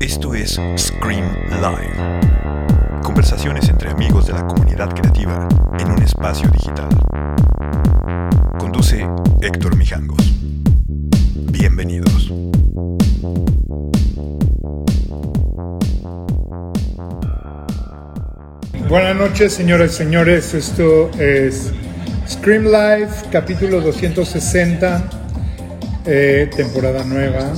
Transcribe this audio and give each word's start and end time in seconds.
Esto 0.00 0.34
es 0.34 0.60
Scream 0.76 1.24
Live. 1.48 2.20
Conversaciones 3.02 3.68
entre 3.68 3.90
amigos 3.90 4.26
de 4.26 4.32
la 4.34 4.46
comunidad 4.46 4.90
creativa 4.94 5.48
en 5.78 5.90
un 5.90 6.02
espacio 6.02 6.48
digital. 6.50 6.88
Conduce 8.58 9.06
Héctor 9.40 9.76
Mijangos. 9.76 10.34
Bienvenidos. 11.50 12.32
Buenas 18.88 19.16
noches, 19.16 19.54
señoras 19.54 19.92
y 19.92 19.96
señores. 19.96 20.54
Esto 20.54 21.10
es 21.18 21.72
Scream 22.28 22.64
Live, 22.64 23.08
capítulo 23.32 23.80
260, 23.80 25.23
eh, 26.06 26.50
temporada 26.54 27.04
nueva. 27.04 27.52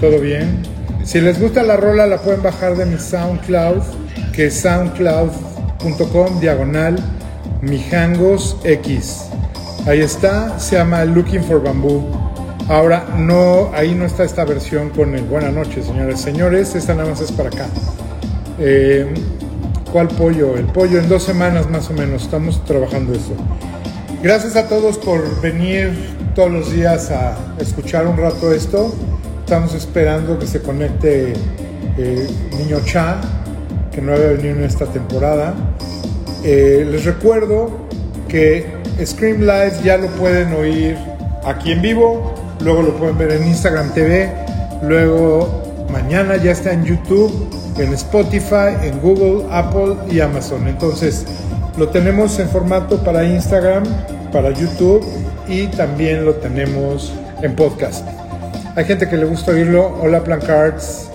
¿Todo 0.00 0.20
bien? 0.20 0.62
Si 1.04 1.20
les 1.20 1.40
gusta 1.40 1.62
la 1.62 1.76
rola, 1.76 2.06
la 2.06 2.18
pueden 2.18 2.42
bajar 2.42 2.76
de 2.76 2.86
mi 2.86 2.98
SoundCloud, 2.98 3.82
que 4.32 4.46
es 4.46 4.60
soundcloud.com 4.60 6.40
diagonal 6.40 6.96
mijangos 7.60 8.56
X. 8.64 9.24
Ahí 9.86 10.00
está, 10.00 10.58
se 10.58 10.76
llama 10.76 11.04
Looking 11.04 11.42
for 11.42 11.62
Bamboo. 11.62 12.04
Ahora, 12.68 13.04
no, 13.16 13.70
ahí 13.74 13.94
no 13.94 14.06
está 14.06 14.22
esta 14.22 14.44
versión 14.44 14.90
con 14.90 15.14
el 15.16 15.24
Buenas 15.24 15.52
noches, 15.52 15.86
señores. 15.86 16.20
Señores, 16.20 16.74
esta 16.76 16.94
nada 16.94 17.10
más 17.10 17.20
es 17.20 17.32
para 17.32 17.48
acá. 17.48 17.66
Eh, 18.58 19.12
¿Cuál 19.90 20.08
pollo? 20.08 20.56
El 20.56 20.66
pollo 20.66 20.98
en 20.98 21.08
dos 21.08 21.24
semanas 21.24 21.68
más 21.68 21.90
o 21.90 21.92
menos. 21.92 22.22
Estamos 22.22 22.64
trabajando 22.64 23.12
eso. 23.12 23.34
Gracias 24.22 24.54
a 24.54 24.68
todos 24.68 24.98
por 24.98 25.40
venir 25.40 25.92
todos 26.34 26.50
los 26.50 26.72
días 26.72 27.10
a 27.10 27.36
escuchar 27.58 28.06
un 28.06 28.16
rato 28.16 28.52
esto. 28.52 28.94
Estamos 29.40 29.74
esperando 29.74 30.38
que 30.38 30.46
se 30.46 30.62
conecte 30.62 31.34
eh, 31.98 32.28
Niño 32.58 32.80
Cha, 32.84 33.20
que 33.90 34.00
no 34.00 34.12
había 34.12 34.28
venido 34.28 34.56
en 34.56 34.64
esta 34.64 34.86
temporada. 34.86 35.54
Eh, 36.44 36.86
les 36.90 37.04
recuerdo 37.04 37.70
que 38.28 38.66
Scream 39.04 39.40
Live 39.40 39.74
ya 39.84 39.98
lo 39.98 40.08
pueden 40.08 40.54
oír 40.54 40.96
aquí 41.44 41.72
en 41.72 41.82
vivo, 41.82 42.34
luego 42.60 42.82
lo 42.82 42.96
pueden 42.96 43.18
ver 43.18 43.32
en 43.32 43.46
Instagram 43.48 43.92
TV, 43.92 44.32
luego 44.82 45.62
mañana 45.92 46.36
ya 46.36 46.52
está 46.52 46.72
en 46.72 46.84
YouTube, 46.84 47.48
en 47.78 47.92
Spotify, 47.92 48.74
en 48.82 49.00
Google, 49.00 49.44
Apple 49.50 49.96
y 50.10 50.20
Amazon. 50.20 50.66
Entonces 50.66 51.26
lo 51.76 51.88
tenemos 51.88 52.38
en 52.38 52.48
formato 52.48 53.02
para 53.04 53.24
Instagram, 53.24 53.84
para 54.32 54.50
YouTube 54.50 55.04
y 55.46 55.66
también 55.68 56.24
lo 56.24 56.34
tenemos 56.34 57.12
en 57.42 57.54
podcast. 57.54 58.06
Hay 58.74 58.84
gente 58.86 59.08
que 59.08 59.16
le 59.16 59.26
gusta 59.26 59.52
oírlo. 59.52 59.94
Hola 60.00 60.24
Plancards. 60.24 61.10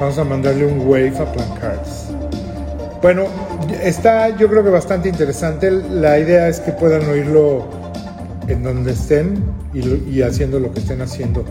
Vamos 0.00 0.18
a 0.18 0.24
mandarle 0.24 0.64
un 0.64 0.80
wave 0.80 1.12
a 1.18 1.30
Plancards. 1.30 2.06
Bueno, 3.02 3.26
está 3.82 4.30
yo 4.30 4.48
creo 4.48 4.64
que 4.64 4.70
bastante 4.70 5.10
interesante. 5.10 5.70
La 5.70 6.18
idea 6.18 6.48
es 6.48 6.60
que 6.60 6.72
puedan 6.72 7.06
oírlo 7.08 7.68
en 8.48 8.62
donde 8.62 8.92
estén 8.92 9.44
y, 9.74 10.22
haciendo 10.22 10.58
lo 10.58 10.72
que 10.72 10.80
estén 10.80 11.02
haciendo. 11.02 11.44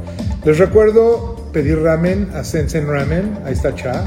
Les 0.44 0.58
recuerdo 0.58 1.36
pedir 1.54 1.80
ramen 1.80 2.30
a 2.34 2.44
Sensen 2.44 2.88
Ramen. 2.88 3.38
Ahí 3.46 3.54
está 3.54 3.76
Cha. 3.76 4.04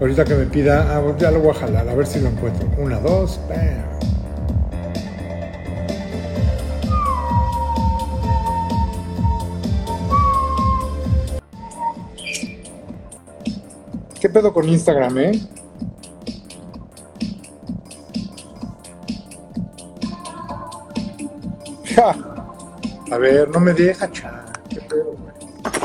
Ahorita 0.00 0.24
que 0.24 0.34
me 0.34 0.46
pida, 0.46 0.96
ah, 0.96 1.02
ya 1.18 1.30
lo 1.30 1.40
voy 1.40 1.50
a 1.50 1.54
jalar, 1.54 1.88
a 1.88 1.94
ver 1.94 2.06
si 2.06 2.20
lo 2.20 2.28
encuentro. 2.28 2.68
Una, 2.78 2.98
dos, 2.98 3.40
bam. 3.48 4.11
Pedo 14.32 14.52
con 14.52 14.68
Instagram, 14.68 15.18
eh? 15.18 15.40
Ja. 21.94 22.16
A 23.10 23.18
ver, 23.18 23.48
no 23.50 23.60
me 23.60 23.72
deja, 23.74 24.10
cha. 24.10 24.44
¿Qué 24.70 24.80
pedo, 24.80 25.12
güey? 25.12 25.34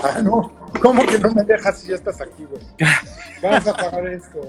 Ah, 0.04 0.22
no. 0.22 0.52
¿Cómo 0.82 1.06
que 1.06 1.20
no 1.20 1.32
me 1.32 1.44
dejas 1.44 1.80
si 1.80 1.90
ya 1.90 1.96
estás 1.96 2.22
aquí, 2.22 2.46
güey? 2.46 2.62
Vamos 3.42 3.68
a 3.68 3.72
apagar 3.72 4.08
esto. 4.08 4.42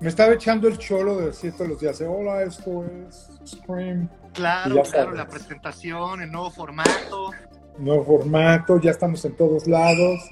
Me 0.00 0.08
estaba 0.08 0.32
echando 0.32 0.68
el 0.68 0.78
cholo 0.78 1.16
de 1.16 1.26
decir 1.26 1.52
todos 1.52 1.70
los 1.70 1.80
días, 1.80 2.00
hola, 2.00 2.42
esto 2.42 2.84
es 2.84 3.28
Scream. 3.44 4.08
Claro, 4.32 4.70
claro, 4.70 4.84
sabes. 4.84 5.18
la 5.18 5.26
presentación, 5.26 6.22
el 6.22 6.30
nuevo 6.30 6.50
formato. 6.50 7.30
Nuevo 7.78 8.04
formato, 8.04 8.80
ya 8.80 8.92
estamos 8.92 9.24
en 9.24 9.36
todos 9.36 9.66
lados. 9.66 10.30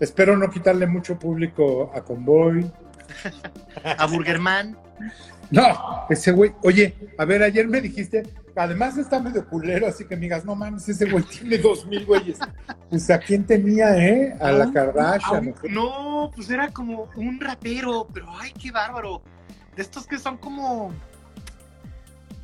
Espero 0.00 0.36
no 0.36 0.50
quitarle 0.50 0.86
mucho 0.86 1.18
público 1.18 1.90
a 1.94 2.02
Convoy. 2.02 2.70
A 3.98 4.06
Burgerman. 4.06 4.76
No, 5.50 6.06
ese 6.10 6.32
güey, 6.32 6.52
oye, 6.62 6.96
a 7.18 7.24
ver, 7.24 7.42
ayer 7.42 7.68
me 7.68 7.80
dijiste, 7.80 8.24
además 8.56 8.98
está 8.98 9.20
medio 9.20 9.46
culero, 9.48 9.86
así 9.86 10.04
que 10.04 10.16
me 10.16 10.22
digas, 10.22 10.44
no 10.44 10.56
mames, 10.56 10.88
ese 10.88 11.08
güey 11.08 11.22
tiene 11.24 11.58
dos 11.58 11.86
mil 11.86 12.04
güeyes. 12.04 12.38
Pues 12.90 13.08
a 13.10 13.18
quién 13.18 13.44
tenía, 13.46 13.96
¿eh? 13.96 14.36
A 14.40 14.50
la 14.50 14.66
No, 14.66 14.72
Kardashian. 14.72 15.34
a 15.34 15.38
un- 15.38 15.54
No, 15.72 16.30
pues 16.34 16.50
era 16.50 16.68
como 16.72 17.08
un 17.16 17.40
rapero, 17.40 18.08
pero 18.12 18.26
ay, 18.40 18.52
qué 18.60 18.72
bárbaro. 18.72 19.22
De 19.76 19.82
estos 19.82 20.06
que 20.06 20.18
son 20.18 20.36
como. 20.38 20.92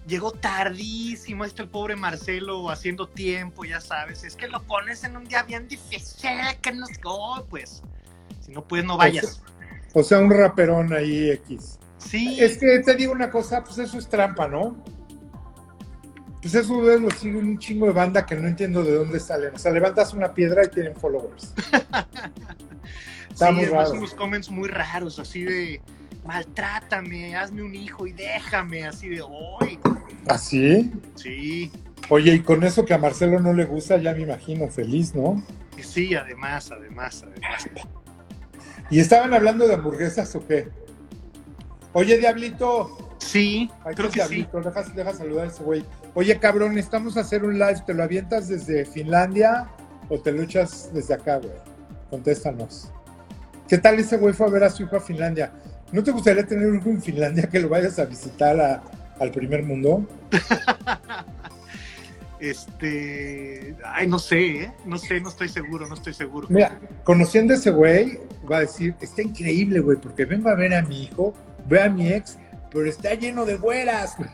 Llegó 0.06 0.32
tardísimo, 0.32 1.44
está 1.44 1.62
el 1.62 1.68
pobre 1.68 1.94
Marcelo 1.94 2.70
haciendo 2.70 3.08
tiempo, 3.08 3.64
ya 3.64 3.80
sabes. 3.80 4.24
Es 4.24 4.34
que 4.34 4.48
lo 4.48 4.62
pones 4.62 5.04
en 5.04 5.16
un 5.16 5.24
día 5.24 5.44
bien 5.44 5.68
difícil, 5.68 6.30
que 6.60 6.72
no 6.72 6.86
oh, 7.04 7.44
pues. 7.48 7.82
Si 8.40 8.50
no 8.50 8.64
puedes, 8.66 8.84
no 8.84 8.96
vayas. 8.96 9.40
O 9.94 10.02
sea, 10.02 10.18
un 10.18 10.30
raperón 10.30 10.92
ahí 10.92 11.30
X. 11.30 11.78
Sí, 11.98 12.36
Es 12.40 12.58
que 12.58 12.80
te 12.80 12.96
digo 12.96 13.12
una 13.12 13.30
cosa, 13.30 13.62
pues 13.62 13.78
eso 13.78 13.98
es 13.98 14.08
trampa, 14.08 14.48
¿no? 14.48 14.82
Pues 16.40 16.54
eso 16.56 16.90
es 16.90 17.00
lo 17.00 17.08
sigue 17.10 17.38
un 17.38 17.56
chingo 17.58 17.86
de 17.86 17.92
banda 17.92 18.26
que 18.26 18.34
no 18.34 18.48
entiendo 18.48 18.82
de 18.82 18.96
dónde 18.96 19.20
salen. 19.20 19.54
O 19.54 19.58
sea, 19.58 19.70
levantas 19.70 20.12
una 20.12 20.34
piedra 20.34 20.64
y 20.64 20.68
tienen 20.68 20.96
followers. 20.96 21.54
Está 23.30 23.48
sí, 23.48 23.54
muy 23.54 23.64
raro. 23.66 23.92
unos 23.92 24.14
comments 24.14 24.50
muy 24.50 24.68
raros, 24.68 25.20
así 25.20 25.44
de 25.44 25.80
maltrátame, 26.24 27.34
hazme 27.36 27.62
un 27.62 27.74
hijo 27.74 28.06
y 28.06 28.12
déjame, 28.12 28.84
así 28.84 29.08
de 29.08 29.22
hoy. 29.22 29.78
¿Así? 30.26 30.92
Sí, 31.16 31.70
Oye, 32.08 32.34
y 32.34 32.40
con 32.40 32.62
eso 32.62 32.84
que 32.84 32.94
a 32.94 32.98
Marcelo 32.98 33.40
no 33.40 33.52
le 33.52 33.64
gusta, 33.64 33.96
ya 33.96 34.12
me 34.12 34.22
imagino 34.22 34.68
feliz, 34.68 35.14
¿no? 35.14 35.42
sí, 35.80 36.14
además, 36.14 36.70
además, 36.70 37.24
además. 37.26 37.68
¿Y 38.90 39.00
estaban 39.00 39.32
hablando 39.34 39.66
de 39.66 39.74
hamburguesas 39.74 40.34
o 40.36 40.46
qué? 40.46 40.68
Oye, 41.92 42.18
Diablito. 42.18 43.16
Sí, 43.18 43.70
creo 43.82 44.08
que 44.08 44.12
sí. 44.12 44.18
Diablito, 44.18 44.60
deja, 44.60 44.82
deja 44.82 45.14
saludar 45.14 45.46
a 45.46 45.48
ese 45.48 45.62
güey. 45.62 45.84
Oye, 46.14 46.38
cabrón, 46.38 46.74
necesitamos 46.74 47.16
hacer 47.16 47.44
un 47.44 47.58
live. 47.58 47.82
¿Te 47.86 47.94
lo 47.94 48.02
avientas 48.02 48.48
desde 48.48 48.84
Finlandia 48.84 49.68
o 50.08 50.20
te 50.20 50.32
lo 50.32 50.42
echas 50.42 50.90
desde 50.92 51.14
acá, 51.14 51.38
güey? 51.38 51.54
Contéstanos. 52.10 52.92
¿Qué 53.68 53.78
tal 53.78 53.98
ese 53.98 54.18
güey 54.18 54.34
fue 54.34 54.46
a 54.46 54.50
ver 54.50 54.64
a 54.64 54.70
su 54.70 54.82
hijo 54.82 54.96
a 54.96 55.00
Finlandia? 55.00 55.52
¿No 55.92 56.02
te 56.02 56.10
gustaría 56.10 56.46
tener 56.46 56.66
un 56.68 56.78
hijo 56.78 56.88
en 56.90 57.02
Finlandia 57.02 57.48
que 57.48 57.60
lo 57.60 57.68
vayas 57.68 57.98
a 57.98 58.04
visitar 58.06 58.58
a- 58.60 58.82
al 59.20 59.30
primer 59.30 59.62
mundo? 59.62 60.06
Este, 62.40 63.76
ay, 63.84 64.08
no 64.08 64.18
sé, 64.18 64.46
¿eh? 64.64 64.72
no 64.84 64.98
sé, 64.98 65.20
no 65.20 65.28
estoy 65.28 65.48
seguro, 65.48 65.86
no 65.86 65.94
estoy 65.94 66.12
seguro. 66.12 66.48
Mira, 66.50 66.76
conociendo 67.04 67.54
a 67.54 67.56
ese 67.56 67.70
güey, 67.70 68.18
va 68.50 68.56
a 68.56 68.60
decir, 68.62 68.96
está 69.00 69.22
increíble, 69.22 69.78
güey, 69.78 69.96
porque 69.98 70.24
vengo 70.24 70.48
a 70.48 70.56
ver 70.56 70.74
a 70.74 70.82
mi 70.82 71.04
hijo, 71.04 71.34
ve 71.68 71.80
a 71.80 71.88
mi 71.88 72.12
ex, 72.12 72.38
pero 72.72 72.86
está 72.88 73.14
lleno 73.14 73.44
de 73.44 73.56
güeras. 73.58 74.16
güey". 74.18 74.28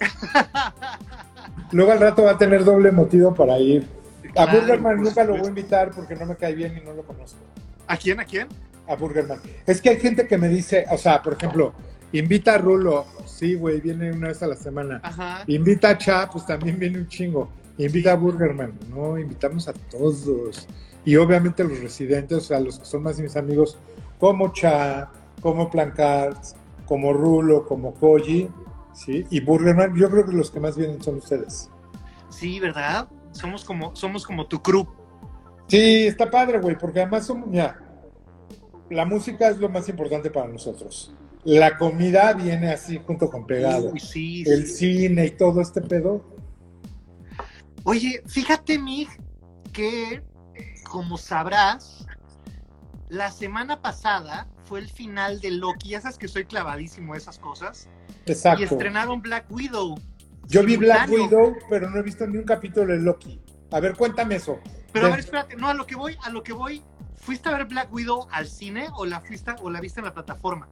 Luego 1.70 1.92
al 1.92 2.00
rato 2.00 2.24
va 2.24 2.32
a 2.32 2.38
tener 2.38 2.64
doble 2.64 2.90
motivo 2.90 3.32
para 3.32 3.56
ir. 3.60 3.86
A 4.36 4.46
Burgerman 4.52 5.00
nunca 5.00 5.22
lo 5.22 5.36
voy 5.36 5.44
a 5.46 5.48
invitar 5.48 5.92
porque 5.92 6.16
no 6.16 6.26
me 6.26 6.34
cae 6.34 6.54
bien 6.56 6.76
y 6.76 6.84
no 6.84 6.92
lo 6.94 7.04
conozco. 7.04 7.38
¿A 7.86 7.96
quién? 7.96 8.18
¿A 8.18 8.24
quién? 8.24 8.48
A 8.88 8.96
Burgerman. 8.96 9.38
Es 9.66 9.80
que 9.80 9.90
hay 9.90 10.00
gente 10.00 10.26
que 10.26 10.38
me 10.38 10.48
dice, 10.48 10.84
o 10.90 10.98
sea, 10.98 11.22
por 11.22 11.34
ejemplo, 11.34 11.72
invita 12.12 12.54
a 12.54 12.58
Rulo, 12.58 13.06
sí, 13.24 13.54
güey, 13.54 13.80
viene 13.80 14.12
una 14.12 14.28
vez 14.28 14.42
a 14.42 14.46
la 14.46 14.56
semana. 14.56 15.00
Ajá. 15.02 15.44
Invita 15.46 15.90
a 15.90 15.98
Cha, 15.98 16.28
pues 16.30 16.46
también 16.46 16.78
viene 16.78 16.98
un 16.98 17.08
chingo. 17.08 17.48
Invita 17.78 18.12
a 18.12 18.16
Burgerman. 18.16 18.72
No, 18.90 19.18
invitamos 19.18 19.68
a 19.68 19.72
todos. 19.72 20.66
Y 21.04 21.16
obviamente 21.16 21.64
los 21.64 21.80
residentes, 21.80 22.38
o 22.38 22.40
sea, 22.40 22.60
los 22.60 22.78
que 22.78 22.84
son 22.84 23.02
más 23.02 23.18
mis 23.18 23.36
amigos, 23.36 23.78
como 24.18 24.52
Cha, 24.52 25.10
como 25.40 25.70
Plancards, 25.70 26.54
como 26.86 27.12
Rulo, 27.12 27.66
como 27.66 27.94
Koji, 27.94 28.48
¿sí? 28.92 29.26
Y 29.30 29.40
Burgerman, 29.40 29.96
yo 29.96 30.10
creo 30.10 30.26
que 30.26 30.32
los 30.32 30.50
que 30.50 30.60
más 30.60 30.76
vienen 30.76 31.02
son 31.02 31.16
ustedes. 31.16 31.70
Sí, 32.28 32.60
¿verdad? 32.60 33.08
Somos 33.32 33.64
como, 33.64 33.96
somos 33.96 34.26
como 34.26 34.46
tu 34.46 34.62
crew. 34.62 34.86
Sí, 35.66 36.06
está 36.06 36.30
padre, 36.30 36.60
güey, 36.60 36.76
porque 36.76 37.00
además 37.00 37.26
somos, 37.26 37.48
mira, 37.48 37.78
la 38.92 39.04
música 39.04 39.48
es 39.48 39.58
lo 39.58 39.68
más 39.68 39.88
importante 39.88 40.30
para 40.30 40.48
nosotros. 40.48 41.14
La 41.44 41.76
comida 41.76 42.32
viene 42.34 42.70
así 42.70 43.00
junto 43.04 43.28
con 43.28 43.46
pegado. 43.46 43.90
Uy, 43.90 44.00
sí, 44.00 44.44
El 44.46 44.66
sí. 44.66 44.94
cine 44.94 45.26
y 45.26 45.30
todo 45.32 45.60
este 45.60 45.80
pedo. 45.80 46.24
Oye, 47.84 48.22
fíjate, 48.26 48.78
Mig, 48.78 49.08
que 49.72 50.22
como 50.88 51.18
sabrás, 51.18 52.06
la 53.08 53.32
semana 53.32 53.82
pasada 53.82 54.46
fue 54.64 54.78
el 54.78 54.88
final 54.88 55.40
de 55.40 55.50
Loki. 55.50 55.90
Ya 55.90 56.00
sabes 56.00 56.16
que 56.16 56.28
soy 56.28 56.44
clavadísimo 56.44 57.14
a 57.14 57.16
esas 57.16 57.38
cosas. 57.38 57.88
Exacto. 58.26 58.60
Y 58.60 58.64
estrenaron 58.64 59.20
Black 59.20 59.50
Widow. 59.50 59.98
Yo 60.46 60.62
vi 60.62 60.76
Black. 60.76 61.10
Widow, 61.10 61.56
pero 61.68 61.90
no 61.90 61.98
he 61.98 62.02
visto 62.02 62.26
ni 62.26 62.38
un 62.38 62.44
capítulo 62.44 62.92
de 62.92 63.00
Loki. 63.00 63.40
A 63.72 63.80
ver, 63.80 63.96
cuéntame 63.96 64.36
eso. 64.36 64.60
Pero 64.92 65.06
a 65.06 65.10
ver, 65.10 65.20
espérate, 65.20 65.56
no, 65.56 65.68
a 65.68 65.74
lo 65.74 65.86
que 65.86 65.96
voy, 65.96 66.16
a 66.22 66.30
lo 66.30 66.42
que 66.42 66.52
voy. 66.52 66.82
¿Fuiste 67.22 67.48
a 67.48 67.52
ver 67.56 67.66
Black 67.66 67.92
Widow 67.92 68.26
al 68.32 68.48
cine 68.48 68.88
o 68.96 69.06
la 69.06 69.20
fuiste 69.20 69.52
o 69.62 69.70
la 69.70 69.80
viste 69.80 70.00
en 70.00 70.06
la 70.06 70.12
plataforma? 70.12 70.68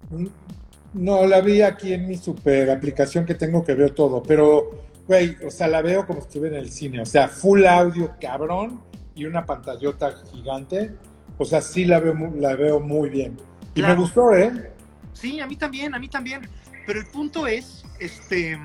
No, 0.94 1.24
la 1.24 1.40
vi 1.40 1.62
aquí 1.62 1.92
en 1.92 2.08
mi 2.08 2.16
super 2.16 2.68
aplicación 2.70 3.24
que 3.24 3.36
tengo 3.36 3.64
que 3.64 3.74
veo 3.74 3.94
todo, 3.94 4.20
pero, 4.20 4.82
güey, 5.06 5.36
o 5.46 5.50
sea, 5.50 5.68
la 5.68 5.80
veo 5.80 6.04
como 6.06 6.20
si 6.20 6.26
estuviera 6.26 6.58
en 6.58 6.64
el 6.64 6.70
cine, 6.70 7.00
o 7.00 7.06
sea, 7.06 7.28
full 7.28 7.64
audio 7.64 8.14
cabrón 8.20 8.80
y 9.14 9.26
una 9.26 9.46
pantallota 9.46 10.12
gigante, 10.32 10.90
o 11.38 11.44
sea, 11.44 11.60
sí 11.60 11.84
la 11.84 12.00
veo, 12.00 12.14
la 12.36 12.56
veo 12.56 12.80
muy 12.80 13.08
bien. 13.10 13.36
Y 13.74 13.80
Claro. 13.80 13.94
me 13.94 14.00
gustó, 14.00 14.34
¿eh? 14.34 14.72
Sí, 15.12 15.38
a 15.38 15.46
mí 15.46 15.54
también, 15.54 15.94
a 15.94 16.00
mí 16.00 16.08
también. 16.08 16.48
Pero 16.84 16.98
el 16.98 17.06
punto 17.06 17.46
es, 17.46 17.84
este, 18.00 18.58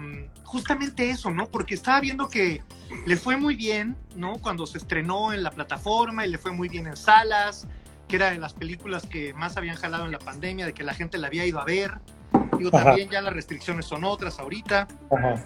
justamente 0.46 1.10
eso, 1.10 1.32
¿no? 1.32 1.48
Porque 1.48 1.74
estaba 1.76 2.00
viendo 2.00 2.30
que 2.30 2.62
le 3.06 3.18
fue 3.18 3.36
muy 3.38 3.56
bien, 3.56 3.98
¿no? 4.16 4.38
Cuando 4.40 4.66
se 4.66 4.78
estrenó 4.78 5.34
en 5.34 5.44
la 5.44 5.52
plataforma 5.52 6.26
y 6.26 6.30
le 6.30 6.38
fue 6.38 6.52
muy 6.52 6.70
bien 6.70 6.88
en 6.88 6.96
salas, 6.96 7.68
que 8.08 8.16
era 8.16 8.30
de 8.32 8.38
las 8.38 8.54
películas 8.54 9.06
que 9.06 9.34
más 9.34 9.58
habían 9.58 9.76
jalado 9.76 10.06
en 10.06 10.12
la 10.12 10.20
pandemia, 10.20 10.66
de 10.66 10.74
que 10.74 10.84
la 10.84 10.94
gente 10.94 11.18
la 11.18 11.28
había 11.28 11.46
ido 11.46 11.60
a 11.60 11.66
ver. 11.66 12.00
Digo, 12.58 12.70
Ajá. 12.74 12.86
también 12.86 13.10
ya 13.10 13.22
las 13.22 13.34
restricciones 13.34 13.86
son 13.86 14.04
otras 14.06 14.40
ahorita. 14.40 14.88
Ajá. 15.12 15.44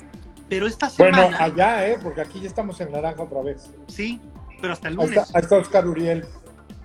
Pero 0.50 0.68
esta 0.68 0.92
Bueno, 0.98 1.18
semana, 1.18 1.44
allá, 1.44 1.88
¿eh? 1.88 1.98
Porque 2.02 2.22
aquí 2.22 2.40
ya 2.42 2.48
estamos 2.48 2.80
en 2.82 2.92
naranja 2.92 3.24
otra 3.24 3.42
vez. 3.42 3.70
sí, 3.88 4.20
pero 4.62 4.74
hasta 4.74 4.90
el 4.90 5.00
Ahí 5.00 5.06
lunes. 5.08 5.24
está, 5.24 5.38
ahí 5.38 5.44
está 5.44 5.58
Oscar 5.58 5.88
Uriel. 5.88 6.26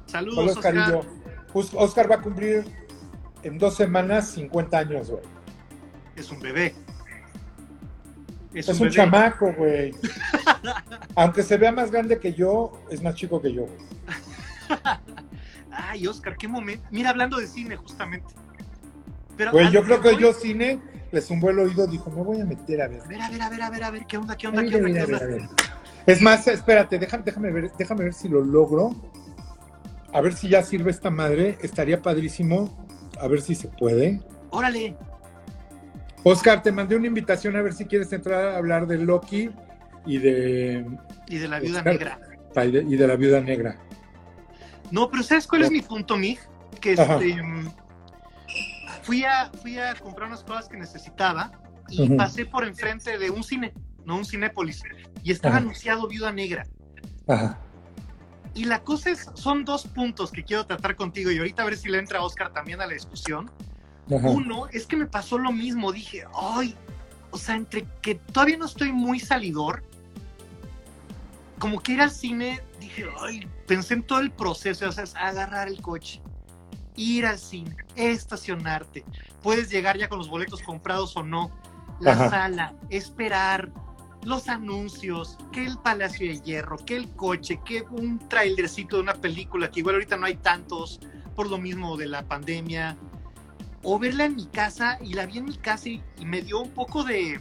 Saludos. 0.06 0.56
Oscar. 0.56 1.02
Os- 1.52 1.74
Oscar 1.74 2.10
va 2.10 2.16
a 2.16 2.20
cumplir 2.20 2.64
en 3.42 3.58
dos 3.58 3.74
semanas 3.74 4.28
50 4.32 4.78
años, 4.78 5.10
güey. 5.10 5.22
Es 6.14 6.30
un 6.30 6.40
bebé. 6.40 6.74
Es, 8.54 8.68
Es 8.68 8.80
un, 8.80 8.88
chamaco, 8.88 9.52
güey. 9.52 9.92
Aunque 11.16 11.42
se 11.42 11.56
vea 11.56 11.72
más 11.72 11.90
grande 11.90 12.18
que 12.18 12.32
yo, 12.32 12.80
es 12.90 13.02
más 13.02 13.14
chico 13.14 13.40
que 13.42 13.52
yo. 13.52 13.62
güey. 13.62 13.78
Ay, 15.70 16.06
Oscar, 16.06 16.36
qué 16.36 16.46
momento. 16.46 16.86
Mira, 16.90 17.10
hablando 17.10 17.38
de 17.38 17.46
cine, 17.48 17.76
justamente. 17.76 18.32
Pero 19.36 19.50
Güey, 19.50 19.70
yo 19.72 19.82
creo 19.82 20.00
que 20.00 20.12
voy- 20.12 20.22
yo 20.22 20.32
cine 20.32 20.80
le 21.10 21.20
zumbó 21.20 21.50
el 21.50 21.58
oído, 21.60 21.86
dijo, 21.86 22.10
me 22.10 22.22
voy 22.22 22.40
a 22.40 22.44
meter 22.44 22.82
a 22.82 22.88
ver. 22.88 23.00
A 23.02 23.06
ver, 23.06 23.22
a 23.22 23.28
ver, 23.30 23.42
a 23.42 23.50
ver, 23.50 23.62
a 23.62 23.70
ver, 23.70 23.84
a 23.84 23.90
ver, 23.90 24.06
¿qué 24.06 24.16
onda, 24.16 24.36
qué 24.36 24.48
onda, 24.48 24.62
qué 24.64 24.76
onda, 24.76 24.88
mira, 24.88 25.06
qué 25.06 25.14
onda? 25.14 25.50
Es 26.06 26.20
más, 26.20 26.46
espérate, 26.48 26.98
déjame, 26.98 27.22
déjame 27.24 27.50
ver, 27.50 27.72
déjame 27.78 28.04
ver 28.04 28.14
si 28.14 28.28
lo 28.28 28.40
logro. 28.44 28.94
A 30.12 30.20
ver 30.20 30.34
si 30.34 30.48
ya 30.48 30.62
sirve 30.62 30.90
esta 30.90 31.10
madre. 31.10 31.58
Estaría 31.62 32.00
padrísimo. 32.02 32.86
A 33.20 33.26
ver 33.26 33.40
si 33.40 33.54
se 33.54 33.68
puede. 33.68 34.20
Órale, 34.50 34.96
Oscar, 36.24 36.62
te 36.62 36.72
mandé 36.72 36.96
una 36.96 37.06
invitación 37.06 37.54
a 37.56 37.62
ver 37.62 37.74
si 37.74 37.84
quieres 37.84 38.12
entrar 38.12 38.46
a 38.46 38.56
hablar 38.56 38.86
de 38.86 38.98
Loki 38.98 39.50
y 40.06 40.18
de, 40.18 40.86
y 41.28 41.38
de 41.38 41.48
la 41.48 41.60
viuda 41.60 41.78
Oscar. 41.78 41.92
negra. 41.92 42.18
y 42.90 42.96
de 42.96 43.06
la 43.06 43.16
viuda 43.16 43.40
negra. 43.40 43.76
No, 44.90 45.10
pero 45.10 45.22
¿sabes 45.22 45.46
cuál 45.46 45.62
es 45.62 45.70
mi 45.70 45.82
punto, 45.82 46.16
Mig? 46.16 46.38
Que 46.80 46.92
este, 46.92 47.42
mm, 47.42 47.70
fui, 49.02 49.24
a, 49.24 49.50
fui 49.62 49.78
a 49.78 49.94
comprar 49.94 50.28
unas 50.28 50.42
cosas 50.42 50.68
que 50.68 50.76
necesitaba 50.76 51.52
y 51.88 52.08
pasé 52.16 52.46
por 52.46 52.64
enfrente 52.64 53.18
de 53.18 53.30
un 53.30 53.42
cine, 53.42 53.74
no 54.04 54.16
un 54.16 54.24
cinépolis, 54.24 54.82
y 55.22 55.30
estaba 55.30 55.56
Ajá. 55.56 55.62
anunciado 55.64 56.08
viuda 56.08 56.32
negra. 56.32 56.66
Ajá. 57.26 57.58
Y 58.54 58.64
la 58.64 58.82
cosa 58.82 59.10
es, 59.10 59.28
son 59.34 59.64
dos 59.64 59.86
puntos 59.86 60.30
que 60.30 60.44
quiero 60.44 60.64
tratar 60.64 60.96
contigo 60.96 61.30
y 61.30 61.38
ahorita 61.38 61.62
a 61.62 61.64
ver 61.66 61.76
si 61.76 61.88
le 61.88 61.98
entra 61.98 62.22
Oscar 62.22 62.52
también 62.52 62.80
a 62.80 62.86
la 62.86 62.94
discusión. 62.94 63.50
Ajá. 64.06 64.28
Uno, 64.28 64.66
es 64.72 64.86
que 64.86 64.96
me 64.96 65.06
pasó 65.06 65.38
lo 65.38 65.52
mismo. 65.52 65.92
Dije, 65.92 66.24
ay, 66.34 66.76
o 67.30 67.38
sea, 67.38 67.56
entre 67.56 67.86
que 68.00 68.14
todavía 68.14 68.56
no 68.56 68.66
estoy 68.66 68.92
muy 68.92 69.18
salidor, 69.18 69.82
como 71.58 71.80
que 71.80 71.92
ir 71.92 72.00
al 72.00 72.10
cine, 72.10 72.60
dije, 72.78 73.06
ay, 73.20 73.48
pensé 73.66 73.94
en 73.94 74.02
todo 74.02 74.20
el 74.20 74.30
proceso, 74.30 74.88
o 74.88 74.92
sea, 74.92 75.04
es 75.04 75.16
agarrar 75.16 75.66
el 75.66 75.80
coche, 75.80 76.20
ir 76.94 77.26
al 77.26 77.38
cine, 77.38 77.76
estacionarte, 77.96 79.04
puedes 79.42 79.70
llegar 79.70 79.98
ya 79.98 80.08
con 80.08 80.18
los 80.18 80.28
boletos 80.28 80.62
comprados 80.62 81.16
o 81.16 81.22
no, 81.22 81.50
la 82.00 82.12
Ajá. 82.12 82.30
sala, 82.30 82.74
esperar, 82.90 83.72
los 84.24 84.48
anuncios, 84.48 85.36
que 85.52 85.64
el 85.64 85.78
Palacio 85.78 86.28
de 86.28 86.40
Hierro, 86.40 86.76
que 86.78 86.96
el 86.96 87.10
coche, 87.10 87.60
que 87.64 87.82
un 87.82 88.18
trailercito 88.28 88.96
de 88.96 89.02
una 89.02 89.14
película, 89.14 89.70
que 89.70 89.80
igual 89.80 89.96
ahorita 89.96 90.16
no 90.16 90.26
hay 90.26 90.36
tantos, 90.36 91.00
por 91.34 91.50
lo 91.50 91.58
mismo 91.58 91.96
de 91.96 92.06
la 92.06 92.22
pandemia, 92.22 92.96
o 93.84 93.98
verla 93.98 94.24
en 94.24 94.34
mi 94.36 94.46
casa, 94.46 94.98
y 95.02 95.12
la 95.14 95.26
vi 95.26 95.38
en 95.38 95.44
mi 95.44 95.56
casa 95.56 95.88
y, 95.88 96.02
y 96.18 96.24
me 96.24 96.40
dio 96.42 96.60
un 96.60 96.70
poco 96.70 97.04
de 97.04 97.38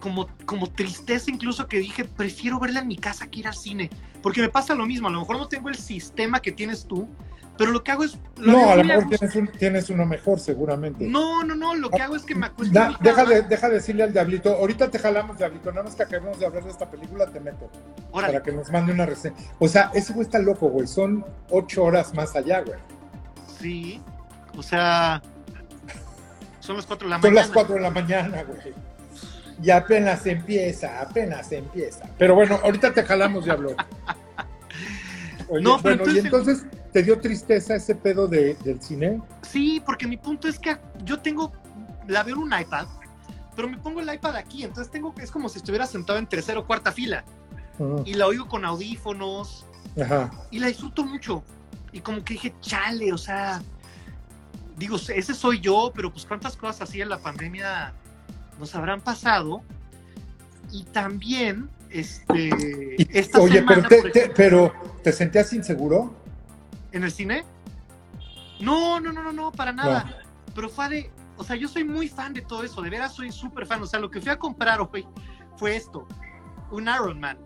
como, 0.00 0.28
como 0.46 0.68
tristeza 0.70 1.30
incluso 1.30 1.66
que 1.66 1.78
dije, 1.78 2.04
prefiero 2.04 2.58
verla 2.60 2.80
en 2.80 2.88
mi 2.88 2.96
casa 2.96 3.26
que 3.26 3.40
ir 3.40 3.48
al 3.48 3.54
cine, 3.56 3.90
porque 4.22 4.40
me 4.40 4.48
pasa 4.48 4.74
lo 4.74 4.86
mismo, 4.86 5.08
a 5.08 5.10
lo 5.10 5.20
mejor 5.20 5.36
no 5.38 5.48
tengo 5.48 5.68
el 5.68 5.74
sistema 5.76 6.40
que 6.40 6.52
tienes 6.52 6.84
tú, 6.86 7.08
pero 7.56 7.72
lo 7.72 7.82
que 7.82 7.90
hago 7.90 8.04
es... 8.04 8.16
lo 8.36 8.52
No, 8.52 8.70
a 8.70 8.76
lo 8.76 8.84
mejor 8.84 9.08
tienes, 9.08 9.34
un- 9.34 9.48
tienes 9.48 9.90
uno 9.90 10.06
mejor, 10.06 10.38
seguramente. 10.38 11.04
No, 11.08 11.42
no, 11.42 11.56
no, 11.56 11.74
lo 11.74 11.90
que 11.90 12.00
hago 12.00 12.14
es 12.14 12.22
que 12.22 12.36
me 12.36 12.46
acuesto 12.46 12.72
Da- 12.72 12.96
de, 13.26 13.42
deja 13.42 13.68
de 13.68 13.74
decirle 13.74 14.04
al 14.04 14.12
Diablito, 14.12 14.54
ahorita 14.54 14.88
te 14.88 15.00
jalamos, 15.00 15.36
Diablito, 15.38 15.70
nada 15.72 15.82
más 15.82 15.96
que 15.96 16.04
acabemos 16.04 16.38
de 16.38 16.46
hablar 16.46 16.62
de 16.62 16.70
esta 16.70 16.88
película, 16.88 17.26
te 17.26 17.40
meto, 17.40 17.68
Órale. 18.12 18.34
para 18.34 18.44
que 18.44 18.52
nos 18.52 18.70
mande 18.70 18.92
una 18.92 19.06
reseña. 19.06 19.34
O 19.58 19.66
sea, 19.66 19.90
ese 19.92 20.12
güey 20.12 20.24
está 20.26 20.38
loco, 20.38 20.68
güey, 20.68 20.86
son 20.86 21.24
ocho 21.50 21.82
horas 21.82 22.14
más 22.14 22.36
allá, 22.36 22.60
güey. 22.60 22.78
Sí, 23.58 24.00
o 24.58 24.62
sea, 24.62 25.22
son 26.60 26.76
las 26.76 26.86
4 26.86 27.06
de 27.06 27.10
la 27.10 27.16
Son 27.20 27.30
mañana. 27.30 27.40
las 27.46 27.50
cuatro 27.54 27.74
de 27.76 27.80
la 27.80 27.90
mañana, 27.90 28.42
güey. 28.42 28.74
Y 29.62 29.70
apenas 29.70 30.26
empieza, 30.26 31.00
apenas 31.00 31.50
empieza. 31.52 32.08
Pero 32.18 32.34
bueno, 32.34 32.60
ahorita 32.62 32.92
te 32.92 33.02
jalamos, 33.04 33.44
Diablo. 33.44 33.74
Oye, 35.48 35.62
No, 35.62 35.80
pero 35.80 35.96
bueno, 36.04 36.12
y 36.14 36.18
entonces- 36.18 36.58
entonces, 36.64 36.92
¿te 36.92 37.02
dio 37.02 37.18
tristeza 37.20 37.74
ese 37.74 37.94
pedo 37.94 38.26
de, 38.28 38.54
del 38.64 38.80
cine? 38.82 39.20
Sí, 39.42 39.82
porque 39.84 40.06
mi 40.06 40.16
punto 40.16 40.46
es 40.48 40.58
que 40.58 40.76
yo 41.04 41.18
tengo, 41.20 41.52
la 42.06 42.22
veo 42.22 42.36
en 42.36 42.42
un 42.42 42.52
iPad, 42.60 42.86
pero 43.56 43.68
me 43.68 43.78
pongo 43.78 44.00
el 44.00 44.12
iPad 44.12 44.36
aquí, 44.36 44.62
entonces 44.62 44.90
tengo, 44.92 45.14
es 45.20 45.30
como 45.30 45.48
si 45.48 45.58
estuviera 45.58 45.86
sentado 45.86 46.18
en 46.18 46.26
tercera 46.26 46.60
o 46.60 46.66
cuarta 46.66 46.92
fila 46.92 47.24
y 48.04 48.14
la 48.14 48.26
oigo 48.26 48.46
con 48.48 48.64
audífonos 48.64 49.64
Ajá. 50.00 50.30
y 50.50 50.58
la 50.58 50.66
disfruto 50.66 51.04
mucho. 51.04 51.42
Y 51.92 52.00
como 52.00 52.22
que 52.24 52.34
dije, 52.34 52.54
chale, 52.60 53.12
o 53.12 53.18
sea, 53.18 53.62
digo, 54.78 54.96
ese 54.96 55.34
soy 55.34 55.60
yo, 55.60 55.92
pero 55.94 56.12
pues 56.12 56.24
cuántas 56.24 56.56
cosas 56.56 56.82
así 56.88 57.00
en 57.00 57.08
la 57.08 57.18
pandemia 57.18 57.92
nos 58.58 58.74
habrán 58.74 59.00
pasado. 59.00 59.62
Y 60.70 60.84
también, 60.84 61.68
este, 61.90 62.50
Y- 62.98 63.18
esta 63.18 63.40
oye, 63.40 63.60
semana, 63.60 63.86
pero 63.88 64.02
te, 64.02 64.10
te- 64.10 64.28
pero 64.30 64.72
¿te 65.02 65.12
sentías 65.12 65.52
inseguro? 65.52 66.14
¿En 66.92 67.04
el 67.04 67.12
cine? 67.12 67.44
No, 68.60 69.00
no, 69.00 69.12
no, 69.12 69.22
no, 69.22 69.32
no, 69.32 69.52
para 69.52 69.72
nada. 69.72 70.18
Pero 70.54 70.68
fue 70.68 70.88
de, 70.88 71.10
o 71.36 71.44
sea, 71.44 71.56
yo 71.56 71.68
soy 71.68 71.84
muy 71.84 72.08
fan 72.08 72.32
de 72.34 72.42
todo 72.42 72.64
eso, 72.64 72.82
de 72.82 72.90
veras 72.90 73.14
soy 73.14 73.30
súper 73.32 73.66
fan. 73.66 73.82
O 73.82 73.86
sea, 73.86 74.00
lo 74.00 74.10
que 74.10 74.20
fui 74.20 74.30
a 74.30 74.38
comprar 74.38 74.80
hoy 74.80 75.06
fue 75.56 75.76
esto, 75.76 76.06
un 76.70 76.82
Iron 76.88 77.18
Man, 77.20 77.38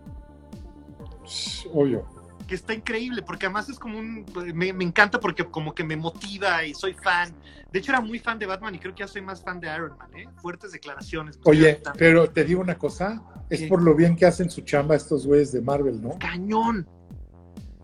Obvio. 1.73 2.05
Que 2.47 2.55
está 2.55 2.73
increíble, 2.73 3.21
porque 3.21 3.45
además 3.45 3.69
es 3.69 3.79
como 3.79 3.97
un, 3.99 4.25
me, 4.53 4.73
me 4.73 4.83
encanta 4.83 5.19
porque 5.19 5.45
como 5.45 5.73
que 5.73 5.83
me 5.83 5.95
motiva 5.97 6.65
y 6.65 6.73
soy 6.73 6.93
fan. 6.93 7.33
De 7.71 7.79
hecho, 7.79 7.91
era 7.91 8.01
muy 8.01 8.19
fan 8.19 8.37
de 8.39 8.45
Batman 8.45 8.75
y 8.75 8.79
creo 8.79 8.93
que 8.93 8.99
ya 9.01 9.07
soy 9.07 9.21
más 9.21 9.41
fan 9.41 9.59
de 9.59 9.67
Iron 9.73 9.97
Man, 9.97 10.09
¿eh? 10.15 10.27
Fuertes 10.41 10.71
declaraciones. 10.71 11.39
Oye, 11.45 11.81
pero 11.97 12.29
te 12.29 12.43
digo 12.43 12.61
una 12.61 12.77
cosa, 12.77 13.21
es 13.49 13.61
¿Qué? 13.61 13.67
por 13.67 13.81
lo 13.81 13.95
bien 13.95 14.15
que 14.15 14.25
hacen 14.25 14.49
su 14.49 14.61
chamba 14.61 14.95
estos 14.95 15.25
güeyes 15.25 15.51
de 15.51 15.61
Marvel, 15.61 16.01
¿no? 16.01 16.17
Cañón, 16.19 16.87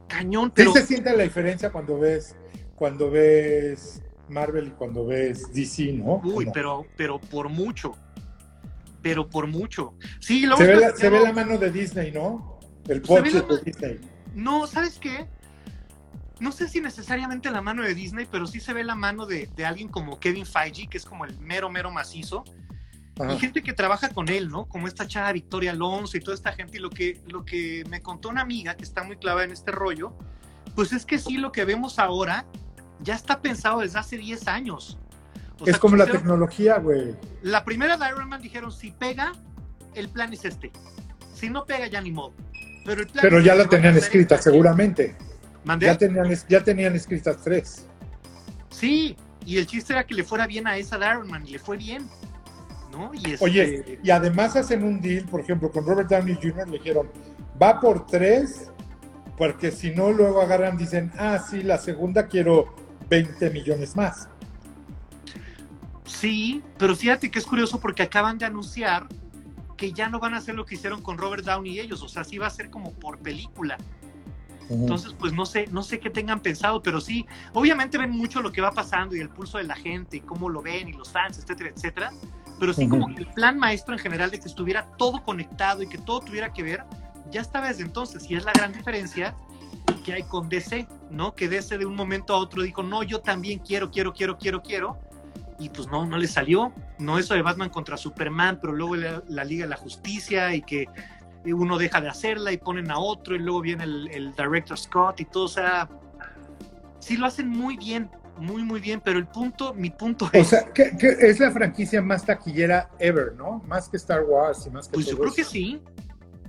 cañón, 0.07 0.47
Sí 0.49 0.53
pero... 0.55 0.73
se 0.73 0.85
siente 0.85 1.15
la 1.15 1.23
diferencia 1.23 1.71
cuando 1.71 1.97
ves, 1.99 2.35
cuando 2.75 3.09
ves 3.09 4.01
Marvel 4.27 4.67
y 4.67 4.71
cuando 4.71 5.05
ves 5.05 5.51
DC, 5.53 5.93
¿no? 5.93 6.21
Uy, 6.23 6.47
pero, 6.53 6.85
pero 6.95 7.19
por 7.19 7.49
mucho. 7.49 7.95
Pero 9.01 9.29
por 9.29 9.47
mucho. 9.47 9.93
Sí, 10.19 10.41
se, 10.41 10.65
ve 10.67 10.75
la, 10.75 10.87
estás- 10.87 10.99
se 10.99 11.09
ve 11.09 11.21
la 11.21 11.31
mano 11.31 11.57
de 11.57 11.71
Disney, 11.71 12.11
¿no? 12.11 12.59
El 12.87 13.03
Se 13.05 13.13
ve 13.13 13.21
budget 13.21 13.49
la- 13.49 13.55
de 13.55 13.61
Disney. 13.63 13.99
No, 14.35 14.67
¿sabes 14.67 14.99
qué? 14.99 15.27
No 16.39 16.51
sé 16.51 16.69
si 16.69 16.79
necesariamente 16.79 17.51
la 17.51 17.61
mano 17.61 17.83
de 17.83 17.93
Disney, 17.93 18.27
pero 18.31 18.47
sí 18.47 18.59
se 18.59 18.73
ve 18.73 18.83
la 18.83 18.95
mano 18.95 19.25
de, 19.25 19.47
de 19.55 19.65
alguien 19.65 19.89
como 19.89 20.19
Kevin 20.19 20.45
Feige, 20.45 20.87
que 20.87 20.97
es 20.97 21.05
como 21.05 21.25
el 21.25 21.37
mero, 21.39 21.69
mero 21.69 21.91
macizo. 21.91 22.45
Ajá. 23.19 23.33
Y 23.33 23.39
gente 23.39 23.61
que 23.61 23.73
trabaja 23.73 24.09
con 24.09 24.29
él, 24.29 24.47
¿no? 24.49 24.65
Como 24.65 24.87
esta 24.87 25.05
chava 25.05 25.33
Victoria 25.33 25.71
Alonso 25.71 26.15
y 26.15 26.21
toda 26.21 26.35
esta 26.35 26.53
gente. 26.53 26.77
Y 26.77 26.79
lo 26.79 26.89
que, 26.89 27.21
lo 27.27 27.43
que 27.43 27.83
me 27.89 28.01
contó 28.01 28.29
una 28.29 28.41
amiga 28.41 28.75
que 28.75 28.83
está 28.83 29.03
muy 29.03 29.17
clavada 29.17 29.43
en 29.43 29.51
este 29.51 29.71
rollo, 29.71 30.13
pues 30.75 30.93
es 30.93 31.05
que 31.05 31.19
sí, 31.19 31.37
lo 31.37 31.51
que 31.51 31.65
vemos 31.65 31.99
ahora 31.99 32.45
ya 33.01 33.15
está 33.15 33.41
pensado 33.41 33.79
desde 33.79 33.99
hace 33.99 34.17
10 34.17 34.47
años. 34.47 34.97
O 35.59 35.65
es 35.65 35.71
sea, 35.71 35.79
como 35.79 35.97
la 35.97 36.05
tecnología, 36.05 36.77
güey. 36.77 37.15
la 37.41 37.65
primera 37.65 37.97
de 37.97 38.07
Iron 38.07 38.29
Man 38.29 38.41
dijeron, 38.41 38.71
si 38.71 38.91
pega, 38.91 39.33
el 39.93 40.09
plan 40.09 40.31
es 40.31 40.45
este. 40.45 40.71
Si 41.33 41.49
no 41.49 41.65
pega, 41.65 41.87
ya 41.87 41.99
ni 42.01 42.11
modo. 42.11 42.33
Pero, 42.85 43.03
Pero 43.21 43.39
ya 43.39 43.55
la 43.55 43.67
tenían 43.67 43.97
escrita, 43.97 44.37
seguramente. 44.37 45.15
¿Mandé? 45.63 45.85
Ya 45.85 45.97
tenían, 45.97 46.37
ya 46.47 46.63
tenían 46.63 46.95
escritas 46.95 47.37
tres. 47.43 47.85
Sí, 48.69 49.15
y 49.45 49.57
el 49.57 49.67
chiste 49.67 49.93
era 49.93 50.05
que 50.05 50.13
le 50.13 50.23
fuera 50.23 50.47
bien 50.47 50.67
a 50.67 50.77
esa 50.77 50.97
Darman, 50.97 51.47
y 51.47 51.51
le 51.51 51.59
fue 51.59 51.77
bien. 51.77 52.07
¿No? 52.91 53.11
Y 53.13 53.33
este, 53.33 53.45
Oye, 53.45 53.99
y 54.03 54.09
además 54.09 54.55
hacen 54.55 54.83
un 54.83 54.99
deal, 54.99 55.25
por 55.25 55.41
ejemplo, 55.41 55.71
con 55.71 55.85
Robert 55.85 56.09
Downey 56.09 56.35
Jr. 56.35 56.67
le 56.67 56.79
dijeron, 56.79 57.09
va 57.61 57.79
por 57.79 58.07
tres, 58.07 58.71
porque 59.37 59.71
si 59.71 59.91
no, 59.91 60.11
luego 60.11 60.41
agarran, 60.41 60.77
dicen, 60.77 61.11
ah, 61.17 61.39
sí, 61.39 61.61
la 61.61 61.77
segunda 61.77 62.27
quiero 62.27 62.75
20 63.09 63.49
millones 63.51 63.95
más. 63.95 64.27
Sí, 66.05 66.63
pero 66.77 66.95
fíjate 66.95 67.29
que 67.29 67.39
es 67.39 67.45
curioso 67.45 67.79
porque 67.79 68.03
acaban 68.03 68.37
de 68.37 68.45
anunciar 68.45 69.07
que 69.79 69.93
ya 69.93 70.09
no 70.09 70.19
van 70.19 70.33
a 70.33 70.37
hacer 70.39 70.55
lo 70.55 70.65
que 70.65 70.75
hicieron 70.75 71.01
con 71.01 71.17
Robert 71.17 71.45
Downey 71.45 71.71
y 71.71 71.79
ellos, 71.79 72.03
o 72.03 72.09
sea, 72.09 72.25
sí 72.25 72.37
va 72.37 72.47
a 72.47 72.49
ser 72.49 72.69
como 72.69 72.91
por 72.91 73.17
película. 73.19 73.77
Entonces, 74.69 75.15
pues 75.17 75.31
no 75.33 75.45
sé, 75.45 75.67
no 75.71 75.81
sé 75.81 75.99
qué 75.99 76.09
tengan 76.09 76.41
pensado, 76.41 76.83
pero 76.83 76.99
sí, 76.99 77.25
obviamente 77.53 77.97
ven 77.97 78.11
mucho 78.11 78.41
lo 78.41 78.51
que 78.51 78.61
va 78.61 78.71
pasando 78.71 79.15
y 79.15 79.19
el 79.19 79.29
pulso 79.29 79.57
de 79.57 79.63
la 79.63 79.75
gente 79.75 80.17
y 80.17 80.19
cómo 80.19 80.49
lo 80.49 80.61
ven 80.61 80.89
y 80.89 80.93
los 80.93 81.09
fans, 81.09 81.39
etcétera, 81.39 81.71
etcétera. 81.73 82.11
Pero 82.59 82.73
sí, 82.73 82.85
Ujú. 82.85 82.99
como 82.99 83.15
que 83.15 83.21
el 83.21 83.27
plan 83.27 83.57
maestro 83.57 83.93
en 83.93 83.99
general 83.99 84.29
de 84.29 84.39
que 84.39 84.47
estuviera 84.49 84.85
todo 84.97 85.23
conectado 85.23 85.81
y 85.81 85.87
que 85.87 85.97
todo 85.97 86.19
tuviera 86.19 86.51
que 86.51 86.61
ver, 86.61 86.83
ya 87.31 87.39
estaba 87.39 87.69
desde 87.69 87.83
entonces. 87.83 88.29
Y 88.29 88.35
es 88.35 88.43
la 88.43 88.51
gran 88.51 88.73
diferencia 88.73 89.33
que 90.03 90.13
hay 90.13 90.23
con 90.23 90.49
DC, 90.49 90.87
¿no? 91.09 91.33
Que 91.33 91.47
DC 91.47 91.77
de 91.77 91.85
un 91.85 91.95
momento 91.95 92.33
a 92.33 92.37
otro 92.37 92.61
dijo, 92.61 92.83
no, 92.83 93.01
yo 93.01 93.21
también 93.21 93.59
quiero, 93.59 93.89
quiero, 93.89 94.13
quiero, 94.13 94.37
quiero, 94.37 94.61
quiero. 94.61 94.99
Y 95.59 95.69
pues 95.69 95.87
no, 95.89 96.05
no 96.05 96.17
le 96.17 96.27
salió. 96.27 96.71
No 96.97 97.19
eso 97.19 97.33
de 97.33 97.41
Batman 97.41 97.69
contra 97.69 97.97
Superman, 97.97 98.59
pero 98.61 98.73
luego 98.73 98.95
la, 98.95 99.23
la 99.27 99.43
Liga 99.43 99.65
de 99.65 99.69
la 99.69 99.75
Justicia 99.75 100.55
y 100.55 100.61
que 100.61 100.87
uno 101.45 101.77
deja 101.77 102.01
de 102.01 102.09
hacerla 102.09 102.51
y 102.51 102.57
ponen 102.57 102.91
a 102.91 102.99
otro 102.99 103.35
y 103.35 103.39
luego 103.39 103.61
viene 103.61 103.83
el, 103.83 104.09
el 104.11 104.35
director 104.35 104.77
Scott 104.77 105.19
y 105.21 105.25
todo, 105.25 105.45
o 105.45 105.49
sea, 105.49 105.89
sí 106.99 107.17
lo 107.17 107.25
hacen 107.25 107.47
muy 107.49 107.77
bien, 107.77 108.09
muy, 108.37 108.63
muy 108.63 108.79
bien, 108.79 109.01
pero 109.03 109.19
el 109.19 109.27
punto, 109.27 109.73
mi 109.73 109.89
punto 109.89 110.25
O 110.25 110.29
es, 110.33 110.47
sea, 110.47 110.65
que, 110.73 110.95
que 110.97 111.09
es 111.19 111.39
la 111.39 111.51
franquicia 111.51 112.01
más 112.01 112.25
taquillera 112.25 112.89
ever, 112.99 113.33
¿no? 113.35 113.61
Más 113.67 113.89
que 113.89 113.97
Star 113.97 114.23
Wars 114.23 114.65
y 114.67 114.69
más 114.69 114.87
que 114.87 114.93
pues 114.93 115.07
yo 115.07 115.17
creo 115.17 115.33
que 115.33 115.43
sí, 115.43 115.81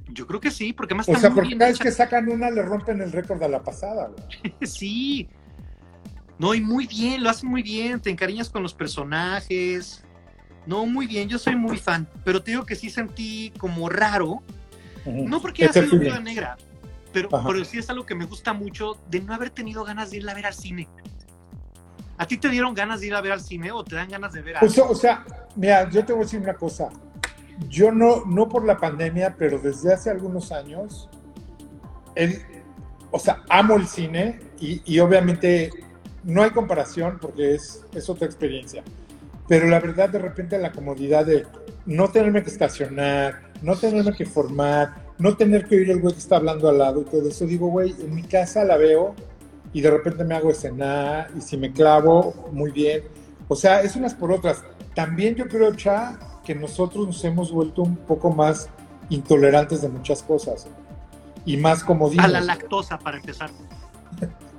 yo 0.09 0.27
creo 0.27 0.41
que 0.41 0.51
sí, 0.51 0.73
porque 0.73 0.95
más 0.95 1.09
O 1.09 1.17
sea, 1.17 1.31
porque 1.31 1.57
cada 1.57 1.71
vez 1.71 1.79
que 1.79 1.93
sacan 1.93 2.29
una 2.29 2.51
le 2.51 2.63
rompen 2.63 3.01
el 3.01 3.13
récord 3.13 3.43
a 3.43 3.49
la 3.49 3.63
pasada, 3.63 4.09
güey. 4.09 4.55
sí, 4.63 5.29
no, 6.41 6.55
y 6.55 6.63
muy 6.63 6.87
bien, 6.87 7.23
lo 7.23 7.29
hacen 7.29 7.51
muy 7.51 7.63
bien, 7.63 8.01
te 8.01 8.09
encariñas 8.09 8.49
con 8.49 8.63
los 8.63 8.73
personajes, 8.73 10.03
no, 10.65 10.87
muy 10.87 11.07
bien, 11.07 11.29
yo 11.29 11.39
soy 11.39 11.55
muy 11.55 11.77
fan, 11.77 12.09
pero 12.25 12.43
te 12.43 12.53
digo 12.53 12.65
que 12.65 12.77
sí 12.77 12.89
sentí 12.89 13.53
como 13.59 13.91
raro, 13.91 14.43
No 15.05 15.43
porque 15.43 15.65
haya 15.65 15.85
sido. 15.85 15.99
Viuda 15.99 16.19
negra, 16.19 16.57
pero, 17.13 17.29
Ajá. 17.31 17.47
pero 17.47 17.63
sí 17.67 17.77
es 17.77 17.91
algo 17.91 18.07
que 18.07 18.15
me 18.15 18.25
gusta 18.25 18.55
mucho 18.55 18.97
de 19.11 19.21
no 19.21 19.35
haber 19.35 19.51
tenido 19.51 19.85
ganas 19.85 20.11
de 20.11 20.17
irla 20.17 20.33
a 20.33 20.35
ver 20.35 20.47
al 20.47 20.55
cine. 20.55 20.89
¿A 22.17 22.27
ti 22.27 22.39
te 22.39 22.49
dieron 22.49 22.73
ganas 22.73 23.01
de 23.01 23.09
ir 23.09 23.15
a 23.15 23.21
ver 23.21 23.33
al 23.33 23.43
cine 23.43 23.71
o 23.71 23.85
te 23.85 23.97
dan 23.97 24.09
ganas 24.09 24.33
de 24.33 24.41
ver 24.41 24.57
a 24.57 24.61
O 24.61 24.69
sea, 24.71 24.85
o 24.85 24.95
sea, 24.95 25.27
mira, 25.57 25.91
yo 25.91 26.03
te 26.07 26.15
voy 26.15 26.23
a 26.23 26.25
decir 26.25 26.41
una 26.41 26.55
cosa. 26.55 26.89
Yo 27.69 27.93
no, 27.93 28.25
no 28.25 28.49
por 28.49 28.65
la 28.65 28.79
pandemia, 28.79 29.37
pero 29.39 29.59
desde 29.59 29.93
hace 29.93 30.09
algunos 30.09 30.53
años, 30.53 31.11
el, 32.15 32.41
o 33.11 33.19
sea, 33.19 33.43
amo 33.51 33.77
el 33.77 33.87
cine 33.87 34.41
y, 34.59 34.81
y 34.87 35.01
obviamente 35.01 35.71
no 36.25 36.43
hay 36.43 36.51
comparación 36.51 37.19
porque 37.21 37.55
es, 37.55 37.85
es 37.95 38.09
otra 38.09 38.27
experiencia. 38.27 38.83
Pero 39.49 39.67
la 39.67 39.81
verdad, 39.81 40.09
de 40.09 40.19
repente, 40.19 40.59
la 40.59 40.73
comodidad 40.73 41.27
de 41.27 41.45
no 41.87 42.09
tenerme 42.09 42.43
que 42.43 42.51
estacionar, 42.51 43.51
no 43.63 43.77
tenerme 43.77 44.13
que 44.13 44.25
formar, 44.25 44.95
no 45.19 45.37
tener 45.37 45.67
que 45.67 45.77
oír 45.77 45.91
el 45.91 46.01
güey 46.01 46.15
que 46.15 46.21
está 46.21 46.37
hablando 46.37 46.69
al 46.69 46.79
lado 46.79 47.01
y 47.03 47.05
todo 47.05 47.29
eso, 47.29 47.47
digo, 47.47 47.69
güey, 47.69 47.95
en 48.01 48.15
mi 48.15 48.23
casa 48.23 48.65
la 48.65 48.77
veo 48.77 49.15
y 49.73 49.81
de 49.81 49.91
repente 49.91 50.25
me 50.25 50.35
hago 50.35 50.51
escenar 50.51 51.31
y 51.37 51.41
si 51.41 51.57
me 51.57 51.73
clavo, 51.73 52.49
muy 52.53 52.71
bien. 52.71 53.03
O 53.49 53.57
sea, 53.57 53.83
es 53.83 53.97
unas 53.97 54.15
por 54.15 54.31
otras. 54.33 54.63
También 54.95 55.35
yo 55.35 55.49
creo, 55.49 55.75
Cha, 55.75 56.19
que 56.45 56.55
nosotros 56.55 57.07
nos 57.07 57.25
hemos 57.25 57.53
vuelto 57.53 57.83
un 57.83 57.97
poco 57.97 58.31
más 58.31 58.69
intolerantes 59.09 59.83
de 59.83 59.89
muchas 59.89 60.23
cosas 60.23 60.69
y 61.45 61.57
más 61.57 61.83
comodinos. 61.85 62.25
a 62.25 62.29
la 62.29 62.41
lactosa 62.41 62.99
para 62.99 63.19
empezar? 63.19 63.51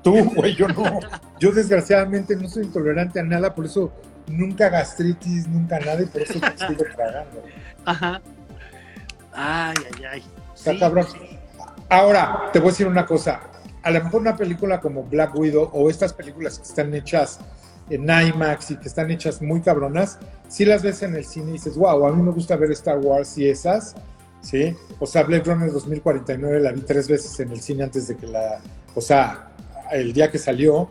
Tú, 0.03 0.23
güey, 0.35 0.55
yo 0.55 0.67
no. 0.67 0.99
Yo 1.39 1.51
desgraciadamente 1.51 2.35
no 2.35 2.47
soy 2.47 2.63
intolerante 2.63 3.19
a 3.19 3.23
nada, 3.23 3.53
por 3.53 3.65
eso 3.65 3.91
nunca 4.27 4.69
gastritis, 4.69 5.47
nunca 5.47 5.79
nada 5.79 6.01
y 6.01 6.05
por 6.05 6.21
eso 6.21 6.39
te 6.39 6.67
sigo 6.67 6.83
tragando. 6.95 7.43
Ajá. 7.85 8.21
Ay, 9.33 9.75
ay, 9.85 10.05
ay. 10.11 10.23
Está 10.55 10.73
Sí, 10.73 10.79
cabrón. 10.79 11.05
Ahora, 11.89 12.49
te 12.53 12.59
voy 12.59 12.69
a 12.69 12.71
decir 12.71 12.87
una 12.87 13.05
cosa. 13.05 13.41
A 13.83 13.91
lo 13.91 14.03
mejor 14.03 14.21
una 14.21 14.35
película 14.35 14.79
como 14.79 15.03
Black 15.03 15.35
Widow 15.35 15.69
o 15.73 15.89
estas 15.89 16.13
películas 16.13 16.59
que 16.59 16.63
están 16.63 16.93
hechas 16.93 17.39
en 17.89 18.03
IMAX 18.03 18.71
y 18.71 18.77
que 18.77 18.87
están 18.87 19.11
hechas 19.11 19.41
muy 19.41 19.61
cabronas, 19.61 20.17
si 20.47 20.65
las 20.65 20.81
ves 20.81 21.01
en 21.03 21.15
el 21.15 21.25
cine 21.25 21.49
y 21.49 21.53
dices, 21.53 21.75
wow, 21.75 22.05
a 22.07 22.11
mí 22.11 22.21
me 22.21 22.31
gusta 22.31 22.55
ver 22.55 22.71
Star 22.71 22.99
Wars 22.99 23.37
y 23.37 23.49
esas, 23.49 23.95
¿sí? 24.41 24.75
O 24.99 25.05
sea, 25.05 25.23
Blade 25.23 25.43
Runner 25.43 25.71
2049 25.71 26.59
la 26.61 26.71
vi 26.71 26.81
tres 26.81 27.07
veces 27.07 27.37
en 27.39 27.51
el 27.51 27.59
cine 27.59 27.83
antes 27.83 28.07
de 28.07 28.15
que 28.15 28.27
la, 28.27 28.59
o 28.95 29.01
sea, 29.01 29.50
el 29.91 30.13
día 30.13 30.31
que 30.31 30.37
salió. 30.37 30.89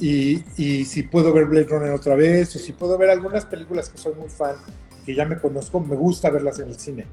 Y, 0.00 0.42
y 0.56 0.84
si 0.86 1.04
puedo 1.04 1.32
ver 1.32 1.44
Blade 1.46 1.66
Runner 1.66 1.90
otra 1.92 2.16
vez, 2.16 2.54
o 2.56 2.58
si 2.58 2.72
puedo 2.72 2.98
ver 2.98 3.10
algunas 3.10 3.44
películas 3.44 3.88
que 3.88 3.96
soy 3.98 4.14
muy 4.14 4.28
fan, 4.28 4.56
que 5.06 5.14
ya 5.14 5.24
me 5.24 5.38
conozco, 5.38 5.78
me 5.80 5.94
gusta 5.94 6.30
verlas 6.30 6.58
en 6.58 6.68
el 6.68 6.78
cine. 6.78 7.06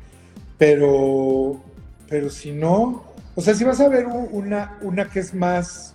Pero, 0.58 1.62
pero 2.10 2.30
si 2.30 2.52
no, 2.52 3.04
o 3.36 3.42
sea, 3.42 3.54
si 3.54 3.64
vas 3.64 3.80
a 3.82 3.88
ver 3.90 4.08
una, 4.08 4.78
una 4.82 5.10
que 5.10 5.20
es 5.20 5.34
más, 5.34 5.94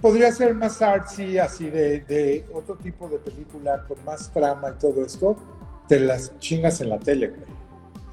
podría 0.00 0.30
ser 0.32 0.54
más 0.54 0.80
artsy, 0.82 1.38
así 1.38 1.70
de, 1.70 2.00
de 2.00 2.44
otro 2.52 2.76
tipo 2.76 3.08
de 3.08 3.18
película, 3.18 3.84
con 3.86 4.02
más 4.04 4.30
trama 4.32 4.74
y 4.76 4.80
todo 4.80 5.04
esto, 5.04 5.36
te 5.88 6.00
las 6.00 6.38
chingas 6.38 6.80
en 6.80 6.90
la 6.90 6.98
tele, 6.98 7.28
güey. 7.28 7.40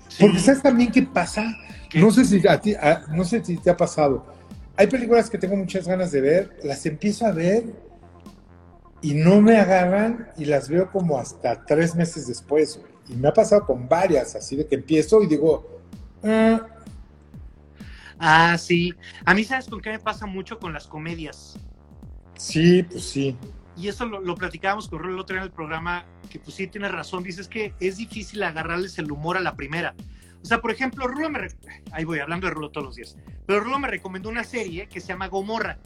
Sí. 0.09 0.17
Porque 0.23 0.39
sabes 0.39 0.61
también 0.61 0.91
qué 0.91 1.03
pasa, 1.03 1.45
¿Qué? 1.89 1.99
no 1.99 2.09
sé 2.11 2.23
si 2.25 2.45
a 2.47 2.59
ti, 2.59 2.73
a- 2.73 3.03
no 3.13 3.23
sé 3.23 3.43
si 3.43 3.57
te 3.57 3.69
ha 3.69 3.77
pasado. 3.77 4.25
Hay 4.77 4.87
películas 4.87 5.29
que 5.29 5.37
tengo 5.37 5.55
muchas 5.55 5.87
ganas 5.87 6.11
de 6.11 6.21
ver, 6.21 6.57
las 6.63 6.85
empiezo 6.85 7.25
a 7.25 7.31
ver 7.31 7.65
y 9.01 9.13
no 9.15 9.41
me 9.41 9.57
agarran 9.57 10.29
y 10.37 10.45
las 10.45 10.69
veo 10.69 10.91
como 10.91 11.17
hasta 11.19 11.65
tres 11.65 11.95
meses 11.95 12.27
después, 12.27 12.77
güey. 12.79 12.91
Y 13.09 13.13
me 13.15 13.27
ha 13.29 13.33
pasado 13.33 13.65
con 13.65 13.87
varias, 13.89 14.35
así 14.35 14.55
de 14.55 14.67
que 14.67 14.75
empiezo 14.75 15.21
y 15.23 15.27
digo, 15.27 15.81
"Ah, 16.23 16.61
Ah, 18.19 18.57
sí. 18.57 18.93
A 19.25 19.33
mí, 19.35 19.43
¿sabes 19.43 19.67
con 19.67 19.79
qué 19.79 19.91
me 19.91 19.99
pasa 19.99 20.25
mucho 20.25 20.57
con 20.59 20.73
las 20.73 20.87
comedias? 20.87 21.57
sí, 22.35 22.83
pues 22.83 23.03
sí. 23.09 23.35
Y 23.75 23.87
eso 23.87 24.05
lo, 24.05 24.19
lo 24.21 24.33
platicábamos 24.35 24.87
con 24.89 24.99
Rulo 24.99 25.13
el 25.15 25.19
otro 25.19 25.35
día 25.35 25.41
en 25.41 25.47
el 25.49 25.53
programa, 25.53 26.05
que 26.29 26.39
pues 26.39 26.55
sí 26.55 26.65
tienes 26.67 26.91
razón, 26.91 27.23
dices 27.23 27.47
que 27.47 27.73
es 27.79 27.97
difícil 27.97 28.41
agarrarles 28.41 28.97
el 28.97 29.11
humor 29.11 29.37
a 29.37 29.39
la 29.41 29.55
primera. 29.55 29.93
O 30.47 30.49
sea, 30.49 30.61
por 30.61 30.71
ejemplo, 30.71 31.05
Rulo 31.09 31.29
me... 31.29 31.39
re- 31.39 31.51
Ahí 31.91 32.05
voy, 32.05 32.19
hablando 32.19 32.47
de 32.47 32.53
Rulo 32.53 32.69
todos 32.71 32.87
los 32.87 32.95
días. 32.95 33.17
Pero 33.45 33.59
Rulo 33.59 33.79
me 33.79 33.89
recomendó 33.89 34.29
una 34.29 34.45
serie 34.45 34.87
que 34.87 35.01
se 35.01 35.07
llama 35.09 35.27
Gomorra, 35.27 35.77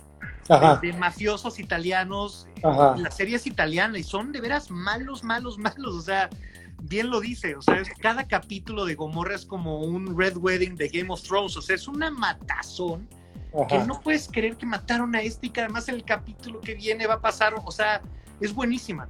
Ajá, 0.49 0.75
de, 0.77 0.91
de 0.91 0.97
mafiosos 0.99 1.57
italianos. 1.57 2.47
ajá. 2.63 2.95
La 2.95 3.09
serie 3.09 3.37
es 3.37 3.47
italiana 3.47 3.97
y 3.97 4.03
son 4.03 4.31
de 4.31 4.39
veras 4.39 4.69
malos, 4.69 5.23
malos, 5.23 5.57
malos. 5.57 5.95
O 5.95 6.01
sea, 6.01 6.29
bien 6.83 7.09
lo 7.09 7.21
dice. 7.21 7.55
O 7.55 7.63
sea, 7.63 7.77
es- 7.77 7.89
cada 7.99 8.27
capítulo 8.27 8.85
de 8.85 8.93
Gomorra 8.93 9.33
es 9.33 9.47
como 9.47 9.79
un 9.79 10.15
Red 10.15 10.37
Wedding 10.37 10.75
de 10.75 10.89
Game 10.89 11.11
of 11.11 11.23
Thrones. 11.23 11.57
O 11.57 11.61
sea, 11.63 11.75
es 11.75 11.87
una 11.87 12.11
matazón 12.11 13.09
que 13.67 13.79
no 13.79 13.99
puedes 13.99 14.27
creer 14.31 14.57
que 14.57 14.67
mataron 14.67 15.15
a 15.15 15.21
este 15.23 15.47
y 15.47 15.49
que 15.49 15.61
además 15.61 15.89
el 15.89 16.05
capítulo 16.05 16.61
que 16.61 16.75
viene 16.75 17.07
va 17.07 17.15
a 17.15 17.19
pasar, 17.19 17.55
o 17.65 17.71
sea, 17.71 17.99
es 18.39 18.53
buenísima. 18.53 19.09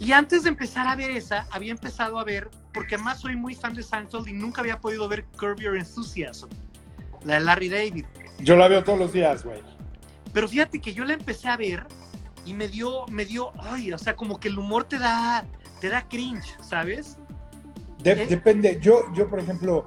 Y 0.00 0.12
antes 0.12 0.44
de 0.44 0.50
empezar 0.50 0.86
a 0.86 0.94
ver 0.94 1.10
esa, 1.10 1.46
había 1.50 1.72
empezado 1.72 2.18
a 2.18 2.24
ver, 2.24 2.48
porque 2.72 2.94
además 2.94 3.20
soy 3.20 3.36
muy 3.36 3.54
fan 3.54 3.74
de 3.74 3.82
Seinfeld 3.82 4.28
y 4.28 4.32
nunca 4.32 4.60
había 4.60 4.78
podido 4.80 5.08
ver 5.08 5.24
Curb 5.38 5.58
Your 5.60 5.76
Enthusiasm, 5.76 6.48
la 7.24 7.34
de 7.34 7.40
Larry 7.40 7.68
David. 7.68 8.04
Yo 8.38 8.56
la 8.56 8.68
veo 8.68 8.84
todos 8.84 8.98
los 8.98 9.12
días, 9.12 9.44
güey. 9.44 9.60
Pero 10.32 10.46
fíjate 10.46 10.80
que 10.80 10.94
yo 10.94 11.04
la 11.04 11.14
empecé 11.14 11.48
a 11.48 11.56
ver 11.56 11.84
y 12.46 12.54
me 12.54 12.68
dio, 12.68 13.06
me 13.08 13.24
dio, 13.24 13.50
ay, 13.60 13.92
o 13.92 13.98
sea, 13.98 14.14
como 14.14 14.38
que 14.38 14.48
el 14.48 14.58
humor 14.58 14.84
te 14.84 14.98
da, 14.98 15.44
te 15.80 15.88
da 15.88 16.06
cringe, 16.08 16.54
¿sabes? 16.62 17.16
De- 18.02 18.12
¿Eh? 18.12 18.26
Depende. 18.28 18.78
Yo, 18.80 19.02
yo, 19.16 19.28
por 19.28 19.40
ejemplo, 19.40 19.84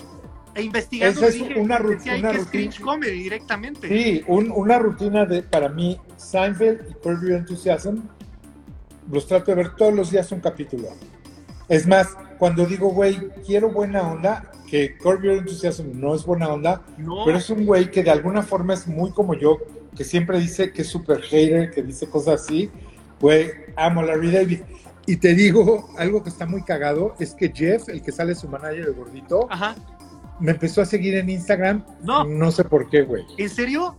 E 0.56 0.64
investigando 0.64 1.26
es 1.26 1.36
dije, 1.36 1.58
una 1.58 1.80
ru- 1.80 1.96
decía 1.96 2.18
una 2.18 2.32
que 2.32 2.38
es 2.38 2.44
rutina. 2.44 2.52
cringe 2.52 2.82
comedy 2.82 3.24
directamente. 3.24 3.88
sí, 3.88 4.24
un- 4.28 4.52
una 4.52 4.78
rutina 4.80 5.26
de, 5.26 5.44
para 5.44 5.70
mí, 5.70 5.98
Seinfeld 6.18 6.92
y 6.92 6.94
Curb 6.96 7.22
Your 7.22 7.32
Enthusiasm, 7.34 8.00
los 9.10 9.28
trato 9.28 9.52
de 9.52 9.56
ver 9.56 9.76
todos 9.76 9.94
los 9.94 10.12
días 10.12 10.32
un 10.32 10.40
capítulo. 10.40 10.90
Es 11.70 11.88
más, 11.88 12.10
cuando 12.38 12.66
digo, 12.66 12.90
güey, 12.90 13.18
quiero 13.46 13.72
buena 13.72 14.02
onda, 14.02 14.52
que 14.70 14.98
Curb 14.98 15.24
Your 15.24 15.38
Enthusiasm 15.38 16.00
no 16.00 16.16
es 16.16 16.26
buena 16.26 16.50
onda, 16.50 16.82
No, 16.98 17.24
pero 17.26 17.38
es 17.38 17.50
un 17.50 17.66
güey 17.66 17.92
que 17.92 18.04
de 18.04 18.12
alguna 18.12 18.42
forma 18.42 18.74
es 18.74 18.88
muy 18.88 19.12
como 19.12 19.34
yo, 19.34 19.58
que 19.96 20.04
siempre 20.04 20.40
dice 20.40 20.72
que 20.72 20.82
es 20.84 20.88
super 20.88 21.22
hater, 21.22 21.72
que 21.72 21.84
dice 21.84 22.08
cosas 22.10 22.42
así. 22.42 22.70
Güey, 23.20 23.52
amo 23.76 24.02
a 24.02 24.06
Larry 24.06 24.32
David. 24.32 24.62
Y 25.06 25.18
te 25.18 25.34
digo, 25.34 25.90
algo 25.98 26.24
que 26.24 26.30
está 26.30 26.46
muy 26.46 26.64
cagado 26.64 27.16
es 27.20 27.34
que 27.34 27.52
Jeff, 27.54 27.90
el 27.90 28.02
que 28.02 28.12
sale 28.12 28.36
su 28.36 28.48
manager, 28.48 28.86
el 28.88 28.94
gordito, 28.94 29.48
Ajá. 29.50 29.76
me 30.40 30.52
empezó 30.52 30.82
a 30.82 30.86
seguir 30.86 31.16
en 31.16 31.30
Instagram. 31.30 31.84
No. 32.04 32.24
No 32.24 32.52
sé 32.52 32.64
por 32.64 32.90
qué, 32.90 33.02
güey. 33.04 33.24
¿En 33.38 33.50
serio? 33.50 33.96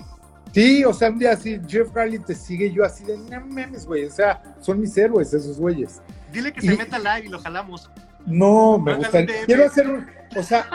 Sí, 0.52 0.85
o 0.85 0.92
sea, 0.92 1.09
un 1.11 1.18
día 1.18 1.32
así, 1.32 1.61
Jeff 1.66 1.90
Carly 1.92 2.18
te 2.18 2.35
sigue, 2.35 2.71
yo 2.73 2.85
así 2.85 3.04
de, 3.04 3.16
no 3.16 3.40
mames, 3.47 3.87
güey. 3.87 4.04
O 4.04 4.11
sea, 4.11 4.42
son 4.61 4.80
mis 4.80 4.97
héroes 4.97 5.32
esos 5.32 5.59
güeyes. 5.59 6.02
Dile 6.32 6.52
que 6.52 6.64
Y- 6.64 6.68
se 6.71 6.76
meta 6.76 6.99
live 6.99 7.26
y 7.26 7.28
lo 7.30 7.38
jalamos. 7.40 7.90
No, 8.26 8.78
me 8.78 8.94
gusta. 8.94 9.25
Quiero 9.47 9.66
hacer 9.66 9.88
un. 9.88 10.06
O 10.37 10.42
sea, 10.42 10.66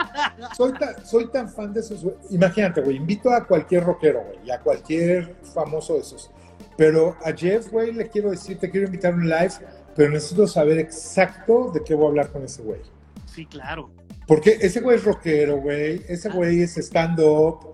soy 0.56 0.72
tan, 0.74 1.04
soy 1.06 1.30
tan 1.30 1.48
fan 1.48 1.72
de 1.72 1.80
esos. 1.80 2.02
güey. 2.04 2.14
Imagínate, 2.30 2.80
güey, 2.82 2.96
invito 2.96 3.30
a 3.30 3.46
cualquier 3.46 3.84
rockero, 3.84 4.22
güey, 4.22 4.38
y 4.46 4.50
a 4.50 4.60
cualquier 4.60 5.34
famoso 5.54 5.94
de 5.94 6.00
esos. 6.00 6.30
Pero 6.76 7.16
a 7.24 7.32
Jeff, 7.32 7.70
güey, 7.70 7.92
le 7.92 8.08
quiero 8.08 8.30
decir, 8.30 8.58
te 8.58 8.70
quiero 8.70 8.86
invitar 8.86 9.12
a 9.12 9.16
un 9.16 9.28
live, 9.28 9.52
pero 9.96 10.10
necesito 10.10 10.46
saber 10.46 10.78
exacto 10.78 11.70
de 11.72 11.82
qué 11.82 11.94
voy 11.94 12.04
a 12.06 12.08
hablar 12.10 12.28
con 12.30 12.44
ese 12.44 12.62
güey. 12.62 12.80
Sí, 13.26 13.46
claro. 13.46 13.90
Porque 14.26 14.58
ese 14.60 14.80
güey 14.80 14.98
es 14.98 15.04
rockero, 15.04 15.56
güey. 15.56 16.02
Ese 16.06 16.28
güey 16.28 16.60
es 16.62 16.76
stand-up 16.76 17.67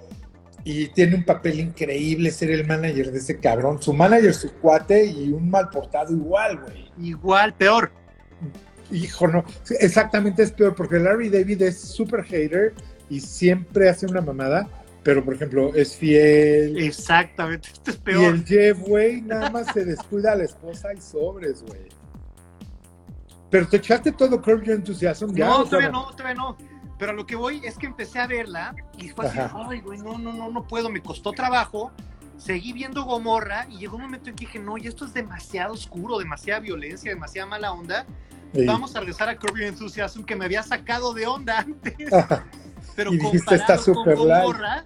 y 0.65 0.89
tiene 0.89 1.17
un 1.17 1.25
papel 1.25 1.61
increíble 1.61 2.31
ser 2.31 2.51
el 2.51 2.67
manager 2.67 3.13
de 3.13 3.19
ese 3.19 3.39
cabrón. 3.39 3.81
Su 3.83 3.93
manager, 3.93 4.33
su 4.33 4.51
cuate 4.55 5.05
y 5.05 5.31
un 5.31 5.51
mal 5.51 5.69
portado 5.69 6.13
igual, 6.13 6.59
güey. 6.61 6.91
Igual, 7.03 7.55
peor. 7.55 7.93
Hijo, 8.91 9.29
no. 9.29 9.45
Exactamente 9.81 10.43
es 10.43 10.53
peor 10.53 10.75
porque 10.75 10.99
Larry 10.99 11.29
David 11.29 11.63
es 11.63 11.79
súper 11.81 12.25
hater 12.25 12.75
y 13.11 13.21
siempre 13.21 13.89
hace 13.91 14.07
una 14.07 14.23
mamada, 14.23 14.69
pero 15.03 15.23
por 15.23 15.35
ejemplo 15.35 15.75
es 15.75 15.97
fiel. 15.97 16.79
Exactamente. 16.83 17.69
Esto 17.71 17.91
es 17.91 17.97
Y 17.97 18.01
peor. 18.01 18.35
el 18.35 18.45
Jeff, 18.47 18.79
güey, 18.81 19.21
nada 19.21 19.51
más 19.51 19.67
se 19.73 19.85
descuida 19.85 20.33
a 20.33 20.37
la 20.37 20.45
esposa 20.45 20.95
y 20.95 21.01
sobres, 21.01 21.63
güey. 21.63 21.89
Pero 23.51 23.69
te 23.69 23.77
echaste 23.77 24.13
todo 24.13 24.41
Curb 24.41 24.63
Your 24.65 24.77
Enthusiasm 24.77 25.35
ya. 25.35 25.47
No, 25.47 25.65
todavía 25.65 25.91
no, 25.91 26.11
todavía 26.13 26.35
no. 26.35 26.57
Pero 26.99 27.11
a 27.13 27.15
lo 27.15 27.27
que 27.27 27.37
voy 27.37 27.61
es 27.65 27.77
que 27.77 27.87
empecé 27.87 28.21
a 28.21 28.27
verla 28.27 28.75
y 28.99 29.09
fue 29.09 29.27
así, 29.27 29.39
Ajá. 29.39 29.67
ay, 29.69 29.81
güey, 29.81 29.99
no, 29.99 30.17
no, 30.19 30.33
no, 30.33 30.51
no 30.51 30.63
puedo, 30.65 30.89
me 30.91 31.01
costó 31.01 31.33
trabajo. 31.33 31.91
Seguí 32.37 32.73
viendo 32.73 33.05
Gomorra 33.05 33.67
y 33.71 33.79
llegó 33.79 33.97
un 33.97 34.03
momento 34.03 34.29
en 34.31 34.37
que 34.37 34.47
dije, 34.47 34.59
no, 34.59 34.77
y 34.77 34.87
esto 34.87 35.05
es 35.05 35.15
demasiado 35.15 35.73
oscuro, 35.73 36.19
demasiada 36.19 36.61
violencia, 36.61 37.11
demasiada 37.11 37.47
mala 37.49 37.73
onda. 37.73 38.07
Sí. 38.55 38.65
Vamos 38.67 38.95
a 38.95 39.01
regresar 39.01 39.29
a 39.29 39.37
Curb 39.37 39.57
Your 39.57 39.67
Enthusiasm 39.67 40.23
que 40.25 40.37
me 40.37 40.45
había 40.45 40.63
sacado 40.63 41.13
de 41.15 41.27
onda 41.27 41.59
antes. 41.61 42.13
Ajá, 42.13 42.45
Pero 42.95 43.13
Y 43.13 43.19
dijiste, 43.19 43.55
está 43.57 43.77
con 43.77 43.85
super. 43.85 44.17
Gomorra, 44.17 44.85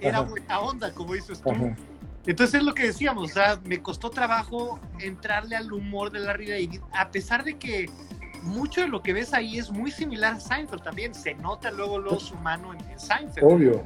era 0.00 0.20
buena 0.20 0.60
onda, 0.60 0.92
como 0.94 1.14
dices 1.14 1.40
tú. 1.40 1.50
ajá. 1.50 1.76
Entonces 2.26 2.56
es 2.60 2.62
lo 2.62 2.74
que 2.74 2.84
decíamos, 2.84 3.30
o 3.30 3.34
sea, 3.34 3.58
me 3.64 3.80
costó 3.82 4.10
trabajo 4.10 4.78
entrarle 4.98 5.56
al 5.56 5.72
humor 5.72 6.10
de 6.12 6.20
Larry 6.20 6.50
David, 6.50 6.80
a 6.92 7.08
pesar 7.10 7.44
de 7.44 7.56
que 7.56 7.88
mucho 8.42 8.80
de 8.80 8.88
lo 8.88 9.02
que 9.02 9.12
ves 9.12 9.32
ahí 9.32 9.58
es 9.58 9.70
muy 9.70 9.90
similar 9.90 10.34
a 10.34 10.40
Seinfeld 10.40 10.82
también, 10.82 11.14
se 11.14 11.34
nota 11.34 11.70
luego 11.70 11.98
lo 11.98 12.18
su 12.18 12.34
mano 12.36 12.72
en, 12.72 12.80
en 12.90 12.98
Seinfeld. 12.98 13.44
Obvio. 13.44 13.82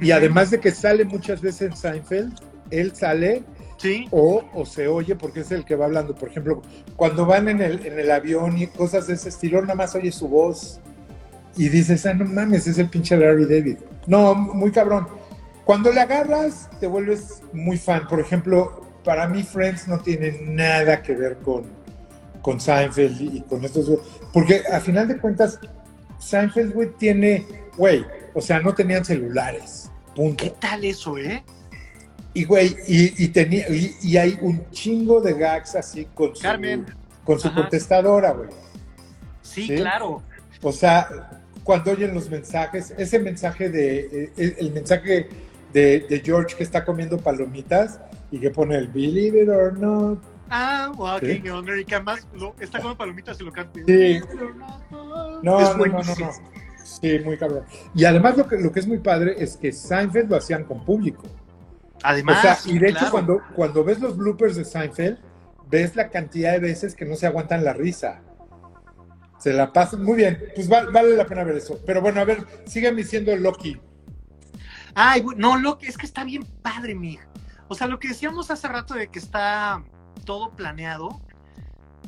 Y 0.00 0.10
además 0.10 0.50
de 0.50 0.60
que 0.60 0.70
sale 0.70 1.04
muchas 1.04 1.40
veces 1.40 1.70
en 1.70 1.76
Seinfeld, 1.76 2.34
él 2.70 2.94
sale 2.94 3.44
Sí, 3.76 4.06
o, 4.10 4.44
o 4.54 4.64
se 4.64 4.86
oye 4.86 5.16
porque 5.16 5.40
es 5.40 5.50
el 5.50 5.64
que 5.64 5.74
va 5.74 5.86
hablando. 5.86 6.14
Por 6.14 6.28
ejemplo, 6.28 6.62
cuando 6.96 7.26
van 7.26 7.48
en 7.48 7.60
el, 7.60 7.84
en 7.84 7.98
el 7.98 8.10
avión 8.10 8.56
y 8.56 8.66
cosas 8.68 9.06
de 9.06 9.14
ese 9.14 9.28
estilo, 9.28 9.60
nada 9.60 9.74
más 9.74 9.94
oye 9.94 10.12
su 10.12 10.28
voz 10.28 10.80
y 11.56 11.68
dices, 11.68 12.06
ah, 12.06 12.14
no 12.14 12.24
mames, 12.24 12.66
es 12.66 12.78
el 12.78 12.88
pinche 12.88 13.16
Larry 13.16 13.46
David. 13.46 13.78
No, 14.06 14.34
muy 14.34 14.70
cabrón. 14.70 15.08
Cuando 15.64 15.92
le 15.92 16.00
agarras, 16.00 16.68
te 16.78 16.86
vuelves 16.86 17.42
muy 17.52 17.76
fan. 17.76 18.06
Por 18.08 18.20
ejemplo, 18.20 18.86
para 19.02 19.26
mí 19.28 19.42
Friends 19.42 19.88
no 19.88 19.98
tiene 19.98 20.40
nada 20.42 21.02
que 21.02 21.14
ver 21.14 21.38
con, 21.38 21.64
con 22.44 22.60
Seinfeld 22.60 23.20
y 23.22 23.40
con 23.40 23.64
estos. 23.64 23.90
Porque 24.34 24.62
a 24.70 24.78
final 24.78 25.08
de 25.08 25.16
cuentas, 25.16 25.58
Seinfeld, 26.18 26.74
güey, 26.74 26.90
tiene, 26.98 27.46
güey, 27.78 28.04
o 28.34 28.40
sea, 28.42 28.60
no 28.60 28.74
tenían 28.74 29.02
celulares. 29.02 29.90
Punto. 30.14 30.44
¿qué 30.44 30.50
tal 30.60 30.84
eso, 30.84 31.16
eh? 31.16 31.42
Y 32.34 32.44
güey, 32.44 32.76
y, 32.86 33.24
y 33.24 33.28
tenía, 33.28 33.66
y, 33.70 33.96
y 34.02 34.16
hay 34.18 34.36
un 34.42 34.68
chingo 34.70 35.22
de 35.22 35.32
gags 35.32 35.74
así 35.74 36.04
con 36.14 36.36
su, 36.36 36.42
Carmen. 36.42 36.84
con 37.24 37.40
su 37.40 37.48
Ajá. 37.48 37.62
contestadora, 37.62 38.32
güey. 38.32 38.50
Sí, 39.40 39.66
Sí. 39.68 39.76
claro. 39.76 40.22
O 40.60 40.70
sea, 40.72 41.40
cuando 41.62 41.92
oyen 41.92 42.12
los 42.12 42.28
mensajes, 42.28 42.92
ese 42.98 43.18
mensaje 43.20 43.70
de, 43.70 44.00
eh, 44.00 44.32
el, 44.36 44.56
el 44.58 44.72
mensaje 44.72 45.28
de, 45.72 46.00
de 46.10 46.20
George 46.22 46.54
que 46.56 46.62
está 46.62 46.84
comiendo 46.84 47.16
palomitas 47.16 47.98
y 48.30 48.38
que 48.38 48.50
pone 48.50 48.76
el 48.76 48.88
Believe 48.88 49.44
it 49.44 49.48
or 49.48 49.78
not. 49.78 50.18
Ah, 50.56 50.92
Walking 50.96 51.42
Sí. 51.42 51.48
America, 51.48 52.00
más, 52.00 52.26
lo, 52.34 52.54
está 52.60 52.80
con 52.80 52.96
palomitas 52.96 53.40
y 53.40 53.44
lo 53.44 53.50
canta. 53.52 53.80
Sí. 53.86 54.20
No, 54.90 54.98
Es 54.98 55.42
no, 55.42 55.42
no, 55.42 55.60
no, 55.72 55.76
buenísimo. 55.76 56.26
no. 56.30 56.84
Sí, 56.84 57.18
muy 57.24 57.36
cabrón. 57.36 57.64
Y 57.94 58.04
además 58.04 58.36
lo 58.36 58.46
que, 58.46 58.56
lo 58.58 58.70
que 58.70 58.78
es 58.80 58.86
muy 58.86 58.98
padre 58.98 59.34
es 59.38 59.56
que 59.56 59.72
Seinfeld 59.72 60.30
lo 60.30 60.36
hacían 60.36 60.64
con 60.64 60.84
público. 60.84 61.24
Además, 62.02 62.38
o 62.38 62.42
sea, 62.42 62.58
y 62.72 62.78
de 62.78 62.90
hecho 62.90 63.10
cuando, 63.10 63.40
cuando 63.56 63.82
ves 63.82 63.98
los 64.00 64.16
bloopers 64.16 64.54
de 64.56 64.64
Seinfeld, 64.64 65.18
ves 65.68 65.96
la 65.96 66.08
cantidad 66.10 66.52
de 66.52 66.58
veces 66.60 66.94
que 66.94 67.04
no 67.04 67.16
se 67.16 67.26
aguantan 67.26 67.64
la 67.64 67.72
risa. 67.72 68.20
Se 69.38 69.52
la 69.52 69.72
pasan 69.72 70.04
muy 70.04 70.16
bien. 70.16 70.40
Pues 70.54 70.70
va- 70.70 70.84
vale 70.90 71.16
la 71.16 71.26
pena 71.26 71.42
ver 71.42 71.56
eso. 71.56 71.80
Pero 71.84 72.00
bueno, 72.00 72.20
a 72.20 72.24
ver, 72.24 72.46
sigan 72.66 72.94
diciendo 72.96 73.34
Loki. 73.36 73.80
Ay, 74.94 75.24
no, 75.36 75.58
lo 75.58 75.78
que 75.78 75.88
es 75.88 75.96
que 75.98 76.06
está 76.06 76.22
bien 76.24 76.44
padre, 76.62 76.94
mi. 76.94 77.18
O 77.68 77.74
sea, 77.74 77.86
lo 77.86 77.98
que 77.98 78.08
decíamos 78.08 78.50
hace 78.50 78.68
rato 78.68 78.94
de 78.94 79.08
que 79.08 79.18
está 79.18 79.82
todo 80.24 80.50
planeado. 80.50 81.20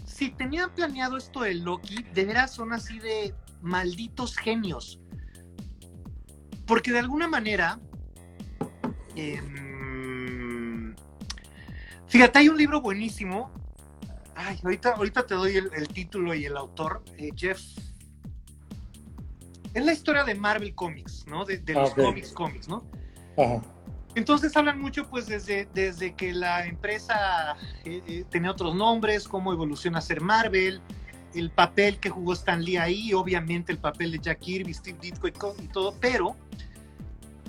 Si 0.05 0.31
tenían 0.31 0.70
planeado 0.74 1.16
esto 1.16 1.40
de 1.42 1.55
Loki, 1.55 2.02
de 2.14 2.24
veras 2.24 2.52
son 2.55 2.72
así 2.72 2.98
de 2.98 3.35
malditos 3.61 4.37
genios. 4.37 5.00
Porque 6.66 6.92
de 6.92 6.98
alguna 7.00 7.29
manera. 7.29 7.79
em, 9.14 10.94
fíjate, 12.09 12.38
hay 12.40 12.48
un 12.48 12.57
libro 12.57 12.81
buenísimo. 12.81 13.50
Ay, 14.35 14.59
ahorita, 14.62 14.94
ahorita 14.94 15.26
te 15.26 15.35
doy 15.35 15.57
el, 15.57 15.70
el 15.74 15.88
título 15.88 16.35
y 16.35 16.44
el 16.44 16.57
autor, 16.57 17.02
eh, 17.16 17.31
Jeff. 17.35 17.61
Es 19.72 19.85
la 19.85 19.92
historia 19.92 20.24
de 20.24 20.35
Marvel 20.35 20.74
Comics, 20.74 21.26
¿no? 21.26 21.44
De, 21.44 21.59
de 21.59 21.74
Ah, 21.74 21.81
los 21.81 21.90
ok. 21.92 21.96
cómics, 22.02 22.33
cómics, 22.33 22.68
¿no? 22.68 22.85
Ajá. 23.38 23.62
Entonces 24.16 24.57
hablan 24.57 24.81
mucho 24.81 25.07
pues 25.11 25.26
desde, 25.26 25.68
desde 25.74 26.14
que 26.14 26.33
la 26.33 26.64
empresa 26.64 27.55
eh, 27.85 28.02
eh, 28.07 28.24
tenía 28.31 28.50
otros 28.50 28.74
nombres, 28.74 29.29
cómo 29.29 29.52
evoluciona 29.52 29.98
a 29.98 30.00
ser 30.00 30.22
Marvel, 30.22 30.81
el 31.35 31.50
papel 31.50 31.98
que 31.98 32.09
jugó 32.09 32.33
Stan 32.33 32.64
Lee 32.64 32.79
ahí, 32.79 33.12
obviamente 33.12 33.72
el 33.72 33.79
papel 33.79 34.12
de 34.12 34.18
Jack 34.18 34.38
Kirby, 34.38 34.72
Steve 34.72 34.98
Ditko 35.02 35.29
y, 35.29 35.68
todo, 35.68 35.94
pero 36.00 36.35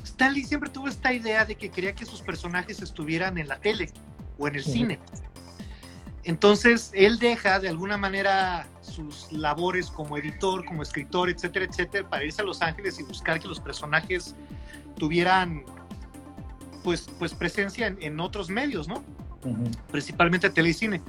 Stan 0.04 0.34
Lee 0.34 0.44
siempre 0.44 0.70
tuvo 0.70 0.90
esta 0.90 1.14
idea 1.14 1.46
de 1.46 1.56
que 1.56 1.70
quería 1.70 1.96
que 1.96 2.06
sus 2.06 2.22
personajes 2.22 2.82
estuvieran 2.82 3.38
en 3.38 3.48
la 3.48 3.60
tele 3.62 3.90
o 4.38 4.50
en 4.50 4.56
el 4.56 4.64
cine. 4.66 5.00
Entonces 6.26 6.92
él 6.94 7.18
deja 7.18 7.62
de 7.62 7.70
alguna 7.70 7.96
manera 7.96 8.68
sus 8.82 9.32
labores 9.32 9.90
como 9.90 10.18
editor, 10.18 10.66
como 10.66 10.84
escritor, 10.84 11.30
etcétera, 11.30 11.64
etcétera, 11.64 12.10
para 12.10 12.26
irse 12.26 12.42
a 12.42 12.46
Los 12.46 12.62
Ángeles 12.62 13.00
y 13.00 13.04
buscar 13.04 13.40
que 13.40 13.48
los 13.48 13.62
personajes 13.62 14.36
tuvieran 14.98 15.64
pues, 16.88 17.06
pues 17.20 17.34
presencia 17.34 17.86
en, 17.86 17.98
en 18.00 18.18
otros 18.22 18.50
medios, 18.50 18.88
¿no? 18.88 19.04
Ujú. 19.44 19.70
Principalmente 19.92 20.50
tele 20.50 20.70
y 20.70 20.74
cine. 20.74 21.02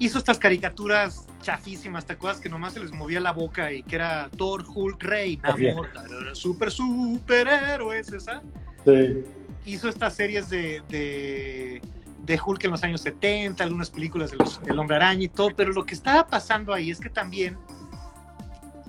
Hizo 0.00 0.18
estas 0.18 0.40
caricaturas 0.40 1.24
chafísimas, 1.40 2.04
¿te 2.04 2.14
acuerdas? 2.14 2.40
Que 2.40 2.48
nomás 2.48 2.72
se 2.72 2.80
les 2.80 2.90
movía 2.90 3.20
la 3.20 3.30
boca 3.30 3.72
y 3.72 3.84
que 3.84 3.94
era 3.94 4.28
Thor, 4.36 4.64
Hulk, 4.66 5.00
Rey. 5.00 5.36
Namor, 5.36 5.92
tarara, 5.92 6.34
super, 6.34 6.72
superhéroes, 6.72 8.12
esa. 8.12 8.42
Sí. 8.84 9.22
Hizo 9.66 9.88
estas 9.88 10.16
series 10.16 10.50
de, 10.50 10.82
de, 10.88 11.80
de 12.24 12.40
Hulk 12.44 12.64
en 12.64 12.72
los 12.72 12.82
años 12.82 13.00
70, 13.02 13.62
algunas 13.62 13.90
películas 13.90 14.32
de 14.32 14.38
del 14.64 14.78
Hombre 14.80 14.96
Araña 14.96 15.22
y 15.22 15.28
todo, 15.28 15.50
pero 15.54 15.70
lo 15.70 15.86
que 15.86 15.94
estaba 15.94 16.26
pasando 16.26 16.72
ahí 16.72 16.90
es 16.90 16.98
que 16.98 17.08
también 17.08 17.56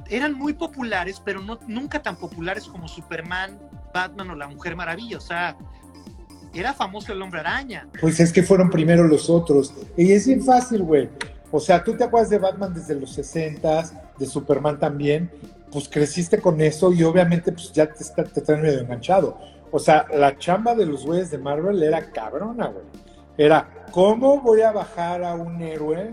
eran 0.09 0.33
muy 0.33 0.53
populares, 0.53 1.21
pero 1.23 1.39
no, 1.39 1.59
nunca 1.67 2.01
tan 2.01 2.15
populares 2.15 2.63
como 2.63 2.87
Superman, 2.87 3.59
Batman 3.93 4.31
o 4.31 4.35
la 4.35 4.47
Mujer 4.47 4.75
Maravilla. 4.75 5.17
O 5.17 5.21
sea, 5.21 5.55
era 6.53 6.73
famoso 6.73 7.11
el 7.13 7.21
Hombre 7.21 7.39
Araña. 7.41 7.87
Pues 8.01 8.19
es 8.19 8.31
que 8.33 8.43
fueron 8.43 8.69
primero 8.69 9.07
los 9.07 9.29
otros. 9.29 9.73
Y 9.97 10.11
es 10.11 10.25
bien 10.27 10.43
fácil, 10.43 10.83
güey. 10.83 11.09
O 11.51 11.59
sea, 11.59 11.83
tú 11.83 11.95
te 11.95 12.03
acuerdas 12.03 12.29
de 12.29 12.37
Batman 12.39 12.73
desde 12.73 12.95
los 12.95 13.11
60 13.13 13.83
de 14.17 14.25
Superman 14.25 14.79
también. 14.79 15.31
Pues 15.71 15.87
creciste 15.87 16.39
con 16.39 16.59
eso 16.61 16.91
y 16.93 17.03
obviamente 17.03 17.51
pues 17.51 17.71
ya 17.71 17.87
te, 17.91 18.03
está- 18.03 18.23
te 18.23 18.41
traen 18.41 18.61
medio 18.61 18.79
enganchado. 18.79 19.37
O 19.71 19.77
sea, 19.79 20.05
la 20.15 20.37
chamba 20.37 20.73
de 20.73 20.85
los 20.85 21.05
güeyes 21.05 21.29
de 21.31 21.37
Marvel 21.37 21.81
era 21.83 22.11
cabrona, 22.11 22.67
güey. 22.67 22.85
Era, 23.37 23.85
¿cómo 23.91 24.41
voy 24.41 24.61
a 24.61 24.71
bajar 24.71 25.23
a 25.23 25.35
un 25.35 25.61
héroe 25.61 26.11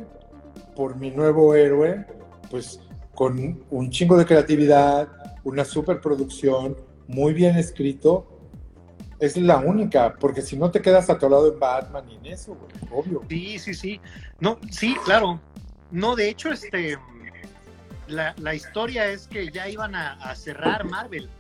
por 0.75 0.96
mi 0.96 1.11
nuevo 1.11 1.55
héroe? 1.55 2.05
Pues 2.51 2.81
con 3.14 3.64
un 3.70 3.90
chingo 3.90 4.16
de 4.18 4.27
creatividad, 4.27 5.09
una 5.42 5.64
superproducción, 5.64 6.77
muy 7.09 7.33
bien 7.33 7.57
escrito. 7.57 8.36
Es 9.18 9.37
la 9.37 9.57
única, 9.57 10.14
porque 10.14 10.42
si 10.42 10.57
no 10.57 10.70
te 10.70 10.83
quedas 10.83 11.09
atorado 11.09 11.52
en 11.52 11.59
Batman 11.59 12.05
y 12.11 12.16
en 12.16 12.26
eso, 12.26 12.55
güey, 12.55 12.70
obvio. 12.92 13.22
Sí, 13.29 13.59
sí, 13.59 13.74
sí. 13.74 14.00
No, 14.40 14.59
sí, 14.70 14.94
claro. 15.05 15.40
No, 15.90 16.16
de 16.16 16.29
hecho, 16.29 16.52
este, 16.52 16.98
la, 18.09 18.35
la 18.38 18.55
historia 18.55 19.07
es 19.07 19.26
que 19.26 19.50
ya 19.50 19.68
iban 19.68 19.94
a, 19.94 20.35
cerrar 20.35 20.85
Marvel. 20.85 21.31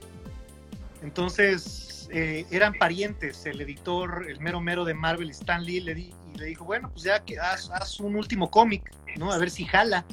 Entonces, 1.02 2.08
eh, 2.10 2.46
eran 2.50 2.74
parientes. 2.74 3.44
El 3.44 3.60
editor, 3.60 4.26
el 4.28 4.40
mero 4.40 4.60
mero 4.60 4.84
de 4.84 4.94
Marvel, 4.94 5.30
Stan 5.30 5.62
Lee, 5.62 5.80
le, 5.80 5.94
di, 5.94 6.14
y 6.34 6.38
le 6.38 6.46
dijo, 6.46 6.64
bueno, 6.64 6.90
pues 6.90 7.04
ya 7.04 7.22
que 7.22 7.38
haz, 7.38 7.70
haz 7.70 8.00
un 8.00 8.16
último 8.16 8.50
cómic, 8.50 8.90
¿no? 9.18 9.32
A 9.32 9.38
ver 9.38 9.50
si 9.50 9.66
jala. 9.66 10.06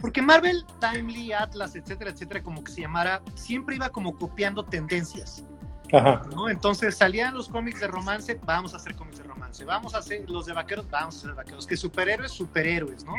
Porque 0.00 0.22
Marvel, 0.22 0.64
Timely, 0.80 1.32
Atlas, 1.32 1.74
etcétera, 1.74 2.10
etcétera, 2.10 2.42
como 2.42 2.62
que 2.62 2.72
se 2.72 2.82
llamara, 2.82 3.22
siempre 3.34 3.76
iba 3.76 3.88
como 3.88 4.16
copiando 4.16 4.64
tendencias. 4.64 5.44
Ajá. 5.92 6.22
¿no? 6.34 6.48
Entonces 6.48 6.96
salían 6.96 7.34
los 7.34 7.48
cómics 7.48 7.80
de 7.80 7.86
romance, 7.86 8.38
vamos 8.44 8.74
a 8.74 8.76
hacer 8.76 8.94
cómics 8.94 9.18
de 9.18 9.24
romance, 9.24 9.64
vamos 9.64 9.94
a 9.94 9.98
hacer 9.98 10.28
los 10.28 10.46
de 10.46 10.52
vaqueros, 10.52 10.88
vamos 10.90 11.16
a 11.16 11.18
hacer 11.18 11.34
vaqueros, 11.34 11.66
que 11.66 11.76
superhéroes, 11.76 12.32
superhéroes, 12.32 13.04
¿no? 13.04 13.14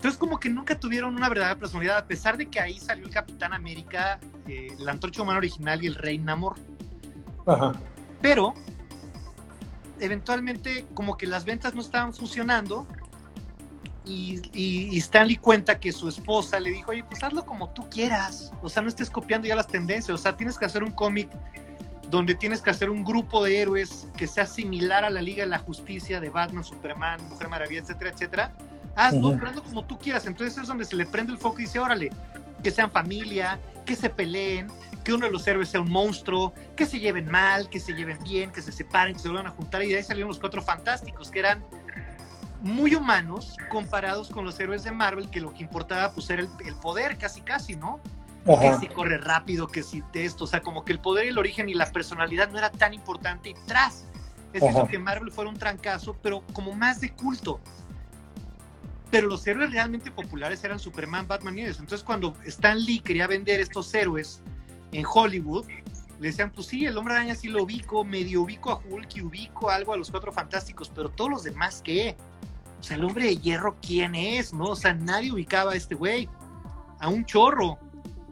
Entonces 0.00 0.18
como 0.18 0.40
que 0.40 0.48
nunca 0.48 0.78
tuvieron 0.78 1.14
una 1.14 1.28
verdadera 1.28 1.58
personalidad, 1.58 1.98
a 1.98 2.06
pesar 2.06 2.38
de 2.38 2.46
que 2.46 2.58
ahí 2.58 2.78
salió 2.78 3.04
el 3.04 3.12
Capitán 3.12 3.52
América, 3.52 4.18
eh, 4.48 4.74
la 4.78 4.92
Antorcha 4.92 5.22
Humana 5.22 5.38
original 5.38 5.84
y 5.84 5.88
el 5.88 5.94
Rey 5.94 6.18
Namor. 6.18 6.56
Ajá. 7.46 7.72
Pero 8.22 8.54
eventualmente 9.98 10.86
como 10.94 11.16
que 11.16 11.26
las 11.26 11.44
ventas 11.44 11.74
no 11.74 11.82
estaban 11.82 12.14
funcionando 12.14 12.86
y, 14.04 14.40
y, 14.52 14.88
y, 14.94 14.98
Stanley 14.98 15.36
cuenta 15.36 15.78
que 15.78 15.92
su 15.92 16.08
esposa 16.08 16.58
le 16.58 16.70
dijo, 16.70 16.90
oye, 16.90 17.04
pues 17.04 17.22
hazlo 17.22 17.44
como 17.44 17.68
tú 17.70 17.88
quieras, 17.90 18.52
o 18.62 18.68
sea, 18.68 18.82
no 18.82 18.88
estés 18.88 19.10
copiando 19.10 19.46
ya 19.46 19.54
las 19.54 19.66
tendencias, 19.66 20.10
o 20.10 20.18
sea, 20.18 20.36
tienes 20.36 20.56
que 20.58 20.64
hacer 20.64 20.82
un 20.82 20.90
cómic 20.90 21.28
donde 22.10 22.34
tienes 22.34 22.60
que 22.60 22.70
hacer 22.70 22.90
un 22.90 23.04
grupo 23.04 23.44
de 23.44 23.60
héroes 23.60 24.08
que 24.16 24.26
sea 24.26 24.46
similar 24.46 25.04
a 25.04 25.10
la 25.10 25.22
Liga 25.22 25.44
de 25.44 25.50
la 25.50 25.58
Justicia 25.58 26.20
de 26.20 26.28
Batman, 26.28 26.64
Superman, 26.64 27.20
Mujer 27.28 27.48
Maravilla, 27.48 27.80
etcétera, 27.80 28.10
etcétera. 28.10 28.52
Hazlo, 28.96 29.28
uh 29.28 29.32
-huh. 29.34 29.48
hazlo 29.48 29.62
como 29.62 29.84
tú 29.84 29.98
quieras. 29.98 30.26
Entonces 30.26 30.58
es 30.58 30.66
donde 30.66 30.84
se 30.84 30.96
le 30.96 31.06
prende 31.06 31.32
el 31.32 31.38
foco 31.38 31.60
y 31.60 31.62
dice, 31.62 31.78
órale, 31.78 32.10
que 32.62 32.70
sean 32.70 32.90
familia, 32.90 33.60
que 33.86 33.94
se 33.94 34.10
peleen, 34.10 34.66
que 35.04 35.12
uno 35.12 35.26
de 35.26 35.32
los 35.32 35.46
héroes 35.46 35.68
sea 35.68 35.80
un 35.80 35.90
monstruo, 35.90 36.52
que 36.76 36.84
se 36.84 36.98
lleven 36.98 37.30
mal, 37.30 37.68
que 37.68 37.78
se 37.78 37.92
lleven 37.92 38.18
bien, 38.24 38.50
que 38.50 38.60
se 38.60 38.72
separen, 38.72 39.14
que 39.14 39.20
se 39.20 39.28
vuelvan 39.28 39.46
a 39.46 39.50
juntar. 39.50 39.82
Y 39.82 39.88
de 39.88 39.96
ahí 39.98 40.02
salieron 40.02 40.28
los 40.28 40.38
cuatro 40.38 40.62
fantásticos, 40.62 41.30
que 41.30 41.38
eran 41.38 41.64
muy 42.60 42.94
humanos 42.94 43.56
comparados 43.68 44.28
con 44.28 44.44
los 44.44 44.58
héroes 44.60 44.82
de 44.82 44.92
Marvel, 44.92 45.30
que 45.30 45.40
lo 45.40 45.52
que 45.52 45.62
importaba 45.62 46.12
pues 46.12 46.28
era 46.30 46.42
el, 46.42 46.48
el 46.64 46.74
poder, 46.74 47.18
casi 47.18 47.40
casi, 47.40 47.76
¿no? 47.76 48.00
Ajá. 48.46 48.78
Que 48.80 48.86
si 48.86 48.92
corre 48.92 49.18
rápido, 49.18 49.66
que 49.68 49.82
si 49.82 50.02
esto, 50.14 50.44
o 50.44 50.46
sea, 50.46 50.60
como 50.60 50.84
que 50.84 50.92
el 50.92 51.00
poder 51.00 51.26
el 51.26 51.38
origen 51.38 51.68
y 51.68 51.74
la 51.74 51.90
personalidad 51.90 52.50
no 52.50 52.58
era 52.58 52.70
tan 52.70 52.94
importante 52.94 53.50
y 53.50 53.54
tras. 53.66 54.06
Es 54.52 54.62
eso 54.62 54.88
que 54.88 54.98
Marvel 54.98 55.30
fuera 55.30 55.48
un 55.48 55.56
trancazo, 55.56 56.16
pero 56.22 56.42
como 56.52 56.72
más 56.72 57.00
de 57.00 57.12
culto. 57.12 57.60
Pero 59.10 59.28
los 59.28 59.46
héroes 59.46 59.72
realmente 59.72 60.10
populares 60.10 60.62
eran 60.64 60.78
Superman, 60.78 61.26
Batman 61.28 61.58
y 61.58 61.62
eso. 61.62 61.80
Entonces, 61.80 62.04
cuando 62.04 62.34
Stan 62.44 62.78
Lee 62.78 63.00
quería 63.00 63.26
vender 63.26 63.60
estos 63.60 63.92
héroes 63.94 64.42
en 64.92 65.04
Hollywood, 65.06 65.66
le 66.20 66.28
decían, 66.28 66.52
pues 66.52 66.66
sí, 66.66 66.84
el 66.84 66.98
hombre 66.98 67.14
araña 67.14 67.34
sí 67.34 67.48
lo 67.48 67.62
ubico, 67.62 68.04
medio 68.04 68.42
ubico 68.42 68.70
a 68.70 68.76
Hulk 68.76 69.16
y 69.16 69.22
ubico 69.22 69.70
algo 69.70 69.94
a 69.94 69.96
los 69.96 70.10
cuatro 70.10 70.30
fantásticos, 70.30 70.92
pero 70.94 71.08
todos 71.08 71.30
los 71.30 71.42
demás, 71.44 71.80
¿qué? 71.82 72.14
O 72.78 72.82
sea, 72.82 72.98
el 72.98 73.04
hombre 73.04 73.24
de 73.24 73.38
hierro, 73.38 73.76
¿quién 73.80 74.14
es? 74.14 74.52
¿No? 74.52 74.64
O 74.64 74.76
sea, 74.76 74.92
nadie 74.92 75.32
ubicaba 75.32 75.72
a 75.72 75.76
este 75.76 75.94
güey. 75.94 76.28
A 76.98 77.08
un 77.08 77.24
chorro. 77.24 77.78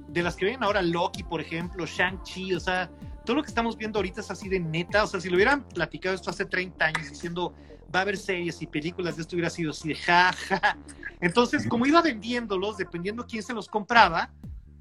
De 0.08 0.22
las 0.22 0.36
que 0.36 0.44
ven 0.44 0.62
ahora 0.62 0.82
Loki, 0.82 1.22
por 1.22 1.40
ejemplo, 1.40 1.86
Shang-Chi, 1.86 2.54
o 2.54 2.60
sea, 2.60 2.90
todo 3.24 3.36
lo 3.36 3.42
que 3.42 3.48
estamos 3.48 3.76
viendo 3.76 3.98
ahorita 3.98 4.20
es 4.20 4.30
así 4.30 4.48
de 4.48 4.60
neta. 4.60 5.04
O 5.04 5.06
sea, 5.06 5.20
si 5.20 5.30
lo 5.30 5.36
hubieran 5.36 5.62
platicado 5.62 6.14
esto 6.14 6.30
hace 6.30 6.44
30 6.44 6.84
años 6.84 7.08
diciendo 7.08 7.54
va 7.94 8.00
a 8.00 8.02
haber 8.02 8.18
series 8.18 8.60
y 8.60 8.66
películas 8.66 9.16
de 9.16 9.22
esto 9.22 9.36
hubiera 9.36 9.50
sido 9.50 9.70
así 9.70 9.88
de 9.88 9.94
ja, 9.94 10.32
ja. 10.32 10.76
Entonces, 11.20 11.66
como 11.66 11.86
iba 11.86 12.02
vendiéndolos, 12.02 12.76
dependiendo 12.76 13.26
quién 13.26 13.42
se 13.42 13.54
los 13.54 13.68
compraba, 13.68 14.30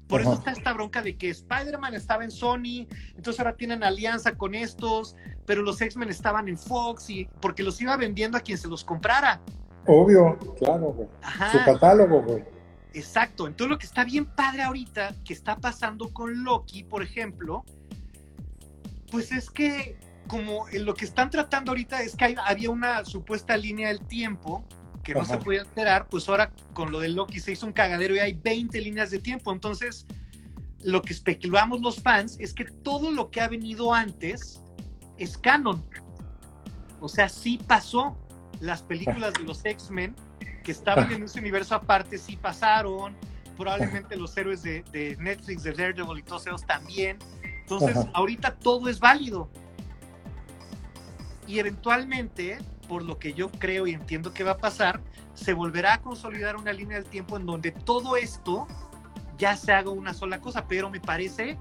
por 0.08 0.20
Ajá. 0.20 0.30
eso 0.30 0.38
está 0.38 0.52
esta 0.52 0.72
bronca 0.72 1.02
de 1.02 1.16
que 1.16 1.30
Spider-Man 1.30 1.94
estaba 1.94 2.24
en 2.24 2.30
Sony, 2.30 2.86
entonces 3.14 3.38
ahora 3.38 3.56
tienen 3.56 3.84
alianza 3.84 4.36
con 4.36 4.54
estos, 4.54 5.16
pero 5.46 5.62
los 5.62 5.80
X-Men 5.80 6.08
estaban 6.08 6.48
en 6.48 6.58
Fox 6.58 7.10
y 7.10 7.28
porque 7.40 7.62
los 7.62 7.80
iba 7.80 7.96
vendiendo 7.96 8.38
a 8.38 8.40
quien 8.40 8.58
se 8.58 8.68
los 8.68 8.84
comprara. 8.84 9.40
Obvio, 9.86 10.38
claro, 10.58 10.92
güey. 10.92 11.08
Su 11.52 11.58
catálogo, 11.64 12.22
güey. 12.22 12.44
Exacto. 12.94 13.46
Entonces 13.46 13.70
lo 13.70 13.78
que 13.78 13.86
está 13.86 14.04
bien 14.04 14.26
padre 14.26 14.62
ahorita, 14.62 15.14
que 15.24 15.32
está 15.32 15.56
pasando 15.56 16.12
con 16.12 16.42
Loki, 16.42 16.84
por 16.84 17.02
ejemplo, 17.02 17.64
pues 19.10 19.32
es 19.32 19.50
que 19.50 19.98
como 20.26 20.66
lo 20.72 20.94
que 20.94 21.04
están 21.04 21.30
tratando 21.30 21.70
ahorita 21.70 22.02
es 22.02 22.14
que 22.14 22.26
hay, 22.26 22.34
había 22.44 22.70
una 22.70 23.04
supuesta 23.04 23.56
línea 23.56 23.88
del 23.88 24.00
tiempo 24.00 24.64
que 25.08 25.14
no 25.14 25.22
Ajá. 25.22 25.38
se 25.38 25.40
podía 25.42 25.62
alterar, 25.62 26.06
pues 26.10 26.28
ahora 26.28 26.50
con 26.74 26.92
lo 26.92 27.00
de 27.00 27.08
Loki 27.08 27.40
se 27.40 27.52
hizo 27.52 27.64
un 27.64 27.72
cagadero 27.72 28.14
y 28.14 28.18
hay 28.18 28.34
20 28.34 28.78
líneas 28.78 29.10
de 29.10 29.18
tiempo. 29.18 29.50
Entonces, 29.50 30.06
lo 30.82 31.00
que 31.00 31.14
especulamos 31.14 31.80
los 31.80 32.02
fans 32.02 32.36
es 32.38 32.52
que 32.52 32.66
todo 32.66 33.10
lo 33.10 33.30
que 33.30 33.40
ha 33.40 33.48
venido 33.48 33.94
antes 33.94 34.60
es 35.16 35.38
canon. 35.38 35.82
O 37.00 37.08
sea, 37.08 37.30
sí 37.30 37.58
pasó. 37.66 38.18
Las 38.60 38.82
películas 38.82 39.32
de 39.32 39.44
los 39.44 39.64
X-Men 39.64 40.14
que 40.62 40.72
estaban 40.72 41.10
en 41.10 41.22
ese 41.22 41.38
universo 41.38 41.74
aparte 41.74 42.18
sí 42.18 42.36
pasaron. 42.36 43.16
Probablemente 43.56 44.14
los 44.14 44.36
héroes 44.36 44.62
de, 44.62 44.82
de 44.92 45.16
Netflix, 45.16 45.62
de 45.62 45.72
Daredevil 45.72 46.18
y 46.18 46.22
todos 46.22 46.46
ellos 46.46 46.66
también. 46.66 47.16
Entonces, 47.60 47.96
Ajá. 47.96 48.10
ahorita 48.12 48.56
todo 48.56 48.90
es 48.90 49.00
válido. 49.00 49.48
Y 51.46 51.60
eventualmente 51.60 52.58
por 52.88 53.04
lo 53.04 53.18
que 53.18 53.34
yo 53.34 53.50
creo 53.50 53.86
y 53.86 53.92
entiendo 53.92 54.32
que 54.32 54.42
va 54.42 54.52
a 54.52 54.56
pasar, 54.58 55.00
se 55.34 55.52
volverá 55.52 55.94
a 55.94 56.00
consolidar 56.00 56.56
una 56.56 56.72
línea 56.72 56.96
del 56.96 57.08
tiempo 57.08 57.36
en 57.36 57.46
donde 57.46 57.70
todo 57.70 58.16
esto 58.16 58.66
ya 59.38 59.56
se 59.56 59.72
haga 59.72 59.90
una 59.90 60.14
sola 60.14 60.40
cosa, 60.40 60.66
pero 60.66 60.90
me 60.90 61.00
parece 61.00 61.56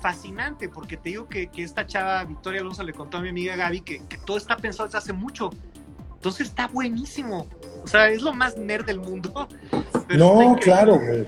fascinante 0.00 0.68
porque 0.68 0.96
te 0.96 1.10
digo 1.10 1.28
que, 1.28 1.48
que 1.48 1.62
esta 1.62 1.86
chava 1.86 2.24
Victoria 2.24 2.60
Alonso 2.60 2.82
le 2.82 2.92
contó 2.92 3.18
a 3.18 3.20
mi 3.20 3.28
amiga 3.28 3.54
Gaby 3.54 3.82
que, 3.82 4.02
que, 4.08 4.16
todo 4.18 4.36
está 4.36 4.56
pensado 4.56 4.86
desde 4.86 4.98
hace 4.98 5.12
mucho. 5.12 5.50
Entonces 6.14 6.48
está 6.48 6.66
buenísimo. 6.68 7.46
O 7.82 7.86
sea, 7.86 8.08
es 8.08 8.22
lo 8.22 8.32
más 8.32 8.56
nerd 8.56 8.84
del 8.84 9.00
mundo. 9.00 9.48
no, 10.16 10.56
claro, 10.60 10.98
güey. 10.98 11.26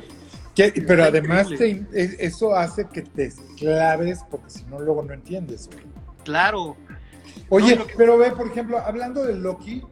Que, 0.55 0.71
pero 0.87 1.05
además 1.05 1.49
te, 1.49 1.87
eso 1.93 2.55
hace 2.55 2.87
que 2.87 3.01
te 3.03 3.25
esclaves 3.27 4.21
porque 4.31 4.51
si 4.51 4.65
no 4.65 4.81
luego 4.81 5.03
no 5.03 5.15
entiendes. 5.15 5.69
Güey. 5.73 5.85
Claro, 6.25 6.77
Oye, 7.49 7.77
no, 7.77 7.87
que... 7.87 7.95
pero 7.97 8.19
ve, 8.19 8.31
por 8.33 8.49
ejemplo, 8.49 8.79
hablando 8.79 9.25
de 9.25 9.35
Loki, 9.35 9.83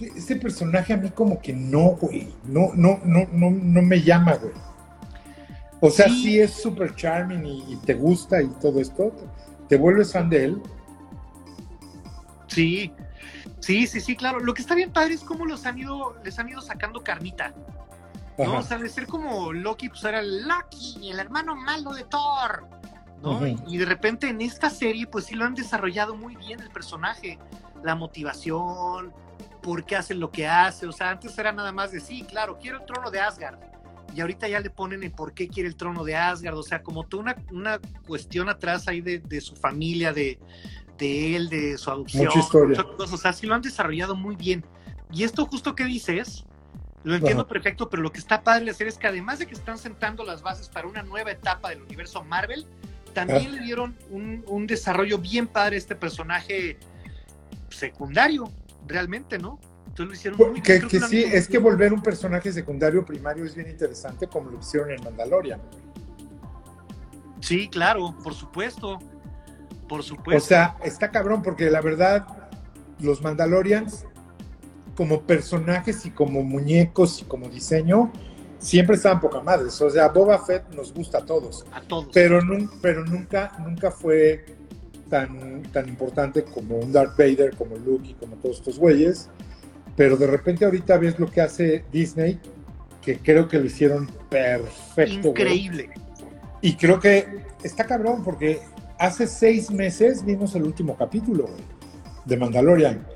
este 0.00 0.36
personaje 0.36 0.92
a 0.92 0.96
mí 0.96 1.10
como 1.10 1.40
que 1.40 1.52
no, 1.52 1.90
güey. 1.96 2.28
No, 2.44 2.70
no, 2.74 3.00
no, 3.04 3.26
no, 3.32 3.50
no 3.50 3.82
me 3.82 4.02
llama, 4.02 4.34
güey. 4.34 4.52
O 5.80 5.90
sea, 5.90 6.06
sí, 6.06 6.22
sí 6.22 6.40
es 6.40 6.52
súper 6.52 6.94
charming 6.94 7.44
y, 7.44 7.74
y, 7.74 7.76
te 7.76 7.94
gusta 7.94 8.40
y 8.40 8.48
todo 8.60 8.80
esto. 8.80 9.12
¿Te 9.68 9.76
vuelves 9.76 10.12
fan 10.12 10.30
de 10.30 10.44
él? 10.44 10.62
Sí, 12.46 12.92
sí, 13.60 13.86
sí, 13.86 14.00
sí, 14.00 14.16
claro. 14.16 14.40
Lo 14.40 14.54
que 14.54 14.62
está 14.62 14.74
bien 14.74 14.92
padre 14.92 15.14
es 15.14 15.20
cómo 15.20 15.44
los 15.44 15.66
han 15.66 15.78
ido, 15.78 16.16
les 16.24 16.38
han 16.38 16.48
ido 16.48 16.60
sacando 16.62 17.02
carnita. 17.02 17.52
¿no? 18.38 18.44
Ajá. 18.44 18.58
O 18.58 18.62
sea, 18.62 18.78
de 18.78 18.88
ser 18.88 19.06
como 19.06 19.52
Loki, 19.52 19.88
pues 19.88 20.04
era 20.04 20.22
Loki, 20.22 21.10
el 21.10 21.18
hermano 21.18 21.54
malo 21.54 21.92
de 21.92 22.04
Thor. 22.04 22.66
¿No? 23.24 23.38
Uh 23.38 23.40
-huh. 23.40 23.64
Y 23.66 23.78
de 23.78 23.86
repente 23.86 24.28
en 24.28 24.40
esta 24.40 24.70
serie, 24.70 25.06
pues 25.06 25.24
sí 25.24 25.34
lo 25.34 25.44
han 25.44 25.54
desarrollado 25.54 26.14
muy 26.14 26.36
bien 26.36 26.60
el 26.60 26.70
personaje, 26.70 27.38
la 27.82 27.94
motivación, 27.94 29.12
por 29.62 29.84
qué 29.84 29.96
hace 29.96 30.14
lo 30.14 30.30
que 30.30 30.46
hace. 30.46 30.86
O 30.86 30.92
sea, 30.92 31.10
antes 31.10 31.36
era 31.38 31.50
nada 31.50 31.72
más 31.72 31.90
de 31.90 32.00
sí, 32.00 32.22
claro, 32.22 32.58
quiero 32.60 32.78
el 32.78 32.86
trono 32.86 33.10
de 33.10 33.20
Asgard. 33.20 33.58
Y 34.14 34.20
ahorita 34.20 34.46
ya 34.46 34.60
le 34.60 34.70
ponen 34.70 35.02
el 35.02 35.10
por 35.10 35.32
qué 35.34 35.48
quiere 35.48 35.68
el 35.68 35.74
trono 35.74 36.04
de 36.04 36.14
Asgard. 36.14 36.56
O 36.56 36.62
sea, 36.62 36.82
como 36.82 37.04
toda 37.04 37.22
una, 37.22 37.36
una 37.50 37.80
cuestión 38.06 38.48
atrás 38.48 38.86
ahí 38.86 39.00
de, 39.00 39.18
de 39.18 39.40
su 39.40 39.56
familia, 39.56 40.12
de, 40.12 40.38
de, 40.98 41.34
él, 41.34 41.48
de 41.48 41.76
su 41.78 41.90
adopción. 41.90 42.26
Mucha 42.26 42.38
historia. 42.38 42.84
Cosas. 42.96 43.12
O 43.12 43.16
sea, 43.16 43.32
sí 43.32 43.46
lo 43.46 43.54
han 43.54 43.62
desarrollado 43.62 44.14
muy 44.14 44.36
bien. 44.36 44.64
Y 45.10 45.24
esto 45.24 45.46
justo 45.46 45.74
que 45.74 45.84
dices, 45.84 46.44
lo 47.02 47.14
entiendo 47.14 47.42
Ajá. 47.42 47.48
perfecto, 47.48 47.90
pero 47.90 48.02
lo 48.02 48.12
que 48.12 48.18
está 48.18 48.42
padre 48.42 48.70
hacer 48.70 48.86
es 48.86 48.98
que 48.98 49.06
además 49.06 49.38
de 49.38 49.46
que 49.46 49.54
están 49.54 49.78
sentando 49.78 50.24
las 50.24 50.42
bases 50.42 50.68
para 50.68 50.86
una 50.86 51.02
nueva 51.02 51.32
etapa 51.32 51.70
del 51.70 51.82
universo 51.82 52.22
Marvel, 52.24 52.66
también 53.14 53.54
le 53.54 53.62
dieron 53.62 53.96
un, 54.10 54.44
un, 54.46 54.66
desarrollo 54.66 55.18
bien 55.18 55.46
padre 55.46 55.76
a 55.76 55.78
este 55.78 55.96
personaje 55.96 56.78
secundario, 57.70 58.50
realmente, 58.86 59.38
¿no? 59.38 59.58
Entonces 59.86 60.06
lo 60.06 60.14
hicieron 60.14 60.52
muy 60.52 60.60
Que, 60.60 60.80
que 60.80 61.00
sí, 61.00 61.22
es 61.22 61.48
que 61.48 61.58
volver 61.58 61.92
un 61.92 62.02
personaje 62.02 62.52
secundario 62.52 63.04
primario 63.04 63.44
es 63.44 63.54
bien 63.54 63.70
interesante, 63.70 64.26
como 64.26 64.50
lo 64.50 64.58
hicieron 64.58 64.90
en 64.90 65.02
Mandalorian. 65.02 65.60
Sí, 67.40 67.68
claro, 67.68 68.14
por 68.22 68.34
supuesto. 68.34 68.98
Por 69.88 70.02
supuesto. 70.02 70.42
O 70.42 70.46
sea, 70.46 70.76
está 70.82 71.10
cabrón, 71.10 71.42
porque 71.42 71.70
la 71.70 71.80
verdad, 71.80 72.26
los 73.00 73.22
Mandalorians, 73.22 74.06
como 74.96 75.22
personajes 75.22 76.06
y 76.06 76.10
como 76.10 76.42
muñecos 76.42 77.22
y 77.22 77.24
como 77.24 77.48
diseño, 77.48 78.10
siempre 78.64 78.96
estaban 78.96 79.20
poca 79.20 79.40
madre. 79.40 79.66
O 79.66 79.90
sea, 79.90 80.08
Boba 80.08 80.44
Fett 80.44 80.68
nos 80.74 80.92
gusta 80.92 81.18
a 81.18 81.26
todos. 81.26 81.64
A 81.70 81.80
todos. 81.82 82.08
Pero, 82.12 82.40
pero 82.80 83.04
nunca, 83.04 83.52
nunca 83.64 83.90
fue 83.90 84.44
tan, 85.10 85.62
tan 85.64 85.88
importante 85.88 86.44
como 86.44 86.78
un 86.78 86.90
Darth 86.90 87.16
Vader, 87.16 87.54
como 87.56 87.76
Luke 87.76 88.08
y 88.08 88.14
como 88.14 88.36
todos 88.36 88.58
estos 88.58 88.78
güeyes. 88.78 89.28
pero 89.96 90.16
de 90.16 90.26
repente 90.26 90.64
ahorita 90.64 90.96
ves 90.98 91.18
lo 91.18 91.30
que 91.30 91.40
hace 91.40 91.84
Disney, 91.92 92.40
que 93.02 93.18
creo 93.18 93.46
que 93.48 93.58
lo 93.58 93.66
hicieron 93.66 94.10
perfecto. 94.30 95.28
Increíble. 95.28 95.90
Y 96.62 96.74
creo 96.76 96.98
que 96.98 97.44
está 97.62 97.84
cabrón 97.84 98.24
porque 98.24 98.60
hace 98.98 99.26
seis 99.26 99.70
meses 99.70 100.24
vimos 100.24 100.54
el 100.54 100.64
último 100.64 100.96
capítulo 100.96 101.50
de 102.24 102.36
Mandalorian. 102.36 103.06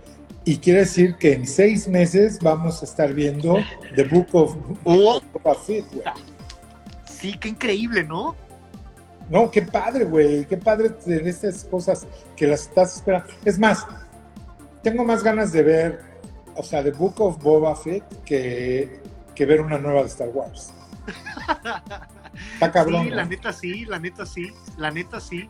Y 0.48 0.56
quiere 0.56 0.78
decir 0.78 1.16
que 1.16 1.34
en 1.34 1.46
seis 1.46 1.86
meses 1.86 2.38
vamos 2.40 2.80
a 2.80 2.86
estar 2.86 3.12
viendo 3.12 3.58
The 3.94 4.04
Book 4.04 4.28
of 4.32 4.56
Boba 4.82 5.54
Fett, 5.54 5.84
Sí, 7.04 7.36
qué 7.38 7.50
increíble, 7.50 8.02
¿no? 8.02 8.34
No, 9.28 9.50
qué 9.50 9.60
padre, 9.60 10.06
güey. 10.06 10.46
Qué 10.46 10.56
padre 10.56 10.88
tener 10.88 11.28
estas 11.28 11.64
cosas 11.64 12.06
que 12.34 12.46
las 12.46 12.62
estás 12.62 12.96
esperando. 12.96 13.30
Es 13.44 13.58
más, 13.58 13.86
tengo 14.82 15.04
más 15.04 15.22
ganas 15.22 15.52
de 15.52 15.62
ver, 15.62 16.00
o 16.56 16.62
sea, 16.62 16.82
The 16.82 16.92
Book 16.92 17.20
of 17.20 17.42
Boba 17.42 17.76
Fett 17.76 18.04
que, 18.24 19.02
que 19.34 19.44
ver 19.44 19.60
una 19.60 19.76
nueva 19.76 20.00
de 20.00 20.06
Star 20.06 20.30
Wars. 20.30 20.72
Está 22.54 22.72
cabrón. 22.72 23.04
Sí, 23.04 23.10
la 23.10 23.26
neta 23.26 23.52
sí, 23.52 23.84
la 23.84 23.98
neta 23.98 24.24
sí, 24.24 24.50
la 24.78 24.90
neta 24.90 25.20
sí. 25.20 25.46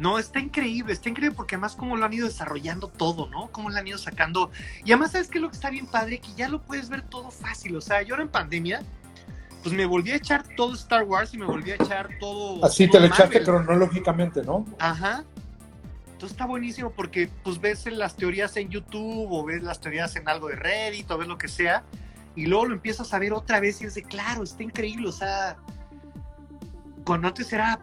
No, 0.00 0.18
está 0.18 0.40
increíble, 0.40 0.94
está 0.94 1.10
increíble 1.10 1.36
porque 1.36 1.56
además 1.56 1.76
como 1.76 1.94
lo 1.94 2.06
han 2.06 2.12
ido 2.14 2.26
desarrollando 2.26 2.88
todo, 2.88 3.28
¿no? 3.28 3.48
Cómo 3.52 3.68
lo 3.68 3.76
han 3.76 3.86
ido 3.86 3.98
sacando. 3.98 4.50
Y 4.82 4.92
además, 4.92 5.12
¿sabes 5.12 5.28
qué 5.28 5.36
es 5.36 5.42
lo 5.42 5.50
que 5.50 5.56
está 5.56 5.68
bien 5.68 5.86
padre? 5.86 6.20
Que 6.20 6.32
ya 6.34 6.48
lo 6.48 6.62
puedes 6.62 6.88
ver 6.88 7.02
todo 7.02 7.30
fácil. 7.30 7.76
O 7.76 7.82
sea, 7.82 8.00
yo 8.00 8.14
ahora 8.14 8.22
en 8.22 8.30
pandemia, 8.30 8.82
pues 9.62 9.74
me 9.74 9.84
volví 9.84 10.10
a 10.12 10.16
echar 10.16 10.42
todo 10.56 10.72
Star 10.72 11.02
Wars 11.02 11.34
y 11.34 11.38
me 11.38 11.44
volví 11.44 11.72
a 11.72 11.74
echar 11.74 12.08
todo. 12.18 12.64
Así 12.64 12.88
te 12.88 12.98
lo 12.98 13.06
echaste 13.06 13.42
cronológicamente, 13.42 14.42
¿no? 14.42 14.64
Ajá. 14.78 15.22
Entonces 16.06 16.30
está 16.30 16.46
buenísimo 16.46 16.90
porque 16.90 17.28
pues 17.44 17.60
ves 17.60 17.84
las 17.84 18.16
teorías 18.16 18.56
en 18.56 18.70
YouTube 18.70 19.28
o 19.30 19.44
ves 19.44 19.62
las 19.62 19.80
teorías 19.80 20.16
en 20.16 20.26
algo 20.30 20.48
de 20.48 20.56
Reddit 20.56 21.10
o 21.10 21.18
ves 21.18 21.28
lo 21.28 21.36
que 21.36 21.48
sea 21.48 21.84
y 22.34 22.46
luego 22.46 22.66
lo 22.66 22.74
empiezas 22.74 23.12
a 23.12 23.18
ver 23.18 23.34
otra 23.34 23.60
vez 23.60 23.82
y 23.82 23.84
es 23.84 23.94
de 23.94 24.02
claro, 24.02 24.42
está 24.42 24.62
increíble, 24.62 25.08
o 25.08 25.12
sea, 25.12 25.56
cuando 27.04 27.28
antes 27.28 27.52
era 27.52 27.80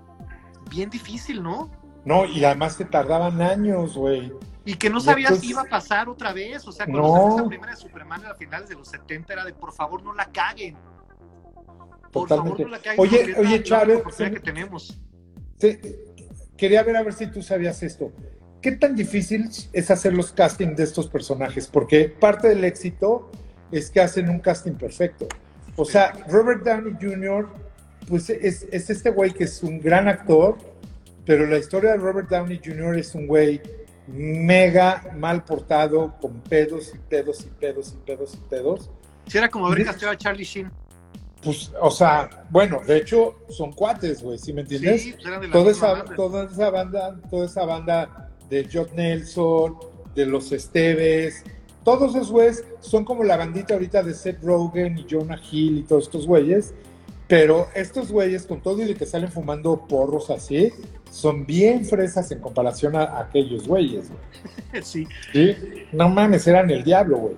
bien 0.70 0.90
difícil, 0.90 1.44
¿no? 1.44 1.70
No, 2.08 2.26
y 2.26 2.46
además 2.46 2.78
que 2.78 2.86
tardaban 2.86 3.42
años, 3.42 3.98
güey. 3.98 4.32
Y 4.64 4.76
que 4.76 4.90
no 4.90 5.02
sabías 5.02 5.40
si 5.40 5.50
iba 5.50 5.64
a 5.64 5.66
pasar 5.66 6.08
otra 6.08 6.32
vez, 6.32 6.66
o 6.66 6.72
sea, 6.72 6.86
cuando 6.86 7.02
no. 7.02 7.38
la 7.40 7.50
primera 7.50 7.74
de 7.74 7.78
Superman 7.78 8.26
a 8.26 8.34
finales 8.34 8.70
de 8.70 8.76
los 8.76 8.88
70 8.88 9.34
era 9.34 9.44
de 9.44 9.54
por 9.54 9.74
favor 9.74 10.02
no 10.02 10.14
la 10.14 10.24
caguen. 10.28 10.78
Por 12.14 12.30
favor 12.30 12.58
no 12.62 12.68
la 12.70 12.80
caguen. 12.80 12.98
Oye, 12.98 13.36
oye, 13.38 13.62
Chávez. 13.62 14.02
que 14.16 14.40
tenemos. 14.40 14.98
quería 16.56 16.82
ver 16.84 16.96
a 16.96 17.04
ver 17.04 17.12
si 17.12 17.28
tú 17.28 17.42
sabías 17.42 17.84
esto. 17.84 18.14
¿Qué 18.62 18.72
tan 18.72 18.96
difícil 18.96 19.50
es 19.74 19.92
hacer 19.92 20.14
los 20.14 20.32
castings 20.32 20.78
de 20.78 20.86
estos 20.86 21.08
personajes? 21.08 21.68
Porque 21.68 22.08
parte 22.08 22.48
del 22.48 22.64
éxito 22.64 23.30
es 23.70 23.92
que 23.92 24.00
hacen 24.00 24.30
un 24.30 24.40
casting 24.40 24.76
perfecto. 24.76 25.28
O 25.76 25.84
sea, 25.84 26.14
Robert 26.30 26.64
Downey 26.64 26.94
Jr., 27.02 27.50
pues 28.08 28.30
es, 28.30 28.66
es 28.72 28.90
este 28.90 29.10
güey 29.10 29.34
que 29.34 29.44
es 29.44 29.62
un 29.62 29.82
gran 29.82 30.08
actor, 30.08 30.58
pero 31.28 31.46
la 31.46 31.58
historia 31.58 31.92
de 31.92 31.98
Robert 31.98 32.30
Downey 32.30 32.62
Jr. 32.64 32.98
es 32.98 33.14
un 33.14 33.28
güey 33.28 33.62
mega 34.08 35.14
mal 35.18 35.44
portado, 35.44 36.16
con 36.22 36.40
pedos 36.40 36.94
y 36.96 36.98
pedos 36.98 37.42
y 37.42 37.50
pedos 37.50 37.94
y 37.94 38.06
pedos 38.06 38.34
y 38.34 38.50
pedos. 38.50 38.90
Si 39.28 39.38
era 39.38 39.50
como 39.50 39.68
haber 39.68 39.84
casteado 39.84 40.14
a 40.14 40.18
Charlie 40.18 40.46
Sheen. 40.46 40.72
Pues, 41.44 41.72
o 41.82 41.92
sea, 41.92 42.46
bueno, 42.50 42.82
de 42.88 42.98
hecho 42.98 43.36
son 43.50 43.74
cuates, 43.74 44.24
güey, 44.24 44.40
¿sí 44.40 44.54
me 44.54 44.62
entiendes? 44.62 45.04
Sí, 45.04 45.16
pues 45.22 45.52
toda, 45.52 45.72
esa, 45.72 46.04
toda 46.16 46.46
esa 46.46 46.70
banda, 46.70 47.20
toda 47.30 47.46
esa 47.46 47.66
banda 47.66 48.32
de 48.50 48.68
John 48.72 48.88
Nelson, 48.96 49.78
de 50.16 50.26
los 50.26 50.52
Esteves, 50.54 51.44
todos 51.84 52.16
esos 52.16 52.32
güeyes 52.32 52.64
son 52.80 53.04
como 53.04 53.24
la 53.24 53.36
bandita 53.36 53.74
ahorita 53.74 54.02
de 54.02 54.14
Seth 54.14 54.42
Rogen 54.42 54.98
y 54.98 55.06
Jonah 55.10 55.40
Hill 55.52 55.80
y 55.80 55.84
todos 55.84 56.06
estos 56.06 56.26
güeyes, 56.26 56.74
pero 57.28 57.68
estos 57.76 58.12
güeyes 58.12 58.46
con 58.46 58.62
todo 58.62 58.82
y 58.82 58.86
de 58.86 58.96
que 58.96 59.06
salen 59.06 59.32
fumando 59.32 59.86
porros 59.88 60.30
así, 60.30 60.72
son 61.12 61.46
bien 61.46 61.86
fresas 61.86 62.32
en 62.32 62.40
comparación 62.40 62.96
a, 62.96 63.20
aquellos 63.20 63.68
güeyes. 63.68 64.08
Sí. 64.84 65.08
sí. 65.32 65.56
No 65.92 66.10
mames, 66.10 66.46
eran 66.46 66.70
el 66.70 66.84
diablo, 66.84 67.18
güey. 67.18 67.36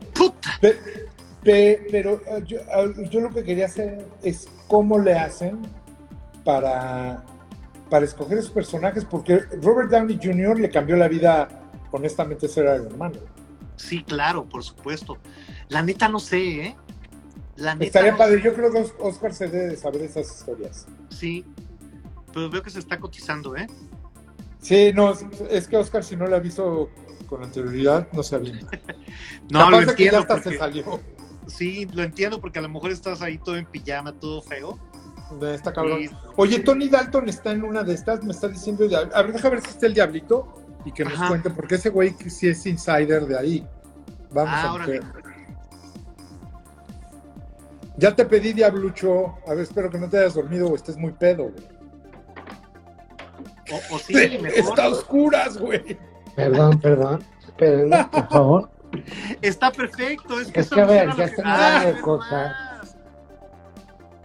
pero 1.43 2.21
eh, 2.25 2.43
yo, 2.45 2.57
eh, 2.57 3.07
yo, 3.09 3.21
lo 3.21 3.29
que 3.29 3.43
quería 3.43 3.67
hacer 3.67 4.05
es 4.23 4.49
cómo 4.67 4.97
le 4.97 5.13
hacen 5.13 5.59
para, 6.43 7.23
para 7.89 8.05
escoger 8.05 8.39
esos 8.39 8.51
personajes, 8.51 9.05
porque 9.05 9.39
Robert 9.61 9.89
Downey 9.89 10.19
Jr. 10.21 10.59
le 10.59 10.69
cambió 10.69 10.97
la 10.97 11.07
vida, 11.07 11.47
honestamente, 11.91 12.47
ser 12.47 12.65
Iron 12.65 12.97
Man. 12.97 13.13
Sí, 13.77 14.03
claro, 14.03 14.43
por 14.43 14.63
supuesto. 14.63 15.17
La 15.69 15.81
neta 15.81 16.09
no 16.09 16.19
sé, 16.19 16.65
¿eh? 16.65 16.75
La 17.55 17.75
neta 17.75 17.85
Estaría 17.85 18.17
padre, 18.17 18.41
yo 18.41 18.53
creo 18.53 18.71
que 18.71 18.85
Oscar 18.99 19.33
se 19.33 19.47
debe 19.47 19.67
de 19.69 19.77
saber 19.77 20.01
esas 20.01 20.27
historias. 20.27 20.87
Sí, 21.09 21.45
pero 22.33 22.49
veo 22.49 22.63
que 22.63 22.69
se 22.69 22.79
está 22.79 22.99
cotizando, 22.99 23.55
¿eh? 23.55 23.67
Sí, 24.61 24.91
no, 24.93 25.13
es 25.49 25.67
que 25.67 25.77
Oscar 25.77 26.03
si 26.03 26.15
no 26.15 26.27
lo 26.27 26.35
ha 26.35 26.39
visto 26.39 26.89
con 27.27 27.43
anterioridad, 27.43 28.07
no 28.11 28.23
se 28.23 28.35
avienta. 28.35 28.79
no, 29.49 29.69
lo 29.69 29.81
entiendo. 29.81 30.19
hasta 30.19 30.41
se 30.41 30.57
salió. 30.57 30.99
Sí, 31.47 31.87
lo 31.93 32.03
entiendo 32.03 32.39
porque 32.39 32.59
a 32.59 32.61
lo 32.61 32.69
mejor 32.69 32.91
estás 32.91 33.21
ahí 33.21 33.37
todo 33.37 33.57
en 33.57 33.65
pijama, 33.65 34.13
todo 34.13 34.41
feo. 34.41 34.77
Está 35.41 35.71
cabrón. 35.71 36.09
Oye, 36.37 36.59
Tony 36.59 36.89
Dalton 36.89 37.29
está 37.29 37.51
en 37.51 37.63
una 37.63 37.83
de 37.83 37.93
estas, 37.93 38.23
me 38.23 38.31
está 38.31 38.47
diciendo, 38.47 38.85
a 39.13 39.21
ver, 39.21 39.33
déjame 39.33 39.55
ver 39.55 39.63
si 39.63 39.69
está 39.69 39.85
el 39.85 39.93
diablito 39.93 40.55
y 40.85 40.91
que 40.91 41.05
nos 41.05 41.19
cuente, 41.27 41.51
porque 41.51 41.75
ese 41.75 41.89
güey 41.89 42.15
sí 42.27 42.47
es 42.47 42.65
insider 42.65 43.25
de 43.27 43.37
ahí. 43.37 43.67
Vamos 44.31 44.53
ah, 44.53 44.77
a 44.81 44.85
ver. 44.85 45.03
Ya 47.97 48.15
te 48.15 48.25
pedí, 48.25 48.53
Diablucho. 48.53 49.35
A 49.45 49.53
ver, 49.53 49.63
espero 49.63 49.89
que 49.89 49.97
no 49.97 50.09
te 50.09 50.17
hayas 50.17 50.33
dormido 50.33 50.67
o 50.67 50.75
estés 50.75 50.97
muy 50.97 51.11
pedo, 51.11 51.49
güey. 51.51 51.78
O, 53.91 53.99
sí, 53.99 54.15
Está 54.55 54.89
oscuras, 54.89 55.57
güey. 55.57 55.97
Perdón, 56.35 56.79
perdón. 56.79 57.23
Espérenme, 57.41 58.05
por 58.11 58.29
favor. 58.29 58.69
Está 59.41 59.71
perfecto. 59.71 60.39
Es 60.39 60.51
que, 60.51 60.61
es 60.61 60.69
que 60.69 60.81
a 60.81 60.85
ver, 60.85 61.15
ya 61.15 61.25
están 61.25 61.47
hablando 61.47 61.93
de 61.93 62.01
cosas. 62.01 62.97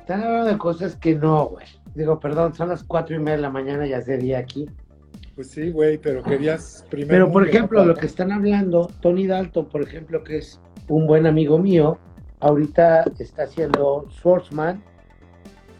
Están 0.00 0.22
hablando 0.22 0.50
de 0.50 0.58
cosas 0.58 0.96
que 0.96 1.14
no, 1.14 1.46
güey. 1.46 1.66
Digo, 1.94 2.18
perdón, 2.18 2.54
son 2.54 2.68
las 2.68 2.82
cuatro 2.82 3.14
y 3.14 3.18
media 3.18 3.36
de 3.36 3.42
la 3.42 3.50
mañana, 3.50 3.86
ya 3.86 4.02
sería 4.02 4.38
aquí. 4.38 4.68
Pues 5.34 5.50
sí, 5.50 5.70
güey, 5.70 5.98
pero 5.98 6.22
querías 6.22 6.84
primero. 6.90 7.10
Pero 7.10 7.32
por 7.32 7.48
ejemplo, 7.48 7.84
lo 7.84 7.94
que 7.94 8.06
están 8.06 8.30
hablando, 8.30 8.90
Tony 9.00 9.26
Dalton, 9.26 9.66
por 9.66 9.82
ejemplo, 9.82 10.22
que 10.22 10.38
es 10.38 10.60
un 10.88 11.06
buen 11.06 11.26
amigo 11.26 11.58
mío, 11.58 11.98
ahorita 12.40 13.04
está 13.18 13.44
haciendo 13.44 14.08
Swordsman 14.10 14.82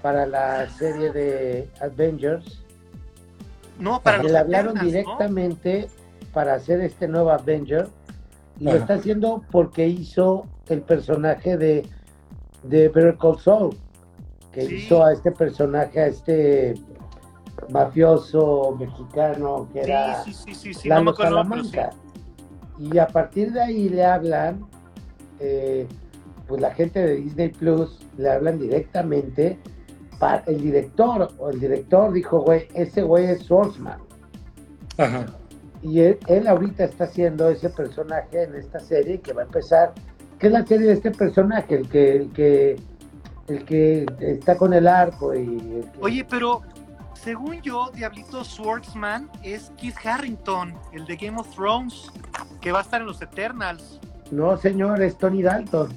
para 0.03 0.27
la 0.27 0.69
serie 0.71 1.13
de 1.13 1.69
Avengers. 1.81 2.64
No, 3.79 4.01
para 4.03 4.23
Le 4.23 4.37
hablaron 4.37 4.79
directamente 4.79 5.89
para 6.33 6.55
hacer 6.55 6.81
este 6.81 7.09
nuevo 7.09 7.31
Avenger. 7.31 7.89
Y 8.61 8.65
lo 8.65 8.73
está 8.73 8.95
haciendo 8.95 9.43
porque 9.51 9.89
hizo 9.89 10.47
el 10.69 10.83
personaje 10.83 11.57
de, 11.57 11.89
de 12.63 12.89
Better 12.89 13.17
Call 13.17 13.39
Saul, 13.39 13.77
que 14.53 14.65
hizo 14.65 15.05
a 15.05 15.13
este 15.13 15.33
personaje, 15.33 16.01
a 16.01 16.07
este 16.07 16.75
mafioso 17.71 18.77
mexicano 18.79 19.69
que 19.73 19.81
era 19.81 20.23
Lalo 20.85 21.15
Salamanca. 21.15 21.91
Y 22.79 22.99
a 22.99 23.07
partir 23.07 23.53
de 23.53 23.63
ahí 23.63 23.89
le 23.89 24.05
hablan, 24.05 24.65
eh, 25.41 25.87
pues 26.47 26.61
la 26.61 26.73
gente 26.73 27.01
de 27.01 27.17
Disney 27.17 27.49
Plus 27.51 28.01
le 28.17 28.31
hablan 28.31 28.59
directamente 28.59 29.59
el 30.47 30.61
director, 30.61 31.31
o 31.39 31.51
el 31.51 31.61
director 31.61 32.13
dijo, 32.13 32.41
güey, 32.41 32.69
ese 32.75 33.03
güey 33.03 33.27
es 33.27 33.45
Swordsman. 33.45 33.99
Y 35.83 36.01
él, 36.01 36.47
ahorita 36.47 36.85
está 36.85 37.05
haciendo 37.05 37.49
ese 37.49 37.69
personaje 37.69 38.45
en 38.45 38.55
esta 38.55 38.81
serie 38.81 39.21
que 39.21 39.33
va 39.33 39.43
a 39.43 39.45
empezar. 39.45 39.93
¿Qué 40.39 40.47
es 40.47 40.53
la 40.53 40.67
serie 40.67 40.87
de 40.87 40.93
este 40.95 41.11
personaje? 41.11 41.75
El 41.77 41.89
que, 41.89 42.17
el 42.17 42.33
que, 42.33 42.77
el 43.49 43.65
que 43.65 44.07
está 44.21 44.57
con 44.57 44.73
el 44.73 44.89
arco 44.89 45.35
y. 45.35 45.85
Oye, 46.01 46.25
pero 46.25 46.63
según 47.15 47.61
yo, 47.63 47.91
Diablito 47.95 48.45
Swordsman 48.45 49.31
es 49.43 49.73
Keith 49.77 49.97
Harrington, 50.05 50.75
el 50.93 51.05
de 51.07 51.17
Game 51.17 51.39
of 51.39 51.55
Thrones, 51.55 52.11
que 52.61 52.73
va 52.73 52.79
a 52.81 52.83
estar 52.83 53.01
en 53.01 53.07
los 53.07 53.21
Eternals. 53.21 54.01
No, 54.31 54.57
señor, 54.57 55.03
es 55.03 55.17
Tony 55.19 55.43
Dalton. 55.43 55.89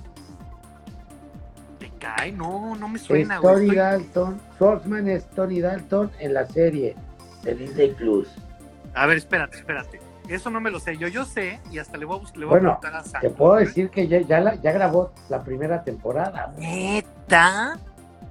¿Te 1.98 2.06
cae? 2.06 2.32
No, 2.32 2.76
no 2.76 2.88
me 2.88 3.00
suena. 3.00 3.36
Es 3.36 3.42
Tony 3.42 3.76
Dalton. 3.76 4.40
Swordsman 4.58 5.08
es 5.08 5.26
Tony 5.30 5.62
Dalton 5.62 6.12
en 6.20 6.34
la 6.34 6.46
serie 6.46 6.96
de 7.44 7.56
Disney 7.56 7.94
Plus. 7.94 8.30
A 8.94 9.06
ver, 9.06 9.18
espérate, 9.18 9.58
espérate. 9.58 10.00
Eso 10.28 10.50
no 10.50 10.60
me 10.60 10.70
lo 10.70 10.80
sé. 10.80 10.98
Yo, 10.98 11.08
yo 11.08 11.24
sé, 11.24 11.60
y 11.72 11.80
hasta 11.80 11.98
le 11.98 12.06
voy 12.06 12.20
a, 12.20 12.38
le 12.38 12.46
voy 12.46 12.58
a 12.58 12.60
preguntar 12.60 12.96
a 12.96 13.04
Sam. 13.04 13.22
Te 13.22 13.30
puedo 13.30 13.56
decir 13.56 13.90
que 13.90 14.08
ya, 14.08 14.20
ya, 14.22 14.56
ya 14.56 14.72
grabó 14.72 15.12
la 15.30 15.42
primera 15.44 15.84
temporada. 15.84 16.54
¿Neta? 16.58 17.80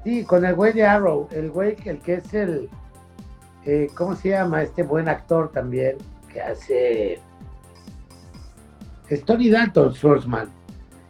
Sí, 0.04 0.24
con 0.24 0.44
el 0.44 0.54
güey 0.54 0.72
de 0.72 0.84
Arrow, 0.84 1.28
el 1.32 1.50
güey, 1.50 1.76
el 1.84 1.98
que 2.00 2.14
es 2.14 2.34
el, 2.34 2.68
eh, 3.64 3.88
¿cómo 3.94 4.14
se 4.14 4.30
llama? 4.30 4.62
Este 4.62 4.82
buen 4.82 5.08
actor 5.08 5.50
también 5.50 5.96
que 6.32 6.40
hace... 6.40 7.20
Es 9.08 9.24
Tony 9.24 9.48
Dalton, 9.48 9.94
Swordsman. 9.94 10.50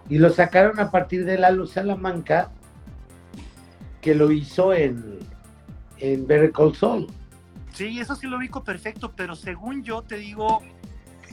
Y 0.09 0.19
lo 0.19 0.31
sacaron 0.31 0.79
a 0.79 0.91
partir 0.91 1.25
de 1.25 1.39
Lalo 1.39 1.67
Salamanca, 1.67 2.51
que 4.01 4.15
lo 4.15 4.31
hizo 4.31 4.73
en, 4.73 5.19
en 5.99 6.27
Better 6.27 6.53
Call 6.53 6.75
Saul. 6.77 7.07
Sí, 7.73 8.01
eso 8.01 8.15
sí 8.15 8.27
lo 8.27 8.39
ubico 8.39 8.63
perfecto, 8.65 9.13
pero 9.15 9.35
según 9.35 9.83
yo 9.83 10.03
te 10.03 10.17
digo, 10.17 10.63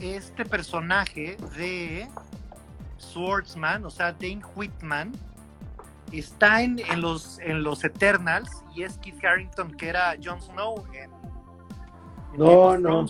este 0.00 0.44
personaje 0.44 1.36
de 1.56 2.08
Swordsman, 2.98 3.84
o 3.84 3.90
sea, 3.90 4.12
Dane 4.12 4.42
Whitman, 4.54 5.12
está 6.12 6.62
en, 6.62 6.80
en, 6.80 7.00
los, 7.00 7.38
en 7.40 7.62
los 7.62 7.84
Eternals 7.84 8.50
y 8.74 8.82
es 8.82 8.98
Keith 8.98 9.24
Harrington, 9.24 9.72
que 9.72 9.88
era 9.88 10.14
Jon 10.22 10.40
Snow 10.40 10.84
en, 10.92 11.04
en 11.04 12.38
No, 12.38 12.76
no. 12.76 13.06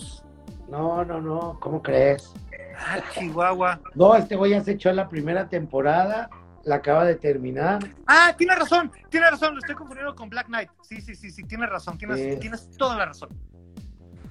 No, 0.68 1.04
no, 1.04 1.20
no, 1.20 1.58
¿cómo 1.60 1.82
crees? 1.82 2.32
Ah, 2.78 3.00
Chihuahua. 3.12 3.80
No, 3.94 4.14
este 4.14 4.36
güey 4.36 4.52
ya 4.52 4.62
se 4.62 4.72
echó 4.72 4.92
la 4.92 5.08
primera 5.08 5.48
temporada, 5.48 6.28
la 6.64 6.76
acaba 6.76 7.04
de 7.04 7.16
terminar. 7.16 7.80
Ah, 8.06 8.34
tiene 8.36 8.54
razón, 8.54 8.90
tiene 9.10 9.30
razón, 9.30 9.54
lo 9.54 9.60
estoy 9.60 9.74
confundiendo 9.74 10.14
con 10.14 10.28
Black 10.28 10.46
Knight. 10.46 10.70
Sí, 10.82 11.00
sí, 11.00 11.14
sí, 11.14 11.30
sí, 11.30 11.44
tienes 11.44 11.70
razón, 11.70 11.98
tienes, 11.98 12.38
tienes 12.40 12.70
toda 12.76 12.96
la 12.96 13.06
razón. 13.06 13.28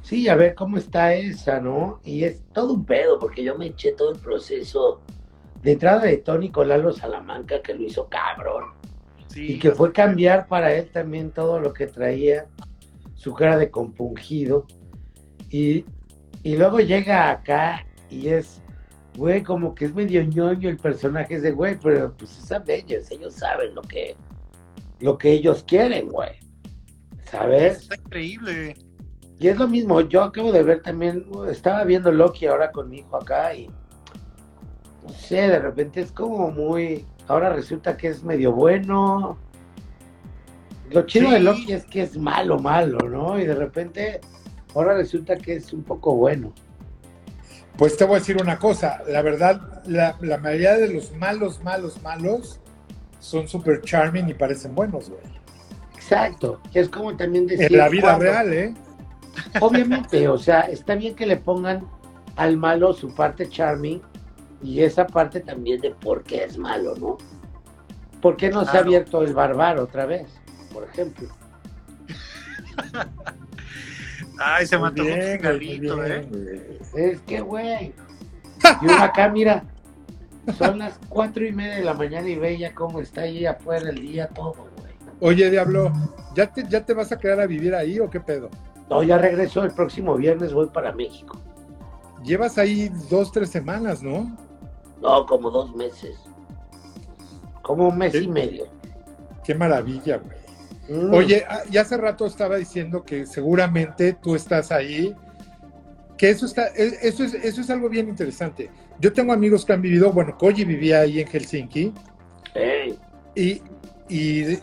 Sí, 0.01 0.27
a 0.27 0.36
ver 0.36 0.53
cómo 0.53 0.77
está 0.77 1.13
esa, 1.13 1.62
¿no? 1.62 2.01
Y 2.03 2.25
es 2.25 2.43
todo 2.53 2.73
un 2.73 2.86
pedo, 2.86 3.19
porque 3.19 3.43
yo 3.43 3.58
me 3.58 3.67
eché 3.67 3.93
todo 3.93 4.12
el 4.12 4.19
proceso 4.19 5.01
de 5.62 5.71
entrada 5.71 6.01
de 6.01 6.17
Tony 6.17 6.49
con 6.49 6.67
Lalo 6.67 6.91
Salamanca, 6.91 7.62
que 7.62 7.73
lo 7.73 7.84
hizo 7.84 8.10
cabrón. 8.10 8.65
Sí, 9.27 9.53
Y 9.53 9.60
que 9.60 9.71
fue 9.71 9.93
cambiar 9.93 10.47
para 10.47 10.73
él 10.73 10.89
también 10.91 11.32
todo 11.32 11.60
lo 11.60 11.73
que 11.73 11.88
traía, 11.88 12.45
su 13.15 13.34
cara 13.34 13.58
de 13.58 13.71
compungido. 13.71 14.67
Y, 15.49 15.86
y 16.43 16.58
luego 16.58 16.79
llega 16.79 17.32
acá 17.32 17.86
y 18.13 18.30
es, 18.30 18.62
güey, 19.17 19.43
como 19.43 19.73
que 19.76 19.86
es 19.86 19.93
medio 19.95 20.23
ñoño 20.23 20.69
el 20.69 20.78
personaje 20.78 21.39
de 21.39 21.52
güey, 21.52 21.78
pero 21.82 22.13
pues 22.17 22.38
es 22.38 22.52
Avengers, 22.52 23.12
ellos 23.12 23.34
saben 23.34 23.73
lo 23.76 23.82
que, 23.82 24.15
lo 24.99 25.17
que 25.17 25.32
ellos 25.32 25.63
quieren, 25.67 26.10
güey. 26.10 26.32
¿Sabes? 27.30 27.80
está 27.84 27.95
increíble. 27.95 28.76
Y 29.39 29.47
es 29.47 29.58
lo 29.58 29.67
mismo, 29.67 29.99
yo 30.02 30.23
acabo 30.23 30.52
de 30.52 30.63
ver 30.63 30.82
también, 30.84 31.26
estaba 31.49 31.84
viendo 31.84 32.12
Loki 32.12 32.45
ahora 32.45 32.71
con 32.71 32.89
mi 32.89 32.99
hijo 32.99 33.17
acá 33.17 33.54
y 33.56 33.67
no 35.04 35.10
sé, 35.10 35.36
de 35.36 35.60
repente 35.60 36.02
es 36.02 36.12
como 36.12 36.52
muy, 36.52 37.06
ahora 37.28 37.49
resulta 37.52 37.97
que 37.97 38.08
es 38.08 38.23
medio 38.23 38.54
bueno. 38.54 39.38
Lo 40.91 41.02
chido 41.06 41.28
Sí. 41.28 41.34
de 41.34 41.39
Loki 41.39 41.73
es 41.73 41.86
que 41.86 42.04
es 42.04 42.17
malo, 42.17 42.60
malo, 42.60 42.99
¿no? 43.10 43.39
Y 43.39 43.45
de 43.45 43.56
repente 43.56 44.21
ahora 44.76 44.93
resulta 44.95 45.36
que 45.36 45.56
es 45.56 45.73
un 45.73 45.84
poco 45.84 46.15
bueno. 46.15 46.54
Pues 47.77 47.97
te 47.97 48.05
voy 48.05 48.17
a 48.17 48.19
decir 48.19 48.38
una 48.41 48.59
cosa, 48.59 49.01
la 49.07 49.21
verdad, 49.21 49.81
la, 49.86 50.15
la 50.21 50.38
mayoría 50.38 50.75
de 50.77 50.93
los 50.93 51.12
malos, 51.13 51.62
malos, 51.63 52.01
malos 52.01 52.59
son 53.19 53.47
super 53.47 53.81
charming 53.81 54.29
y 54.29 54.33
parecen 54.33 54.75
buenos, 54.75 55.09
güey. 55.09 55.21
Exacto, 55.95 56.62
que 56.71 56.81
es 56.81 56.89
como 56.89 57.15
también 57.15 57.47
decir... 57.47 57.71
En 57.71 57.77
la 57.77 57.89
vida 57.89 58.01
cuando- 58.03 58.25
real, 58.25 58.53
¿eh? 58.53 58.73
Obviamente, 59.62 60.27
o 60.27 60.38
sea, 60.38 60.62
está 60.62 60.93
bien 60.93 61.15
que 61.15 61.25
le 61.25 61.38
pongan 61.38 61.88
al 62.36 62.57
malo 62.57 62.93
su 62.93 63.15
parte 63.15 63.49
charming 63.49 63.99
y 64.62 64.81
esa 64.81 65.07
parte 65.07 65.39
también 65.39 65.81
de 65.81 65.89
por 65.91 66.23
qué 66.23 66.43
es 66.43 66.57
malo, 66.57 66.95
¿no? 66.95 67.17
¿Por 68.21 68.38
qué 68.38 68.49
no 68.49 68.63
se 68.65 68.77
ha 68.77 68.81
abierto 68.81 69.23
el 69.23 69.33
barbaro 69.33 69.83
otra 69.83 70.05
vez, 70.05 70.27
por 70.71 70.83
ejemplo? 70.83 71.27
Ay, 74.39 74.65
se 74.65 74.78
mató 74.78 75.04
un 75.04 75.10
cigarrito, 75.10 76.04
¿eh? 76.06 76.28
Es 76.96 77.22
que, 77.22 77.41
güey. 77.41 77.93
Y 78.82 78.86
uno 78.86 79.04
acá, 79.04 79.30
mira, 79.30 79.63
son 80.58 80.80
las 80.80 81.00
cuatro 81.10 81.46
y 81.46 81.52
media 81.52 81.76
de 81.76 81.84
la 81.84 81.93
mañana 81.93 82.28
y 82.28 82.36
ve 82.36 82.58
ya 82.58 82.74
cómo 82.74 83.00
está 83.00 83.22
ahí 83.22 83.46
afuera 83.46 83.89
el 83.89 84.02
día 84.02 84.28
todo, 84.28 84.56
güey. 84.78 84.93
Oye, 85.19 85.50
Diablo, 85.50 85.91
¿ya 86.36 86.52
te, 86.52 86.65
¿ya 86.67 86.86
te 86.86 86.93
vas 86.93 87.12
a 87.12 87.17
quedar 87.17 87.39
a 87.39 87.46
vivir 87.46 87.76
ahí 87.76 88.00
o 88.00 88.10
qué 88.10 88.19
pedo? 88.19 88.50
No, 88.89 89.04
ya 89.04 89.17
regreso 89.17 89.63
el 89.63 89.72
próximo 89.72 90.15
viernes, 90.15 90.54
voy 90.54 90.67
para 90.67 90.91
México. 90.91 91.38
Llevas 92.24 92.58
ahí 92.58 92.89
dos, 93.10 93.32
tres 93.32 93.50
semanas, 93.50 94.02
¿no? 94.02 94.36
No, 95.02 95.26
como 95.26 95.50
dos 95.50 95.76
meses. 95.76 96.17
Como 97.62 97.89
un 97.89 97.98
mes 97.98 98.15
y 98.15 98.28
medio. 98.28 98.65
Qué 99.43 99.56
maravilla, 99.56 100.17
güey. 100.17 100.42
Mm. 100.89 101.13
Oye, 101.13 101.46
ah, 101.50 101.62
ya 101.69 101.82
hace 101.82 101.96
rato 101.98 102.26
estaba 102.26 102.58
diciendo 102.58 103.04
que 103.04 103.26
seguramente 103.26 104.13
tú 104.13 104.36
estás 104.36 104.72
ahí, 104.72 105.15
que 106.17 106.30
eso 106.30 106.46
está, 106.46 106.67
e- 106.76 107.00
eso 107.02 107.24
es, 107.24 107.34
eso 107.34 107.62
es 107.62 107.69
algo 107.69 107.89
bien 107.89 108.10
interesante. 108.10 108.69
Yo 109.00 109.12
tengo 109.13 109.32
amigos 109.34 109.65
que 109.65 109.74
han 109.74 109.82
vivido, 109.82 110.12
bueno, 110.12 110.38
Koji 110.38 110.65
vivía 110.65 111.00
ahí 111.02 111.19
en 111.19 111.28
Helsinki 111.28 111.93
Ey, 112.54 113.00
y, 113.34 113.62
y 114.10 114.60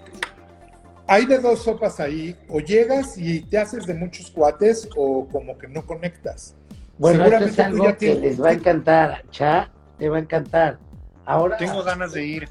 hay 1.06 1.26
de 1.26 1.38
dos 1.38 1.62
sopas 1.64 1.98
ahí, 2.00 2.36
o 2.48 2.60
llegas 2.60 3.16
y 3.18 3.40
te 3.40 3.58
haces 3.58 3.86
de 3.86 3.94
muchos 3.94 4.30
cuates 4.30 4.88
o 4.96 5.26
como 5.26 5.58
que 5.58 5.66
no 5.68 5.84
conectas. 5.84 6.54
Bueno, 6.98 7.24
esto 7.24 7.38
Seguramente 7.38 7.50
es 7.50 7.56
tú 7.56 7.62
algo 7.74 7.84
ya 7.84 7.92
que 7.92 7.98
tienes- 7.98 8.20
les 8.22 8.42
va 8.42 8.48
a 8.50 8.52
encantar. 8.52 9.24
Cha, 9.30 9.70
te 9.98 10.08
va 10.08 10.18
a 10.18 10.20
encantar. 10.20 10.78
Ahora, 11.24 11.56
Tengo 11.56 11.82
ganas 11.82 12.12
de 12.12 12.24
ir. 12.24 12.48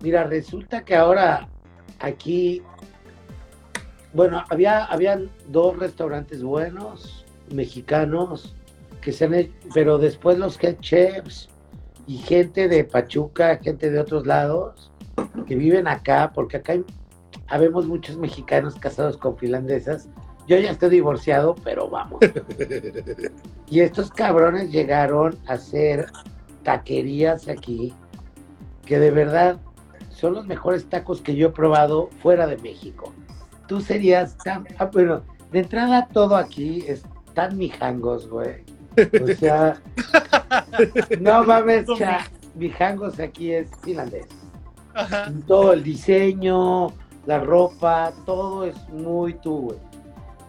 mira, 0.00 0.24
resulta 0.24 0.84
que 0.84 0.94
ahora 0.94 1.48
aquí, 2.04 2.62
bueno, 4.12 4.44
había, 4.50 4.84
habían 4.84 5.30
dos 5.48 5.76
restaurantes 5.78 6.42
buenos, 6.42 7.24
mexicanos, 7.52 8.54
que 9.00 9.12
se 9.12 9.24
han 9.26 9.34
hecho, 9.34 9.52
pero 9.74 9.98
después 9.98 10.38
los 10.38 10.62
head 10.62 10.76
chefs 10.80 11.48
y 12.06 12.18
gente 12.18 12.68
de 12.68 12.84
Pachuca, 12.84 13.58
gente 13.62 13.90
de 13.90 13.98
otros 13.98 14.26
lados, 14.26 14.90
que 15.46 15.54
viven 15.56 15.86
acá, 15.88 16.32
porque 16.34 16.58
acá 16.58 16.72
hay- 16.72 16.84
habemos 17.48 17.86
muchos 17.86 18.16
mexicanos 18.16 18.74
casados 18.76 19.16
con 19.16 19.36
finlandesas. 19.36 20.08
Yo 20.46 20.58
ya 20.58 20.70
estoy 20.70 20.90
divorciado, 20.90 21.54
pero 21.64 21.88
vamos. 21.88 22.20
Y 23.66 23.80
estos 23.80 24.10
cabrones 24.10 24.70
llegaron 24.70 25.36
a 25.46 25.54
hacer 25.54 26.06
taquerías 26.62 27.48
aquí, 27.48 27.92
que 28.84 28.98
de 28.98 29.10
verdad 29.10 29.58
son 30.24 30.32
los 30.32 30.46
mejores 30.46 30.88
tacos 30.88 31.20
que 31.20 31.34
yo 31.36 31.48
he 31.48 31.50
probado 31.50 32.08
fuera 32.22 32.46
de 32.46 32.56
México. 32.56 33.12
Tú 33.68 33.82
serías 33.82 34.38
tan... 34.38 34.66
ah, 34.78 34.86
bueno, 34.90 35.20
de 35.52 35.58
entrada 35.58 36.08
todo 36.10 36.34
aquí 36.36 36.82
es 36.88 37.02
tan 37.34 37.58
mijangos, 37.58 38.26
güey. 38.30 38.64
O 39.22 39.26
sea, 39.38 39.76
no 41.20 41.44
mames, 41.44 41.84
cha, 41.98 42.26
mijangos 42.54 43.20
aquí 43.20 43.52
es 43.52 43.68
finlandés. 43.82 44.26
Ajá. 44.94 45.30
Todo 45.46 45.74
el 45.74 45.82
diseño, 45.82 46.86
la 47.26 47.40
ropa, 47.40 48.10
todo 48.24 48.64
es 48.64 48.76
muy 48.88 49.34
tú, 49.34 49.58
güey. 49.62 49.78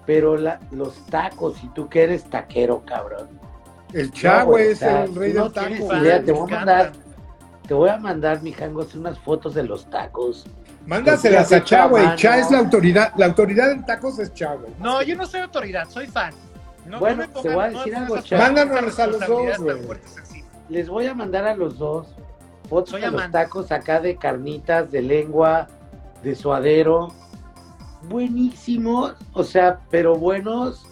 Pero 0.06 0.38
la- 0.38 0.60
los 0.72 1.06
tacos, 1.08 1.58
si 1.58 1.68
tú 1.70 1.90
que 1.90 2.04
eres 2.04 2.24
taquero, 2.30 2.82
cabrón. 2.86 3.28
El 3.92 4.08
No, 4.08 4.14
Chavo 4.14 4.52
güey, 4.52 4.68
o 4.68 4.72
es 4.72 4.82
el 4.82 5.16
rey 5.16 5.34
no 5.34 5.50
del 5.50 5.52
taco. 5.54 5.98
idea, 5.98 6.24
te 6.24 6.32
voy 6.32 6.50
a 6.54 6.56
mandar, 6.56 6.92
te 7.68 7.74
voy 7.74 7.90
a 7.90 7.98
mandar, 7.98 8.42
mijangos, 8.42 8.96
unas 8.96 9.18
fotos 9.20 9.56
de 9.56 9.64
los 9.64 9.90
tacos. 9.90 10.46
Mándaselas 10.86 11.52
a 11.52 11.64
Cha, 11.64 11.88
güey. 11.88 12.16
Cha 12.16 12.38
es 12.38 12.52
la 12.52 12.60
autoridad. 12.60 13.14
La 13.18 13.26
autoridad 13.26 13.72
en 13.72 13.86
tacos 13.86 14.20
es 14.20 14.34
Cha, 14.34 14.54
güey. 14.54 14.72
No, 14.80 15.02
yo 15.02 15.16
no 15.16 15.26
soy 15.26 15.42
autoridad, 15.42 15.90
soy 15.90 16.08
fan. 16.08 16.34
No, 16.86 17.00
Bueno, 17.00 17.24
no 17.24 17.34
me 17.34 17.42
te 17.42 17.56
voy 17.56 17.64
a 17.64 17.70
decir 17.70 17.96
algo, 17.96 18.22
Chava. 18.22 18.44
Mándanos 18.44 19.00
a 19.00 19.08
los 19.08 19.20
dos, 19.20 19.58
güey. 19.58 19.82
Les 20.70 20.88
voy 20.88 21.08
a 21.08 21.14
mandar 21.14 21.46
a 21.46 21.56
los 21.56 21.78
dos 21.78 22.08
fotos 22.70 22.92
Soy 22.92 23.02
de 23.02 23.12
los 23.12 23.32
tacos 23.32 23.72
acá 23.72 24.00
de 24.00 24.16
carnitas, 24.18 24.92
de 24.92 25.02
lengua, 25.02 25.68
de 26.24 26.36
suadero. 26.36 27.10
Buenísimos, 28.10 29.16
o 29.34 29.44
sea, 29.44 29.80
pero 29.90 30.16
buenos 30.16 30.86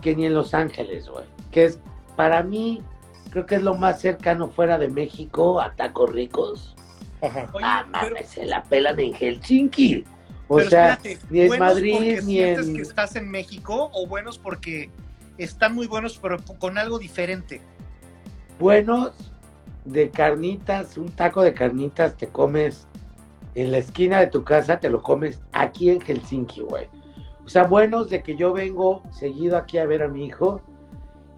que 0.00 0.16
ni 0.16 0.26
en 0.26 0.34
Los 0.34 0.54
Ángeles, 0.54 1.08
güey. 1.08 1.24
Que 1.50 1.66
es, 1.66 1.78
para 2.16 2.42
mí, 2.42 2.82
creo 3.30 3.46
que 3.46 3.56
es 3.56 3.62
lo 3.62 3.74
más 3.74 4.00
cercano 4.00 4.48
fuera 4.48 4.78
de 4.78 4.88
México 4.88 5.60
a 5.60 5.72
tacos 5.74 6.10
ricos. 6.12 6.74
Ajá. 7.20 7.48
Oye, 7.52 7.64
ah, 7.66 7.86
pero, 8.00 8.14
mames, 8.14 8.28
se 8.30 8.44
la 8.46 8.62
pelan 8.62 8.98
en 9.00 9.12
Helsinki. 9.14 10.04
O 10.48 10.56
pero 10.56 10.70
sea, 10.70 10.92
espérate, 10.94 11.18
ni 11.30 11.40
en 11.42 11.48
¿buenos 11.48 11.68
Madrid, 11.68 12.20
ni 12.24 12.38
en- 12.40 12.74
que 12.74 12.82
estás 12.82 13.16
en 13.16 13.30
México 13.30 13.90
o 13.92 14.06
buenos 14.06 14.38
porque 14.38 14.90
están 15.36 15.74
muy 15.74 15.86
buenos 15.86 16.18
pero 16.18 16.38
con 16.58 16.78
algo 16.78 16.98
diferente? 16.98 17.60
buenos 18.58 19.12
de 19.84 20.10
carnitas, 20.10 20.96
un 20.98 21.10
taco 21.10 21.42
de 21.42 21.54
carnitas 21.54 22.16
te 22.16 22.28
comes 22.28 22.86
en 23.54 23.70
la 23.72 23.78
esquina 23.78 24.20
de 24.20 24.26
tu 24.26 24.44
casa, 24.44 24.78
te 24.80 24.90
lo 24.90 25.02
comes 25.02 25.40
aquí 25.52 25.90
en 25.90 26.00
Helsinki, 26.00 26.60
güey. 26.62 26.86
O 27.44 27.48
sea, 27.48 27.64
buenos 27.64 28.10
de 28.10 28.22
que 28.22 28.36
yo 28.36 28.52
vengo 28.52 29.02
seguido 29.12 29.56
aquí 29.56 29.78
a 29.78 29.86
ver 29.86 30.02
a 30.02 30.08
mi 30.08 30.26
hijo 30.26 30.60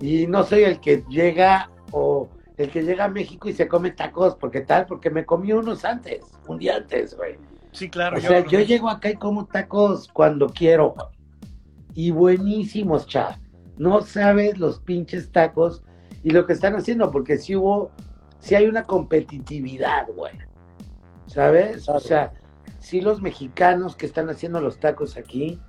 y 0.01 0.27
no 0.27 0.45
soy 0.45 0.65
el 0.65 0.81
que 0.81 1.05
llega 1.09 1.71
o 1.93 2.29
el 2.57 2.71
que 2.71 2.83
llega 2.83 3.05
a 3.05 3.09
México 3.09 3.49
y 3.49 3.53
se 3.53 3.69
come 3.69 3.91
tacos, 3.91 4.37
porque 4.37 4.61
tal, 4.61 4.87
porque 4.87 5.11
me 5.11 5.25
comí 5.25 5.53
unos 5.53 5.85
antes, 5.85 6.21
un 6.47 6.59
día 6.59 6.77
antes, 6.77 7.17
güey. 7.17 7.37
Sí, 7.73 7.89
claro. 7.89 8.19
O 8.19 8.21
sea, 8.21 8.45
yo 8.47 8.61
llego 8.61 8.89
acá 8.89 9.11
y 9.11 9.15
como 9.15 9.47
tacos 9.47 10.09
cuando 10.13 10.49
quiero. 10.49 10.95
Y 11.95 12.11
buenísimos, 12.11 13.07
cha. 13.07 13.39
No 13.79 14.03
sabes 14.03 14.59
los 14.59 14.81
pinches 14.81 15.31
tacos 15.31 15.83
y 16.23 16.31
lo 16.31 16.47
que 16.47 16.53
están 16.53 16.75
haciendo, 16.75 17.11
porque 17.11 17.39
sí 17.39 17.57
hubo 17.57 17.91
sí 18.41 18.55
hay 18.55 18.67
una 18.67 18.85
competitividad, 18.85 20.09
güey. 20.15 20.33
¿Sabes? 21.27 21.89
O 21.89 22.01
sea, 22.01 22.33
sí 22.81 23.01
los 23.01 23.23
mexicanos 23.23 23.95
que 23.95 24.07
están 24.07 24.29
haciendo 24.29 24.61
los 24.61 24.81
tacos 24.81 25.17
aquí, 25.17 25.61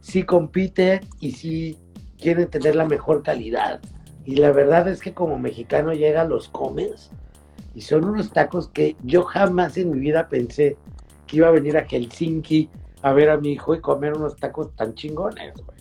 sí 0.00 0.22
compiten 0.22 1.00
y 1.20 1.32
sí 1.32 1.78
quieren 2.18 2.48
tener 2.48 2.74
la 2.76 2.86
mejor 2.86 3.22
calidad. 3.22 3.80
Y 4.26 4.36
la 4.36 4.52
verdad 4.52 4.88
es 4.88 5.00
que 5.00 5.14
como 5.14 5.38
mexicano 5.38 5.92
llega, 5.92 6.24
los 6.24 6.48
comes 6.48 7.10
y 7.74 7.82
son 7.82 8.04
unos 8.04 8.32
tacos 8.32 8.68
que 8.68 8.96
yo 9.04 9.22
jamás 9.22 9.76
en 9.76 9.92
mi 9.92 10.00
vida 10.00 10.28
pensé 10.28 10.76
que 11.26 11.38
iba 11.38 11.48
a 11.48 11.52
venir 11.52 11.76
a 11.76 11.86
Helsinki 11.86 12.68
a 13.02 13.12
ver 13.12 13.30
a 13.30 13.36
mi 13.36 13.52
hijo 13.52 13.74
y 13.74 13.80
comer 13.80 14.14
unos 14.14 14.36
tacos 14.36 14.74
tan 14.74 14.94
chingones, 14.94 15.54
güey. 15.54 15.78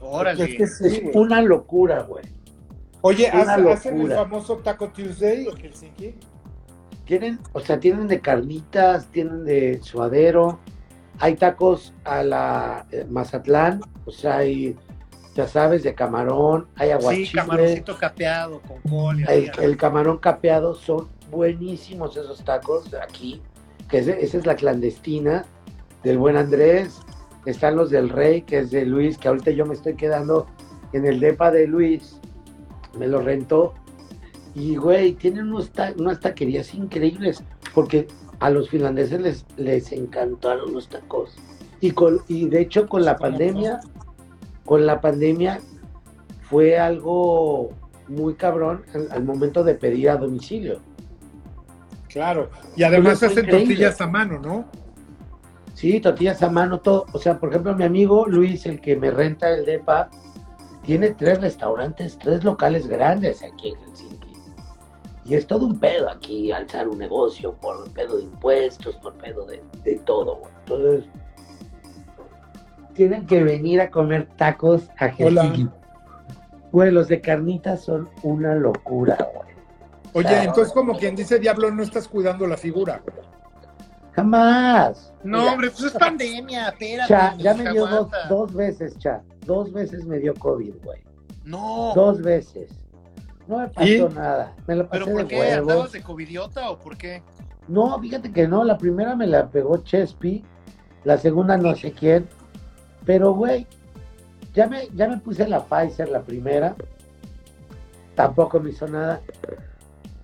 Órale. 0.00 0.44
Es, 0.44 0.56
que 0.56 0.62
es, 0.62 0.80
es 0.80 1.02
una 1.14 1.42
locura, 1.42 2.02
güey. 2.02 2.24
Oye, 3.00 3.28
¿hacen 3.28 4.00
el 4.00 4.12
famoso 4.12 4.58
Taco 4.58 4.88
Tuesday 4.88 5.46
en 5.48 5.56
Helsinki? 5.56 6.14
Tienen, 7.04 7.38
o 7.52 7.60
sea, 7.60 7.78
tienen 7.80 8.08
de 8.08 8.20
carnitas, 8.20 9.06
tienen 9.06 9.44
de 9.44 9.80
suadero, 9.82 10.58
hay 11.18 11.36
tacos 11.36 11.94
a 12.04 12.22
la 12.22 12.86
eh, 12.90 13.06
Mazatlán, 13.08 13.80
o 14.04 14.10
sea, 14.10 14.38
hay, 14.38 14.76
ya 15.36 15.46
sabes, 15.46 15.82
de 15.82 15.94
camarón, 15.94 16.66
hay 16.76 16.90
aguachile. 16.90 17.26
Sí, 17.26 17.32
camaroncito 17.34 17.96
capeado 17.98 18.60
con 18.62 18.80
col. 18.90 19.22
El, 19.28 19.76
camarón 19.76 20.16
capeado 20.18 20.74
son 20.74 21.08
buenísimos 21.30 22.16
esos 22.16 22.42
tacos 22.42 22.90
de 22.90 23.00
aquí, 23.02 23.42
que 23.90 23.98
esa 23.98 24.12
es 24.14 24.46
la 24.46 24.56
clandestina 24.56 25.44
del 26.02 26.16
buen 26.18 26.36
Andrés. 26.36 27.00
Están 27.44 27.76
los 27.76 27.90
del 27.90 28.08
Rey, 28.08 28.42
que 28.42 28.58
es 28.60 28.70
de 28.70 28.86
Luis, 28.86 29.18
que 29.18 29.28
ahorita 29.28 29.50
yo 29.50 29.66
me 29.66 29.74
estoy 29.74 29.94
quedando 29.94 30.46
en 30.92 31.04
el 31.06 31.20
depa 31.20 31.50
de 31.50 31.66
Luis. 31.66 32.18
Me 32.98 33.06
lo 33.06 33.20
rentó. 33.20 33.74
Y, 34.54 34.76
güey, 34.76 35.12
tienen 35.12 35.48
unos 35.48 35.70
ta- 35.70 35.92
unas 35.98 36.18
taquerías 36.18 36.72
increíbles, 36.74 37.44
porque 37.74 38.08
a 38.40 38.48
los 38.48 38.70
finlandeses 38.70 39.20
les, 39.20 39.44
les 39.58 39.92
encantaron 39.92 40.72
los 40.72 40.88
tacos. 40.88 41.36
Y, 41.80 41.90
con, 41.90 42.22
y 42.26 42.48
de 42.48 42.62
hecho 42.62 42.88
con 42.88 43.04
la 43.04 43.16
pandemia, 43.18 43.80
con 44.66 44.84
la 44.84 45.00
pandemia 45.00 45.60
fue 46.42 46.78
algo 46.78 47.70
muy 48.08 48.34
cabrón 48.34 48.84
al, 48.94 49.10
al 49.10 49.24
momento 49.24 49.64
de 49.64 49.74
pedir 49.74 50.10
a 50.10 50.16
domicilio. 50.16 50.80
Claro. 52.08 52.50
Y 52.76 52.82
además 52.82 53.22
hacen 53.22 53.44
increíble. 53.44 53.74
tortillas 53.74 54.00
a 54.00 54.06
mano, 54.06 54.38
¿no? 54.38 54.64
Sí, 55.74 56.00
tortillas 56.00 56.42
a 56.42 56.48
mano, 56.48 56.80
todo. 56.80 57.06
O 57.12 57.18
sea, 57.18 57.38
por 57.38 57.50
ejemplo, 57.50 57.74
mi 57.74 57.84
amigo 57.84 58.26
Luis, 58.26 58.64
el 58.64 58.80
que 58.80 58.96
me 58.96 59.10
renta 59.10 59.50
el 59.50 59.66
DEPA, 59.66 60.08
tiene 60.82 61.10
tres 61.10 61.40
restaurantes, 61.40 62.18
tres 62.18 62.44
locales 62.44 62.86
grandes 62.86 63.42
aquí 63.42 63.70
en 63.70 63.76
Helsinki. 63.80 64.32
Y 65.26 65.34
es 65.34 65.46
todo 65.46 65.66
un 65.66 65.78
pedo 65.78 66.08
aquí, 66.08 66.52
alzar 66.52 66.88
un 66.88 66.98
negocio 66.98 67.52
por 67.54 67.90
pedo 67.90 68.16
de 68.16 68.22
impuestos, 68.22 68.94
por 68.96 69.14
pedo 69.14 69.44
de, 69.44 69.62
de 69.82 69.96
todo. 70.06 70.40
Entonces, 70.60 71.10
tienen 72.96 73.26
que 73.26 73.42
venir 73.44 73.80
a 73.80 73.90
comer 73.90 74.28
tacos 74.36 74.88
a. 74.98 75.06
Helsinki. 75.08 75.68
Güey, 76.72 76.90
los 76.90 77.08
de 77.08 77.20
carnitas 77.20 77.82
son 77.84 78.08
una 78.22 78.54
locura, 78.54 79.16
güey. 79.34 79.46
Oye, 80.12 80.28
Claro. 80.28 80.48
entonces 80.48 80.72
como 80.72 80.96
quien 80.96 81.14
dice 81.14 81.38
Diablo, 81.38 81.70
no 81.70 81.82
estás 81.82 82.08
cuidando 82.08 82.46
la 82.46 82.56
figura. 82.56 83.00
Jamás. 84.12 85.12
No, 85.22 85.40
Mira, 85.40 85.52
hombre, 85.52 85.70
pues 85.70 85.84
es 85.84 85.92
pandemia, 85.92 86.68
espérate. 86.68 87.08
Cha, 87.08 87.34
ya 87.36 87.54
me 87.54 87.70
dio 87.70 87.86
dos, 87.86 88.08
dos 88.28 88.54
veces, 88.54 88.98
Cha. 88.98 89.22
Dos 89.44 89.72
veces 89.72 90.04
me 90.06 90.18
dio 90.18 90.34
COVID, 90.34 90.74
güey. 90.82 91.00
No, 91.44 91.92
Dos 91.94 92.20
veces. 92.22 92.70
No 93.46 93.58
me 93.58 93.68
pasó 93.68 93.86
¿Y? 93.86 94.00
nada. 94.14 94.54
Me 94.66 94.74
la 94.74 94.88
pasé 94.88 95.04
pero 95.04 95.12
¿por 95.12 95.22
de 95.22 95.28
qué? 95.28 95.42
¿Andabas 95.52 95.66
huevos. 95.68 95.92
de 95.92 96.02
covidiota 96.02 96.70
o 96.70 96.78
por 96.78 96.96
qué? 96.96 97.22
No, 97.68 97.96
fíjate 98.00 98.32
que 98.32 98.48
no. 98.48 98.64
La 98.64 98.76
primera 98.78 99.14
me 99.14 99.26
la 99.26 99.48
pegó 99.48 99.76
Chespi. 99.78 100.44
La 101.04 101.16
segunda 101.18 101.56
no 101.56 101.76
sé 101.76 101.92
quién. 101.92 102.26
Pero, 103.06 103.32
güey, 103.32 103.66
ya 104.52 104.66
me, 104.66 104.88
ya 104.94 105.08
me 105.08 105.16
puse 105.18 105.48
la 105.48 105.64
Pfizer 105.64 106.08
la 106.10 106.20
primera. 106.22 106.74
Tampoco 108.14 108.60
me 108.60 108.70
hizo 108.70 108.86
nada. 108.88 109.20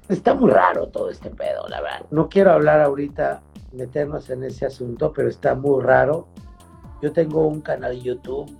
Está 0.08 0.34
muy 0.34 0.50
raro 0.50 0.88
todo 0.88 1.08
este 1.10 1.30
pedo, 1.30 1.66
la 1.68 1.80
verdad. 1.80 2.02
No 2.10 2.28
quiero 2.28 2.52
hablar 2.52 2.80
ahorita, 2.80 3.40
meternos 3.72 4.28
en 4.30 4.42
ese 4.44 4.66
asunto, 4.66 5.12
pero 5.14 5.28
está 5.28 5.54
muy 5.54 5.82
raro. 5.82 6.26
Yo 7.00 7.12
tengo 7.12 7.46
un 7.46 7.60
canal 7.60 7.92
de 7.92 8.00
YouTube, 8.02 8.50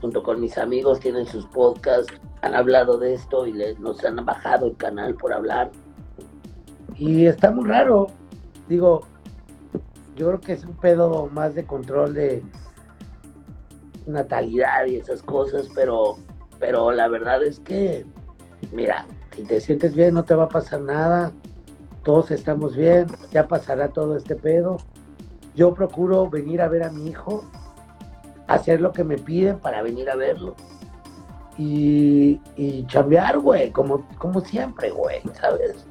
junto 0.00 0.22
con 0.22 0.40
mis 0.40 0.58
amigos, 0.58 0.98
tienen 1.00 1.26
sus 1.26 1.46
podcasts, 1.46 2.12
han 2.42 2.54
hablado 2.54 2.98
de 2.98 3.14
esto 3.14 3.46
y 3.46 3.52
le- 3.52 3.74
nos 3.78 4.02
han 4.04 4.16
bajado 4.24 4.66
el 4.66 4.76
canal 4.76 5.14
por 5.14 5.32
hablar. 5.32 5.70
Y 6.96 7.26
está 7.26 7.50
muy 7.50 7.68
raro. 7.68 8.08
Digo, 8.68 9.02
yo 10.16 10.26
creo 10.28 10.40
que 10.40 10.52
es 10.52 10.64
un 10.64 10.74
pedo 10.76 11.28
más 11.32 11.54
de 11.54 11.64
control 11.64 12.14
de 12.14 12.42
natalidad 14.06 14.86
y 14.86 14.96
esas 14.96 15.22
cosas, 15.22 15.68
pero, 15.74 16.16
pero 16.58 16.92
la 16.92 17.08
verdad 17.08 17.42
es 17.42 17.58
que, 17.60 18.04
mira, 18.72 19.06
si 19.34 19.44
te 19.44 19.60
sientes 19.60 19.94
bien 19.94 20.14
no 20.14 20.24
te 20.24 20.34
va 20.34 20.44
a 20.44 20.48
pasar 20.48 20.80
nada, 20.80 21.32
todos 22.04 22.30
estamos 22.30 22.76
bien, 22.76 23.06
ya 23.30 23.46
pasará 23.46 23.88
todo 23.88 24.16
este 24.16 24.36
pedo. 24.36 24.78
Yo 25.54 25.74
procuro 25.74 26.28
venir 26.28 26.62
a 26.62 26.68
ver 26.68 26.82
a 26.82 26.90
mi 26.90 27.08
hijo, 27.08 27.44
hacer 28.46 28.80
lo 28.80 28.92
que 28.92 29.04
me 29.04 29.18
piden 29.18 29.58
para 29.58 29.82
venir 29.82 30.10
a 30.10 30.16
verlo 30.16 30.56
y, 31.58 32.40
y 32.56 32.86
chambear, 32.86 33.38
güey, 33.38 33.70
como, 33.70 34.06
como 34.18 34.40
siempre, 34.40 34.90
güey, 34.90 35.20
¿sabes? 35.40 35.86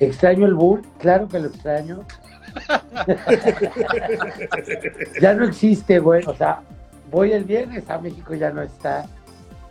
Extraño 0.00 0.46
el 0.46 0.54
bull, 0.54 0.82
claro 0.98 1.28
que 1.28 1.38
lo 1.38 1.48
extraño. 1.48 2.04
ya 5.20 5.34
no 5.34 5.44
existe, 5.44 5.98
güey. 5.98 6.24
O 6.26 6.34
sea, 6.34 6.62
voy 7.14 7.32
el 7.32 7.44
viernes 7.44 7.88
a 7.88 7.98
México, 7.98 8.34
ya 8.34 8.50
no 8.50 8.62
está. 8.62 9.06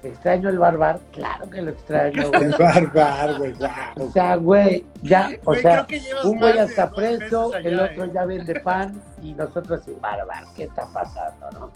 Extraño 0.02 0.50
el 0.50 0.58
barbar, 0.58 1.00
claro 1.12 1.50
que 1.50 1.62
lo 1.62 1.72
extraño, 1.72 2.28
güey. 2.30 2.44
El 2.44 2.52
barbar, 2.58 3.38
güey. 3.38 3.54
guau. 3.54 3.72
O 4.00 4.12
sea, 4.12 4.36
güey, 4.36 4.86
ya, 5.02 5.32
o 5.44 5.52
Güey, 5.52 5.62
sea, 5.62 5.86
creo 5.86 5.88
que 5.88 6.00
llevas 6.00 6.26
un 6.26 6.40
güey 6.40 6.58
dos 6.58 6.72
preso, 6.96 7.54
el 7.56 7.80
otro 7.80 8.06
¿eh? 8.06 8.12
ya 8.14 8.26
vende 8.26 8.60
pan 8.62 9.02
y 9.22 9.34
nosotros 9.34 9.82
sin 9.86 10.00
barbar, 10.02 10.46
¿qué 10.56 10.64
está 10.64 10.88
pasando, 10.88 11.52
no? 11.52 11.72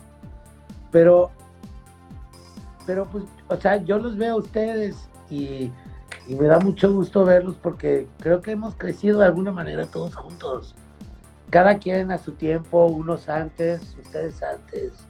Pero, 0.91 1.32
pero 2.86 3.05
pues, 3.05 3.26
o 3.47 3.55
sea, 3.57 3.78
yo 3.78 3.97
los 3.97 4.18
veo 4.18 4.34
a 4.34 4.38
ustedes 4.38 4.95
y, 5.30 5.72
y 6.28 6.36
me 6.36 6.47
da 6.47 6.59
mucho 6.59 6.91
gusto 6.91 7.24
verlos 7.24 7.55
porque 7.61 8.07
creo 8.20 8.41
que 8.41 8.51
hemos 8.51 8.76
crecido 8.76 9.20
de 9.20 9.26
alguna 9.26 9.51
manera 9.51 9.86
todos 9.86 10.15
juntos. 10.15 10.76
Cada 11.49 11.78
quien 11.78 12.11
a 12.11 12.18
su 12.18 12.34
tiempo, 12.34 12.88
unos 12.88 13.30
antes, 13.30 13.95
ustedes 14.01 14.43
antes. 14.43 15.07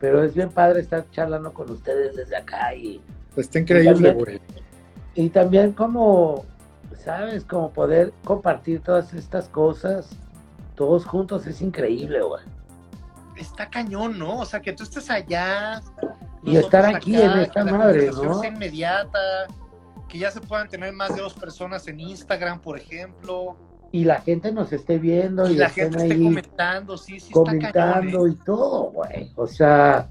Pero 0.00 0.22
es 0.22 0.34
bien 0.34 0.50
padre 0.50 0.80
estar 0.80 1.08
charlando 1.10 1.52
con 1.52 1.70
ustedes 1.70 2.16
desde 2.16 2.36
acá 2.36 2.74
y, 2.74 3.00
Está 3.36 3.58
increíble, 3.60 3.92
También- 4.12 4.18
güey. 4.18 4.40
y 5.14 5.28
también 5.30 5.72
como, 5.72 6.44
¿sabes? 7.04 7.44
Como 7.44 7.70
poder 7.72 8.12
compartir 8.24 8.80
todas 8.80 9.14
estas 9.14 9.48
cosas 9.48 10.08
todos 10.78 11.04
juntos 11.04 11.44
es 11.48 11.60
increíble, 11.60 12.22
güey. 12.22 12.44
Está 13.36 13.68
cañón, 13.68 14.16
¿no? 14.16 14.38
O 14.38 14.44
sea, 14.44 14.60
que 14.60 14.72
tú 14.72 14.84
estés 14.84 15.10
allá. 15.10 15.82
Y 16.44 16.56
estar 16.56 16.86
aquí 16.86 17.16
en 17.20 17.32
que 17.32 17.42
esta 17.42 17.64
la 17.64 17.72
madre, 17.72 18.10
¿no? 18.12 18.44
inmediata, 18.44 19.18
que 20.08 20.18
ya 20.18 20.30
se 20.30 20.40
puedan 20.40 20.68
tener 20.68 20.92
más 20.92 21.16
de 21.16 21.20
dos 21.20 21.34
personas 21.34 21.88
en 21.88 21.98
Instagram, 21.98 22.60
por 22.60 22.78
ejemplo, 22.78 23.56
Y 23.90 24.04
la 24.04 24.20
gente 24.20 24.52
nos 24.52 24.72
esté 24.72 24.98
viendo 24.98 25.48
y, 25.48 25.54
y 25.54 25.56
la 25.56 25.70
gente 25.70 25.96
esté 25.98 26.14
ahí 26.14 26.24
comentando, 26.24 26.96
sí, 26.98 27.18
sí 27.18 27.32
está 27.34 27.72
cañón. 27.72 28.28
¿eh? 28.28 28.32
y 28.32 28.44
todo, 28.44 28.90
güey. 28.90 29.32
O 29.36 29.46
sea, 29.46 30.10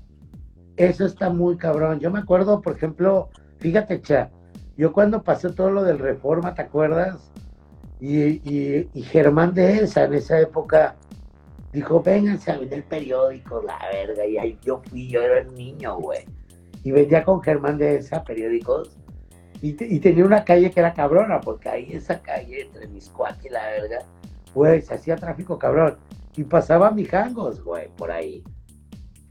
eso 0.77 1.05
está 1.05 1.29
muy 1.29 1.57
cabrón. 1.57 1.99
Yo 1.99 2.09
me 2.09 2.19
acuerdo, 2.19 2.61
por 2.61 2.75
ejemplo, 2.75 3.29
fíjate, 3.59 4.01
Cha, 4.01 4.31
yo 4.77 4.93
cuando 4.93 5.23
pasó 5.23 5.51
todo 5.53 5.71
lo 5.71 5.83
del 5.83 5.99
Reforma, 5.99 6.53
¿te 6.53 6.63
acuerdas? 6.63 7.31
Y, 7.99 8.41
y, 8.49 8.89
y 8.93 9.01
Germán 9.03 9.53
de 9.53 9.77
esa, 9.79 10.05
en 10.05 10.13
esa 10.13 10.39
época, 10.39 10.95
dijo, 11.73 12.01
vénganse 12.01 12.51
a 12.51 12.57
vender 12.59 12.83
periódicos, 12.85 13.63
la 13.65 13.77
verga. 13.91 14.25
Y 14.25 14.37
ahí 14.37 14.59
yo 14.63 14.81
fui, 14.89 15.07
yo 15.07 15.21
era 15.21 15.47
un 15.47 15.55
niño, 15.55 15.97
güey. 15.97 16.25
Y 16.83 16.91
vendía 16.91 17.23
con 17.23 17.41
Germán 17.41 17.77
de 17.77 17.97
esa 17.97 18.23
periódicos. 18.23 18.97
Y, 19.61 19.73
te- 19.73 19.87
y 19.87 19.99
tenía 19.99 20.23
una 20.25 20.43
calle 20.43 20.69
que 20.71 20.79
era 20.79 20.93
cabrona, 20.93 21.41
porque 21.41 21.69
ahí 21.69 21.89
esa 21.93 22.21
calle 22.21 22.61
entre 22.61 22.87
Miscuac 22.87 23.43
y 23.43 23.49
la 23.49 23.65
verga, 23.67 23.99
güey, 24.53 24.81
se 24.81 24.93
hacía 24.93 25.15
tráfico 25.15 25.57
cabrón. 25.57 25.97
Y 26.35 26.43
pasaba 26.43 26.91
mijangos, 26.91 27.63
güey, 27.63 27.87
por 27.97 28.11
ahí. 28.11 28.43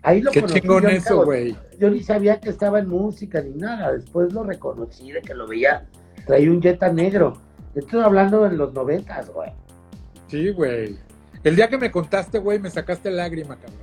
Ahí 0.02 0.20
lo 0.22 0.30
Qué 0.30 0.40
conocí, 0.40 0.60
chingón 0.60 0.82
yo 0.82 0.88
ni 0.88 0.94
eso, 0.96 1.24
güey. 1.24 1.56
Yo 1.78 1.90
ni 1.90 2.02
sabía 2.02 2.40
que 2.40 2.50
estaba 2.50 2.78
en 2.80 2.88
música 2.88 3.40
ni 3.40 3.54
nada. 3.54 3.92
Después 3.92 4.32
lo 4.32 4.42
reconocí 4.42 5.12
de 5.12 5.20
que 5.22 5.34
lo 5.34 5.46
veía. 5.46 5.86
Traía 6.26 6.50
un 6.50 6.60
Jetta 6.62 6.92
negro. 6.92 7.38
Estoy 7.74 8.02
hablando 8.02 8.48
de 8.48 8.56
los 8.56 8.72
noventas, 8.72 9.30
güey. 9.30 9.50
Sí, 10.28 10.50
güey. 10.50 10.96
El 11.44 11.54
día 11.54 11.68
que 11.68 11.78
me 11.78 11.90
contaste, 11.92 12.38
güey, 12.38 12.58
me 12.58 12.70
sacaste 12.70 13.10
lágrima, 13.10 13.56
cabrón. 13.56 13.78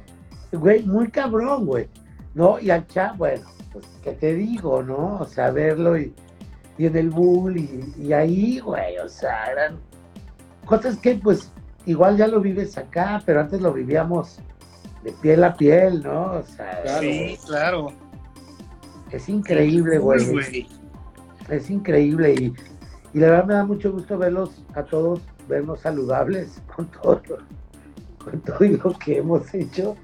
Güey, 0.52 0.84
muy 0.84 1.10
cabrón, 1.10 1.66
güey. 1.66 1.88
¿No? 2.34 2.60
Y 2.60 2.70
al 2.72 2.86
chat, 2.88 3.16
bueno, 3.18 3.44
pues, 3.72 3.86
¿qué 4.04 4.12
te 4.14 4.34
digo, 4.34 4.82
no? 4.84 5.20
O 5.20 5.26
sea, 5.26 5.52
verlo 5.52 5.98
y, 5.98 6.14
y 6.78 6.86
en 6.86 6.96
el 6.98 7.10
Bull 7.10 7.58
y, 7.58 8.14
ahí, 8.14 8.60
güey, 8.60 8.98
o 8.98 9.10
sea, 9.10 9.52
eran 9.52 9.78
cosas 10.66 10.98
que 10.98 11.16
pues 11.16 11.52
igual 11.86 12.18
ya 12.18 12.28
lo 12.28 12.40
vives 12.42 12.78
acá, 12.78 13.22
pero 13.26 13.42
antes 13.42 13.62
lo 13.62 13.74
vivíamos 13.74 14.40
de 15.04 15.12
piel 15.12 15.44
a 15.44 15.56
piel, 15.56 16.02
¿no? 16.04 16.34
O 16.34 16.44
sea, 16.44 17.00
sí, 17.00 17.38
claro. 17.46 17.92
Es 19.12 19.30
increíble, 19.30 20.00
güey. 20.00 20.66
Es 21.50 21.70
increíble 21.70 22.34
y, 22.34 22.54
y 23.14 23.20
la 23.20 23.30
verdad 23.30 23.46
me 23.46 23.54
da 23.54 23.66
mucho 23.66 23.92
gusto 23.92 24.18
verlos 24.18 24.64
a 24.74 24.84
todos, 24.84 25.22
vernos 25.48 25.82
saludables 25.82 26.62
con 26.76 26.88
todo, 26.88 27.22
con 28.24 28.42
todo 28.42 28.60
lo 28.62 28.98
que 28.98 29.18
hemos 29.18 29.54
hecho. 29.54 29.96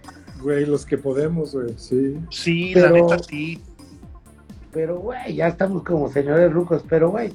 Güey, 0.42 0.66
los 0.66 0.86
que 0.86 0.98
podemos, 0.98 1.54
güey, 1.54 1.74
sí. 1.78 2.18
Sí, 2.30 2.74
la 2.76 2.92
neta 2.92 3.20
sí. 3.20 3.62
Pero, 4.72 5.00
güey, 5.00 5.36
ya 5.36 5.48
estamos 5.48 5.84
como 5.84 6.10
señores 6.10 6.52
rucos, 6.52 6.84
pero, 6.88 7.10
güey, 7.10 7.34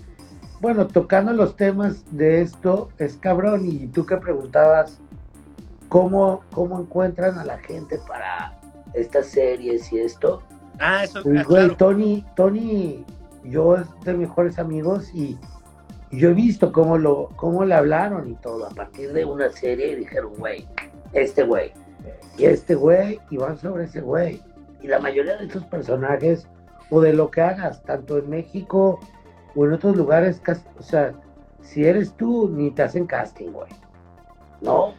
bueno, 0.60 0.86
tocando 0.86 1.32
los 1.32 1.56
temas 1.56 2.04
de 2.16 2.40
esto, 2.42 2.88
es 2.98 3.16
cabrón, 3.16 3.66
y 3.66 3.86
tú 3.88 4.06
que 4.06 4.16
preguntabas 4.16 4.98
cómo, 5.88 6.42
cómo 6.52 6.80
encuentran 6.80 7.38
a 7.38 7.44
la 7.44 7.58
gente 7.58 7.98
para 8.06 8.58
estas 8.94 9.26
series 9.26 9.92
y 9.92 9.98
esto. 9.98 10.42
Ah, 10.78 11.04
eso 11.04 11.22
pues, 11.22 11.44
güey, 11.44 11.68
Tony, 11.76 12.24
Tony, 12.36 13.04
yo 13.44 13.76
es 13.76 13.86
de 14.04 14.14
mejores 14.14 14.58
amigos 14.58 15.14
y 15.14 15.38
yo 16.10 16.30
he 16.30 16.34
visto 16.34 16.72
cómo 16.72 16.98
lo, 16.98 17.28
cómo 17.36 17.64
le 17.64 17.74
hablaron 17.74 18.30
y 18.30 18.34
todo, 18.36 18.66
a 18.66 18.70
partir 18.70 19.12
de 19.12 19.24
una 19.24 19.50
serie 19.50 19.92
y 19.92 19.96
dijeron, 19.96 20.32
güey, 20.38 20.66
este 21.12 21.42
güey, 21.42 21.72
y 22.38 22.44
este 22.44 22.74
güey, 22.74 23.20
y 23.30 23.36
van 23.36 23.58
sobre 23.58 23.84
ese 23.84 24.00
güey. 24.00 24.40
Y 24.80 24.88
la 24.88 24.98
mayoría 24.98 25.36
de 25.36 25.46
esos 25.46 25.64
personajes 25.64 26.46
o 26.90 27.00
de 27.00 27.12
lo 27.12 27.30
que 27.30 27.40
hagas, 27.40 27.82
tanto 27.82 28.18
en 28.18 28.28
México 28.28 29.00
o 29.54 29.64
en 29.64 29.72
otros 29.72 29.96
lugares, 29.96 30.40
o 30.78 30.82
sea, 30.82 31.14
si 31.62 31.84
eres 31.84 32.14
tú, 32.16 32.48
ni 32.50 32.70
te 32.70 32.82
hacen 32.82 33.06
casting, 33.06 33.48
güey. 33.48 33.70
¿No? 34.60 34.94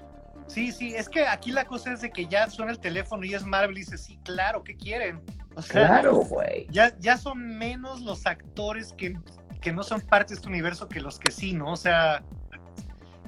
Sí, 0.47 0.71
sí, 0.71 0.93
es 0.95 1.09
que 1.09 1.25
aquí 1.27 1.51
la 1.51 1.65
cosa 1.65 1.93
es 1.93 2.01
de 2.01 2.11
que 2.11 2.27
ya 2.27 2.49
suena 2.49 2.71
el 2.71 2.79
teléfono 2.79 3.23
y 3.25 3.33
es 3.33 3.45
Marvel 3.45 3.77
y 3.77 3.81
dice, 3.81 3.97
sí, 3.97 4.19
claro, 4.23 4.63
¿qué 4.63 4.75
quieren? 4.75 5.21
claro, 5.69 6.17
güey. 6.17 6.67
Ya, 6.69 6.95
ya 6.99 7.17
son 7.17 7.57
menos 7.57 8.01
los 8.01 8.25
actores 8.25 8.93
que, 8.93 9.17
que 9.61 9.71
no 9.71 9.83
son 9.83 10.01
parte 10.01 10.33
de 10.33 10.35
este 10.35 10.47
universo 10.47 10.87
que 10.87 10.99
los 10.99 11.17
que 11.17 11.31
sí, 11.31 11.53
¿no? 11.53 11.71
O 11.71 11.77
sea, 11.77 12.23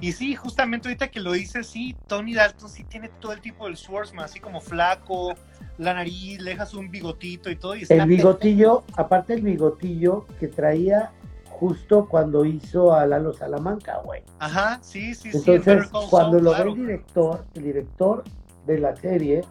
y 0.00 0.12
sí, 0.12 0.34
justamente 0.34 0.88
ahorita 0.88 1.08
que 1.08 1.20
lo 1.20 1.32
dices, 1.32 1.66
sí, 1.66 1.96
Tony 2.06 2.34
Dalton 2.34 2.68
sí 2.68 2.84
tiene 2.84 3.08
todo 3.20 3.32
el 3.32 3.40
tipo 3.40 3.66
del 3.66 3.76
Swordsman, 3.76 4.24
así 4.24 4.38
como 4.38 4.60
flaco, 4.60 5.34
la 5.76 5.94
nariz, 5.94 6.40
le 6.40 6.50
dejas 6.52 6.74
un 6.74 6.90
bigotito 6.90 7.50
y 7.50 7.56
todo. 7.56 7.74
Y 7.74 7.84
el 7.88 8.06
bigotillo, 8.06 8.84
aparte 8.96 9.34
el 9.34 9.42
bigotillo 9.42 10.26
que 10.38 10.48
traía 10.48 11.12
justo 11.50 12.06
cuando 12.08 12.44
hizo 12.44 12.94
a 12.94 13.06
Lalo 13.06 13.32
Salamanca, 13.32 14.00
güey. 14.04 14.22
Ajá, 14.38 14.78
sí, 14.82 15.14
sí, 15.14 15.32
sí. 15.32 15.38
Entonces, 15.50 15.88
cuando 16.08 16.38
lo 16.40 16.52
ve 16.52 16.62
el 16.62 16.74
director, 16.74 17.44
el 17.54 17.62
director 17.64 18.24
de 18.66 18.78
la 18.78 18.94
serie, 18.94 19.44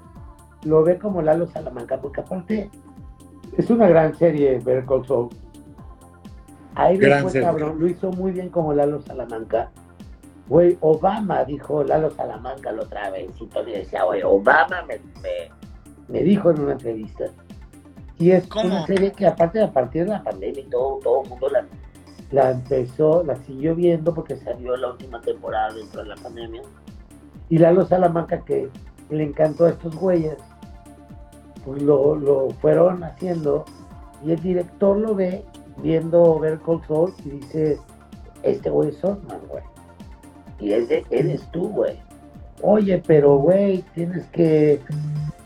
lo 0.64 0.84
ve 0.84 0.98
como 0.98 1.22
Lalo 1.22 1.48
Salamanca, 1.48 2.00
porque 2.00 2.22
aparte 2.22 2.70
es 3.58 3.70
una 3.70 3.88
gran 3.88 4.16
serie, 4.16 4.60
Better 4.60 4.86
Call 4.86 5.06
Saul. 5.06 5.30
Ahí 6.76 6.98
después, 6.98 7.34
cabrón, 7.34 7.80
lo 7.80 7.88
hizo 7.88 8.12
muy 8.12 8.32
bien 8.32 8.50
como 8.50 8.72
Lalo 8.72 9.02
Salamanca. 9.02 9.72
Güey, 10.48 10.78
Obama 10.82 11.43
dijo 11.43 11.84
Lalo 11.84 12.10
Salamanca 12.12 12.72
la 12.72 12.84
otra 12.84 13.10
vez, 13.10 13.30
y 13.39 13.45
Tony 13.48 13.74
decía, 13.74 14.04
güey, 14.04 14.24
Obama 14.24 14.84
me 14.84 15.00
me 16.08 16.24
dijo 16.24 16.52
en 16.52 16.62
una 16.62 16.74
entrevista. 16.74 17.26
Y 18.20 18.32
es 18.32 18.50
una 18.56 18.86
serie 18.88 19.12
que 19.12 19.28
aparte 19.28 19.62
a 19.62 19.72
partir 19.72 20.06
de 20.06 20.12
la 20.12 20.24
pandemia 20.24 20.62
y 20.62 20.70
todo, 20.70 21.00
todo 21.04 21.24
el 21.24 21.30
mundo 21.30 21.50
la, 21.50 21.66
la 22.32 22.52
empezó, 22.52 23.24
la 23.24 23.36
siguió 23.36 23.76
viendo 23.76 24.14
porque 24.14 24.38
salió 24.38 24.76
la 24.76 24.91
última 24.91 25.22
temporada 25.22 25.74
dentro 25.74 26.02
de 26.02 26.10
la 26.10 26.16
pandemia. 26.16 26.64
Y 27.50 27.60
Lalo 27.60 27.86
Salamanca, 27.86 28.43
que 28.43 28.70
le 29.10 29.24
encantó 29.24 29.66
a 29.66 29.70
estos 29.70 29.95
güeyes, 29.95 30.38
pues 31.64 31.82
lo, 31.82 32.16
lo 32.16 32.50
fueron 32.60 33.04
haciendo. 33.04 33.66
Y 34.26 34.32
el 34.32 34.41
director 34.41 34.98
lo 34.98 35.14
ve 35.14 35.45
viendo 35.78 36.39
ver 36.39 36.58
Cold 36.60 36.88
Soul 36.88 37.14
y 37.24 37.30
dice, 37.30 37.78
este 38.41 38.70
güey 38.72 38.89
es 38.89 39.04
Osman, 39.04 39.41
güey. 39.48 39.64
Y 40.60 40.74
es 40.74 40.89
de, 40.89 41.05
eres 41.10 41.49
tú, 41.51 41.70
güey. 41.70 41.99
Oye, 42.62 43.01
pero 43.05 43.38
güey, 43.38 43.84
tienes 43.93 44.26
que 44.28 44.80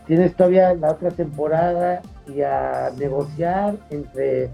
tienes 0.08 0.36
todavía 0.36 0.74
la 0.74 0.92
otra 0.92 1.12
temporada 1.12 2.02
y 2.28 2.42
a 2.42 2.92
negociar 2.98 3.78
entre 3.90 4.50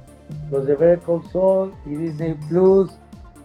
los 0.52 0.66
de 0.68 0.76
Better 0.76 1.00
Call 1.00 1.72
y 1.86 1.96
Disney 1.96 2.36
Plus 2.50 2.92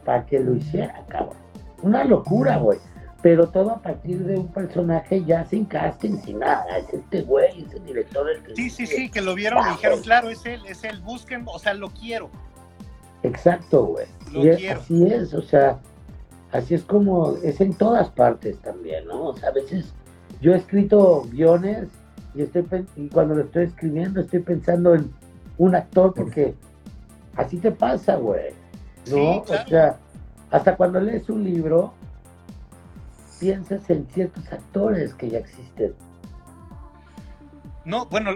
para 0.05 0.25
que 0.27 0.41
lo 0.41 0.55
hiciera, 0.55 1.05
cabrón. 1.09 1.37
Una 1.83 2.05
locura, 2.05 2.59
güey. 2.59 2.79
Pero 3.23 3.49
todo 3.49 3.71
a 3.71 3.79
partir 3.81 4.19
de 4.25 4.37
un 4.37 4.49
personaje 4.49 5.25
ya 5.25 5.45
sin 5.45 5.65
casting, 5.65 6.19
sin 6.25 6.41
nada. 6.41 6.79
Es 6.79 6.93
este 6.93 7.23
güey, 7.23 7.63
es 7.63 7.73
el 7.73 7.85
director 7.85 8.27
del 8.27 8.43
que 8.43 8.57
Sí, 8.57 8.69
sí, 8.69 8.87
sí, 8.87 9.11
que 9.11 9.21
lo 9.21 9.35
vieron 9.35 9.65
y 9.67 9.71
dijeron, 9.71 10.01
claro, 10.01 10.29
es 10.29 10.45
él, 10.45 10.61
es 10.67 10.83
él, 10.83 11.01
busquen, 11.03 11.45
o 11.47 11.59
sea, 11.59 11.75
lo 11.75 11.89
quiero. 11.91 12.31
Exacto, 13.23 13.87
güey. 13.87 14.07
Lo 14.33 14.57
quiero. 14.57 14.81
Así 14.81 15.07
es, 15.07 15.33
o 15.35 15.43
sea, 15.43 15.79
así 16.53 16.75
es 16.75 16.85
como, 16.85 17.37
es 17.43 17.61
en 17.61 17.75
todas 17.75 18.11
partes 18.11 18.59
también, 18.59 19.07
¿no? 19.07 19.29
O 19.29 19.37
sea, 19.37 19.49
a 19.49 19.53
veces 19.53 19.93
yo 20.41 20.53
he 20.53 20.57
escrito 20.57 21.23
guiones 21.31 21.89
y, 22.35 22.43
estoy, 22.43 22.65
y 22.97 23.09
cuando 23.09 23.35
lo 23.35 23.43
estoy 23.43 23.65
escribiendo 23.65 24.21
estoy 24.21 24.41
pensando 24.41 24.95
en 24.95 25.13
un 25.59 25.75
actor 25.75 26.15
porque 26.15 26.55
así 27.37 27.57
te 27.59 27.73
pasa, 27.73 28.17
güey. 28.17 28.53
¿No? 29.11 29.39
O 29.39 29.69
sea, 29.69 29.97
hasta 30.51 30.77
cuando 30.77 31.01
lees 31.01 31.29
un 31.29 31.43
libro, 31.43 31.93
piensas 33.41 33.89
en 33.91 34.07
ciertos 34.09 34.53
actores 34.53 35.15
que 35.15 35.31
ya 35.31 35.39
existen. 35.39 35.95
No, 37.85 38.07
bueno, 38.07 38.31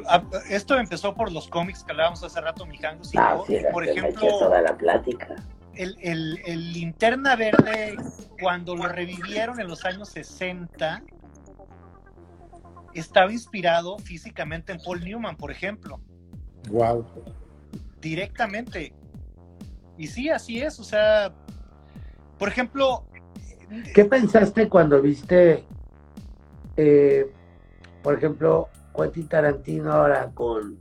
esto 0.51 0.77
empezó 0.77 1.15
por 1.15 1.31
los 1.31 1.47
cómics 1.47 1.85
que 1.85 1.93
hablábamos 1.93 2.25
hace 2.25 2.41
rato, 2.41 2.67
Mijango. 2.67 3.05
Ah, 3.17 3.39
sí, 3.47 3.59
por 3.73 3.87
ejemplo, 3.87 4.27
toda 4.39 4.61
la 4.61 4.77
plática. 4.77 5.37
El, 5.77 5.97
el, 6.01 6.41
el, 6.47 6.73
Linterna 6.73 7.37
Verde, 7.37 7.97
cuando 8.41 8.75
lo 8.75 8.89
revivieron 8.89 9.61
en 9.61 9.69
los 9.69 9.85
años 9.85 10.09
60, 10.09 11.03
estaba 12.95 13.31
inspirado 13.31 13.99
físicamente 13.99 14.73
en 14.73 14.79
Paul 14.83 15.05
Newman, 15.05 15.37
por 15.37 15.51
ejemplo. 15.51 16.01
Wow. 16.71 17.07
Directamente. 18.01 18.95
Y 19.99 20.07
sí, 20.07 20.29
así 20.29 20.61
es. 20.61 20.79
O 20.81 20.85
sea, 20.85 21.35
por 22.39 22.49
ejemplo. 22.49 23.05
¿Qué 23.95 24.05
pensaste 24.05 24.69
cuando 24.69 25.03
viste, 25.03 25.65
eh, 26.77 27.31
por 28.03 28.15
ejemplo, 28.15 28.69
Quentin 28.97 29.29
Tarantino 29.29 29.93
ahora 29.93 30.31
con, 30.33 30.79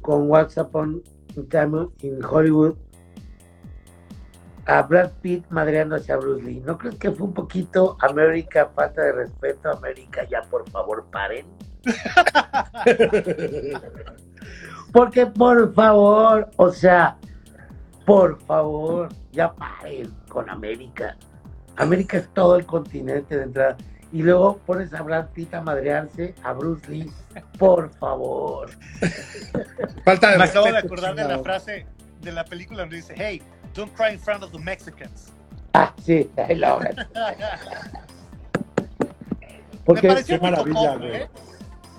con 0.00 0.30
WhatsApp 0.30 0.74
on 0.74 1.02
Time 1.50 1.88
in 2.02 2.24
Hollywood? 2.24 2.76
A 4.66 4.82
Brad 4.82 5.10
Pitt 5.20 5.44
madreando 5.50 5.96
hacia 5.96 6.16
Bruce 6.16 6.42
Lee. 6.42 6.60
¿No 6.64 6.78
crees 6.78 6.96
que 6.96 7.10
fue 7.10 7.26
un 7.26 7.34
poquito 7.34 7.96
América, 8.00 8.70
falta 8.74 9.02
de 9.02 9.12
respeto? 9.12 9.70
América, 9.70 10.26
ya 10.28 10.42
por 10.42 10.68
favor 10.70 11.04
paren. 11.10 11.46
Porque 14.92 15.26
por 15.26 15.74
favor, 15.74 16.50
o 16.56 16.70
sea, 16.70 17.16
por 18.04 18.40
favor, 18.42 19.08
ya 19.32 19.52
paren 19.54 20.10
con 20.28 20.48
América. 20.48 21.16
América 21.76 22.18
es 22.18 22.28
todo 22.34 22.56
el 22.56 22.66
continente 22.66 23.36
de 23.36 23.44
entrada. 23.44 23.76
Y 24.12 24.22
luego 24.22 24.58
pones 24.58 24.92
a 24.92 25.02
Brad 25.02 25.28
Pitt 25.30 25.54
a 25.54 25.62
madrearse 25.62 26.34
a 26.42 26.52
Bruce 26.52 26.86
Lee. 26.90 27.10
Por 27.58 27.88
favor. 27.94 28.68
Falta 30.04 30.32
de 30.32 30.38
Me 30.38 30.44
acabo 30.44 30.66
de 30.66 30.76
acordar 30.76 31.14
de 31.14 31.24
la 31.24 31.38
frase 31.38 31.86
de 32.20 32.32
la 32.32 32.44
película 32.44 32.82
donde 32.82 32.96
dice, 32.96 33.14
hey, 33.16 33.42
Don't 33.74 33.94
cry 33.94 34.10
in 34.10 34.18
front 34.18 34.42
of 34.42 34.52
the 34.52 34.58
Mexicans. 34.58 35.32
Ah, 35.74 35.94
sí, 36.04 36.28
I 36.36 36.54
love 36.54 36.84
it. 36.84 36.98
Porque 39.84 40.08
Me 40.08 40.14
pareció 40.14 40.40
maravilla, 40.40 40.98
¿eh? 41.02 41.28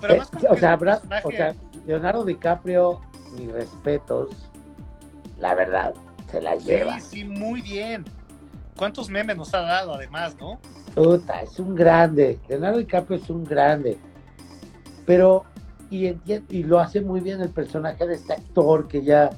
Pero 0.00 0.14
eh, 0.14 0.22
o, 0.48 0.56
sea, 0.56 0.78
o 1.24 1.30
sea, 1.30 1.54
Leonardo 1.86 2.24
DiCaprio, 2.24 3.00
mis 3.36 3.52
respetos, 3.52 4.30
la 5.38 5.54
verdad, 5.54 5.94
se 6.30 6.40
la 6.40 6.56
lleva. 6.56 7.00
Sí, 7.00 7.20
sí, 7.20 7.24
muy 7.24 7.60
bien. 7.60 8.04
¿Cuántos 8.76 9.08
memes 9.08 9.36
nos 9.36 9.52
ha 9.54 9.60
dado 9.60 9.94
además, 9.94 10.36
no? 10.40 10.60
Puta, 10.94 11.42
es 11.42 11.58
un 11.58 11.74
grande. 11.74 12.38
Leonardo 12.48 12.78
DiCaprio 12.78 13.18
es 13.18 13.28
un 13.28 13.44
grande. 13.44 13.98
Pero, 15.04 15.44
y, 15.90 16.06
y 16.48 16.62
lo 16.62 16.80
hace 16.80 17.00
muy 17.00 17.20
bien 17.20 17.40
el 17.40 17.50
personaje 17.50 18.06
de 18.06 18.14
este 18.14 18.32
actor 18.32 18.88
que 18.88 19.02
ya 19.02 19.30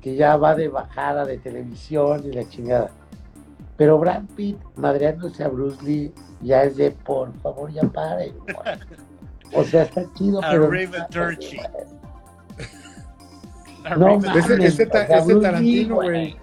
que 0.00 0.16
ya 0.16 0.36
va 0.36 0.54
de 0.54 0.68
bajada 0.68 1.24
de 1.24 1.38
televisión 1.38 2.22
y 2.24 2.32
la 2.32 2.48
chingada. 2.48 2.90
Pero 3.76 3.98
Brad 3.98 4.22
Pitt 4.36 4.58
madreándose 4.76 5.42
a 5.44 5.48
Bruce 5.48 5.82
Lee 5.84 6.12
ya 6.42 6.64
es 6.64 6.76
de 6.76 6.90
por 6.90 7.32
favor 7.40 7.70
ya 7.70 7.82
paren. 7.82 8.34
O 9.54 9.64
sea, 9.64 9.82
está 9.82 10.04
chido, 10.14 10.40
pero. 10.50 10.68
No, 13.98 14.18
ese, 14.18 14.26
mames, 14.28 14.74
ese, 14.74 14.86
ta- 14.86 15.04
ese 15.04 15.36
Tarantino, 15.36 15.94
güey. 15.96 16.36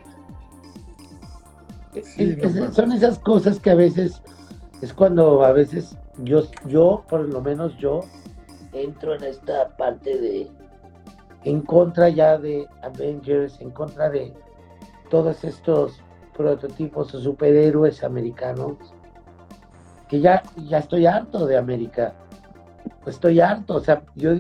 Sí, 2.03 2.35
no 2.41 2.47
es- 2.47 2.55
mames. 2.55 2.75
son 2.75 2.91
esas 2.91 3.19
cosas 3.19 3.59
que 3.59 3.69
a 3.69 3.75
veces 3.75 4.21
es 4.81 4.93
cuando 4.93 5.43
a 5.45 5.51
veces 5.51 5.95
yo, 6.23 6.43
yo, 6.67 7.03
por 7.09 7.21
lo 7.21 7.41
menos 7.41 7.77
yo, 7.77 8.01
entro 8.73 9.15
en 9.15 9.23
esta 9.23 9.69
parte 9.77 10.19
de 10.19 10.51
en 11.47 11.61
contra 11.61 12.09
ya 12.09 12.37
de 12.37 12.67
Avengers, 12.83 13.61
en 13.61 13.71
contra 13.71 14.09
de 14.09 14.33
todos 15.09 15.45
estos 15.45 16.01
prototipos 16.35 17.15
o 17.15 17.21
superhéroes 17.21 18.03
americanos, 18.03 18.75
que 20.09 20.19
ya, 20.19 20.43
ya 20.65 20.79
estoy 20.79 21.05
harto 21.05 21.45
de 21.45 21.55
América. 21.55 22.13
Estoy 23.05 23.39
harto, 23.39 23.75
o 23.75 23.79
sea, 23.79 24.03
yo 24.15 24.31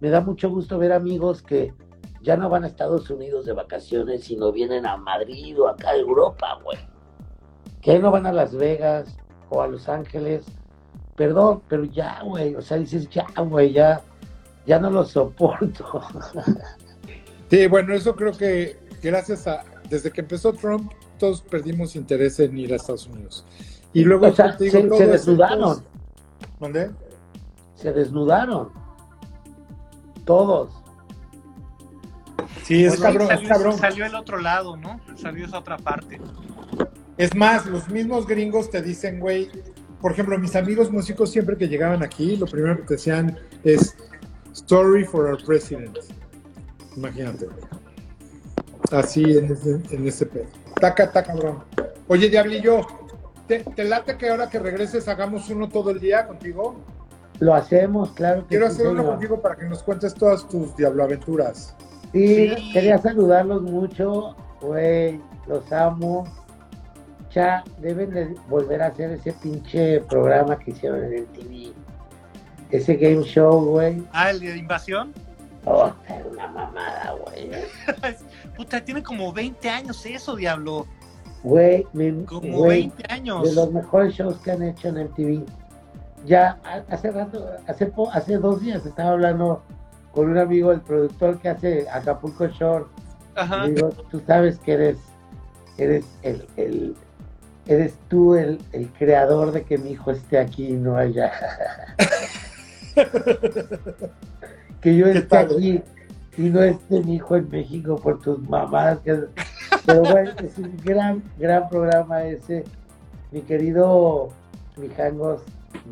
me 0.00 0.10
da 0.10 0.20
mucho 0.20 0.50
gusto 0.50 0.76
ver 0.76 0.92
amigos 0.92 1.40
que 1.40 1.72
ya 2.20 2.36
no 2.36 2.48
van 2.48 2.64
a 2.64 2.66
Estados 2.66 3.08
Unidos 3.10 3.46
de 3.46 3.52
vacaciones, 3.52 4.24
sino 4.24 4.50
vienen 4.50 4.86
a 4.86 4.96
Madrid 4.96 5.60
o 5.60 5.68
acá 5.68 5.90
a 5.90 5.96
Europa, 5.96 6.58
güey. 6.64 6.78
Que 7.80 8.00
no 8.00 8.10
van 8.10 8.26
a 8.26 8.32
Las 8.32 8.56
Vegas 8.56 9.16
o 9.50 9.62
a 9.62 9.68
Los 9.68 9.88
Ángeles. 9.88 10.46
Perdón, 11.14 11.62
pero 11.68 11.84
ya, 11.84 12.22
güey. 12.24 12.56
O 12.56 12.60
sea, 12.60 12.76
dices, 12.76 13.08
ya, 13.08 13.26
güey, 13.36 13.72
ya, 13.72 14.02
ya 14.66 14.78
no 14.78 14.90
lo 14.90 15.04
soporto. 15.04 16.02
Sí, 17.50 17.66
bueno, 17.66 17.94
eso 17.94 18.14
creo 18.14 18.32
que 18.32 18.78
gracias 19.02 19.46
a, 19.46 19.64
desde 19.88 20.10
que 20.10 20.20
empezó 20.20 20.52
Trump, 20.52 20.92
todos 21.18 21.42
perdimos 21.42 21.96
interés 21.96 22.38
en 22.40 22.56
ir 22.56 22.72
a 22.72 22.76
Estados 22.76 23.06
Unidos. 23.08 23.44
Y 23.92 24.04
luego, 24.04 24.28
O 24.28 24.32
sea, 24.32 24.52
digo, 24.56 24.96
se, 24.96 24.98
se 24.98 25.06
desnudaron, 25.08 25.82
¿Mandé? 26.60 26.90
se 27.74 27.92
desnudaron. 27.92 28.68
Todos. 30.24 30.70
Sí, 32.62 32.84
es 32.84 32.90
Pues 32.90 33.00
cabrón, 33.00 33.22
es 33.22 33.28
salió, 33.38 33.48
cabrón. 33.48 33.78
salió 33.78 34.06
el 34.06 34.14
otro 34.14 34.38
lado, 34.38 34.76
¿no? 34.76 35.00
Salió 35.16 35.44
esa 35.44 35.58
otra 35.58 35.76
parte. 35.76 36.20
Es 37.16 37.34
más, 37.34 37.66
los 37.66 37.88
mismos 37.88 38.26
gringos 38.26 38.70
te 38.70 38.80
dicen, 38.80 39.18
güey, 39.18 39.50
por 40.00 40.12
ejemplo, 40.12 40.38
mis 40.38 40.54
amigos 40.54 40.90
músicos 40.92 41.30
siempre 41.30 41.56
que 41.56 41.68
llegaban 41.68 42.02
aquí, 42.02 42.36
lo 42.36 42.46
primero 42.46 42.76
que 42.76 42.82
te 42.84 42.94
decían 42.94 43.38
es 43.64 43.96
Story 44.54 45.04
for 45.04 45.28
our 45.28 45.42
president. 45.44 45.96
Imagínate, 46.96 47.46
güey. 47.46 47.58
Así 48.92 49.22
en 49.22 49.52
ese, 49.52 49.80
en 49.90 50.06
ese 50.08 50.26
pedo. 50.26 50.46
Taca, 50.80 51.10
taca, 51.12 51.32
cabrón. 51.32 51.62
Oye, 52.08 52.28
Diablillo, 52.28 52.80
¿te, 53.46 53.60
¿te 53.60 53.84
late 53.84 54.16
que 54.16 54.28
ahora 54.30 54.48
que 54.50 54.58
regreses 54.58 55.06
hagamos 55.08 55.48
uno 55.50 55.68
todo 55.68 55.90
el 55.90 56.00
día 56.00 56.26
contigo? 56.26 56.76
Lo 57.38 57.54
hacemos, 57.54 58.10
claro 58.12 58.42
que 58.42 58.48
Quiero 58.48 58.66
sí, 58.66 58.72
hacer 58.74 58.86
uno 58.88 58.98
señor. 59.02 59.12
contigo 59.14 59.40
para 59.40 59.56
que 59.56 59.66
nos 59.66 59.82
cuentes 59.82 60.12
todas 60.14 60.46
tus 60.48 60.74
diabloaventuras. 60.76 61.74
Sí, 62.12 62.48
Sí. 62.56 62.70
quería 62.72 62.98
saludarlos 62.98 63.62
mucho, 63.62 64.34
güey, 64.60 65.20
los 65.46 65.70
amo. 65.72 66.24
Ya 67.32 67.62
deben 67.78 68.10
de 68.10 68.34
volver 68.48 68.82
a 68.82 68.86
hacer 68.88 69.12
ese 69.12 69.32
pinche 69.34 70.00
programa 70.00 70.58
que 70.58 70.72
hicieron 70.72 71.04
en 71.04 71.12
el 71.14 71.26
TV. 71.26 71.72
Ese 72.70 72.94
game 72.96 73.22
show, 73.24 73.64
güey. 73.64 74.02
Ah, 74.12 74.30
el 74.30 74.40
de 74.40 74.56
invasión. 74.56 75.12
Oh, 75.64 75.92
una 76.32 76.46
mamada, 76.48 77.14
güey. 77.24 77.50
Puta, 78.56 78.82
tiene 78.84 79.02
como 79.02 79.32
20 79.32 79.68
años 79.68 80.04
eso, 80.06 80.36
diablo. 80.36 80.86
Güey, 81.42 81.86
me- 81.92 82.24
Como 82.24 82.58
güey, 82.58 82.80
20 82.90 83.02
de 83.08 83.14
años. 83.14 83.52
los 83.54 83.72
mejores 83.72 84.14
shows 84.14 84.36
que 84.38 84.52
han 84.52 84.62
hecho 84.62 84.88
en 84.88 84.98
el 84.98 85.08
TV. 85.14 85.44
Ya 86.24 86.58
ha- 86.64 86.84
hace 86.94 87.10
rato, 87.10 87.46
hace, 87.66 87.92
hace 88.12 88.36
dos 88.38 88.60
días 88.60 88.84
estaba 88.86 89.10
hablando 89.10 89.62
con 90.12 90.30
un 90.30 90.38
amigo, 90.38 90.70
el 90.72 90.80
productor 90.80 91.38
que 91.40 91.48
hace 91.48 91.86
Acapulco 91.90 92.46
Shore. 92.46 92.84
Ajá. 93.36 93.66
Digo, 93.66 93.88
tú 94.10 94.20
sabes 94.26 94.58
que 94.58 94.72
eres, 94.74 94.98
eres 95.78 96.04
el, 96.22 96.46
el- 96.56 96.96
eres 97.66 97.94
tú 98.08 98.34
el, 98.34 98.60
el 98.72 98.88
creador 98.92 99.52
de 99.52 99.62
que 99.62 99.78
mi 99.78 99.90
hijo 99.92 100.10
esté 100.10 100.38
aquí 100.38 100.68
y 100.68 100.72
no 100.72 100.96
allá. 100.96 101.32
que 104.80 104.96
yo 104.96 105.06
esté 105.06 105.36
aquí 105.36 105.82
y 106.36 106.42
no 106.42 106.62
esté 106.62 107.00
mi 107.00 107.16
hijo 107.16 107.36
en 107.36 107.48
México 107.50 107.96
por 107.96 108.20
tus 108.20 108.38
mamás. 108.48 108.98
que- 109.00 109.24
Pero 109.86 110.00
bueno, 110.02 110.30
es 110.42 110.58
un 110.58 110.76
gran, 110.84 111.22
gran 111.38 111.68
programa 111.68 112.24
ese. 112.24 112.64
Mi 113.30 113.40
querido 113.42 114.30
Mijangos, 114.76 115.42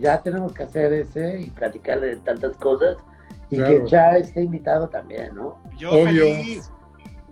ya 0.01 0.20
tenemos 0.22 0.53
que 0.53 0.62
hacer 0.64 0.92
ese 0.92 1.40
y 1.40 1.51
platicarle 1.51 2.07
de 2.09 2.16
tantas 2.16 2.57
cosas. 2.57 2.96
Y 3.51 3.57
Claro. 3.57 3.84
que 3.84 3.90
ya 3.90 4.11
esté 4.16 4.42
invitado 4.42 4.88
también, 4.88 5.34
¿no? 5.34 5.59
Yo 5.78 5.90
Obvio. 5.92 6.24
feliz. 6.24 6.70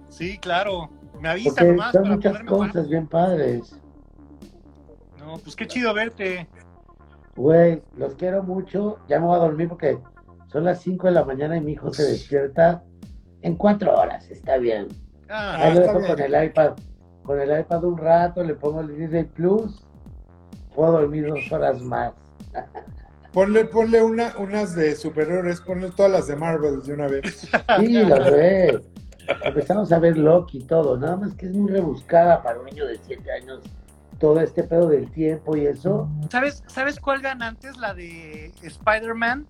Sí, 0.09 0.39
claro. 0.39 0.89
Me 1.21 1.29
avisa 1.29 1.51
Porque 1.51 1.65
nomás 1.73 1.93
son 1.93 2.03
para 2.03 2.15
muchas 2.15 2.43
cosas 2.45 2.89
bien 2.89 3.07
padres. 3.07 3.77
No, 5.19 5.39
pues 5.39 5.57
qué 5.57 5.67
chido 5.67 5.93
verte. 5.93 6.47
Güey, 7.37 7.83
los 7.97 8.15
quiero 8.15 8.43
mucho. 8.43 8.99
Ya 9.09 9.21
me 9.21 9.27
voy 9.27 9.37
a 9.37 9.41
dormir 9.41 9.69
porque 9.69 9.99
son 10.49 10.65
las 10.65 10.81
5 10.81 11.07
de 11.07 11.13
la 11.13 11.25
mañana 11.25 11.57
y 11.57 11.61
mi 11.61 11.73
hijo 11.73 11.93
se 11.93 12.05
despierta 12.05 12.83
en 13.43 13.57
cuatro 13.57 13.95
horas. 13.95 14.29
Está 14.31 14.57
bien. 14.57 14.89
Ah, 15.29 15.57
Ahí 15.59 15.75
lo 15.75 15.81
dejo 15.81 16.07
con 16.07 16.21
el 16.21 16.45
iPad. 16.45 16.73
Con 17.23 17.41
el 17.41 17.61
iPad 17.61 17.85
un 17.85 17.99
rato, 17.99 18.43
le 18.43 18.55
pongo 18.55 18.81
el 18.81 18.97
Disney 18.97 19.25
Plus. 19.25 19.85
Puedo 20.75 20.93
dormir 20.93 21.29
dos 21.29 21.51
horas 21.53 21.81
más. 21.81 22.13
Ponle, 23.33 23.67
ponle 23.67 24.03
una, 24.03 24.33
unas 24.39 24.75
de 24.75 24.97
superhéroes, 24.97 25.61
ponle 25.61 25.91
todas 25.91 26.11
las 26.11 26.27
de 26.27 26.37
Marvel 26.37 26.83
de 26.83 26.95
una 26.95 27.07
vez. 27.07 27.51
Sí, 27.81 27.93
lo 27.93 28.17
ve. 28.17 28.81
Empezamos 29.45 29.93
a 29.93 29.99
ver 29.99 30.17
Loki 30.17 30.59
y 30.59 30.63
todo. 30.63 30.97
Nada 30.97 31.17
más 31.17 31.35
que 31.35 31.45
es 31.45 31.53
muy 31.53 31.71
rebuscada 31.71 32.43
para 32.43 32.59
un 32.61 32.65
niño 32.65 32.87
de 32.87 32.99
7 33.07 33.31
años. 33.33 33.61
Todo 34.19 34.41
este 34.41 34.63
pedo 34.65 34.89
del 34.89 35.11
tiempo 35.11 35.57
y 35.57 35.67
eso. 35.67 36.09
¿Sabes, 36.31 36.63
¿Sabes 36.69 36.99
cuál 36.99 37.21
gana 37.21 37.49
antes? 37.49 37.77
La 37.77 37.93
de 37.95 38.53
Spider-Man 38.63 39.47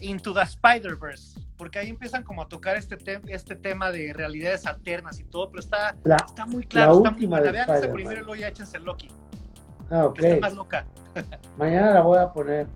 Into 0.00 0.32
the 0.32 0.42
Spider-Verse. 0.42 1.40
Porque 1.56 1.78
ahí 1.78 1.90
empiezan 1.90 2.22
como 2.22 2.42
a 2.42 2.48
tocar 2.48 2.76
este, 2.76 2.96
te- 2.96 3.20
este 3.28 3.54
tema 3.56 3.90
de 3.90 4.12
realidades 4.14 4.64
alternas 4.66 5.18
y 5.20 5.24
todo, 5.24 5.50
pero 5.50 5.60
está, 5.60 5.94
La, 6.04 6.16
está 6.16 6.46
muy 6.46 6.64
claro, 6.64 6.98
está 6.98 7.10
muy 7.10 7.16
última 7.18 7.36
buena. 7.38 7.46
de 7.46 7.52
Vean 7.52 7.68
Spider-Man. 7.68 7.94
primero 7.94 8.16
y 8.20 8.24
luego 8.24 8.36
ya 8.40 8.48
échense 8.48 8.78
Loki, 8.78 9.08
ah, 9.90 10.06
ok. 10.06 10.18
está 10.20 10.40
más 10.40 10.54
loca. 10.54 10.86
Mañana 11.58 11.90
la 11.92 12.00
voy 12.00 12.18
a 12.18 12.32
poner. 12.32 12.66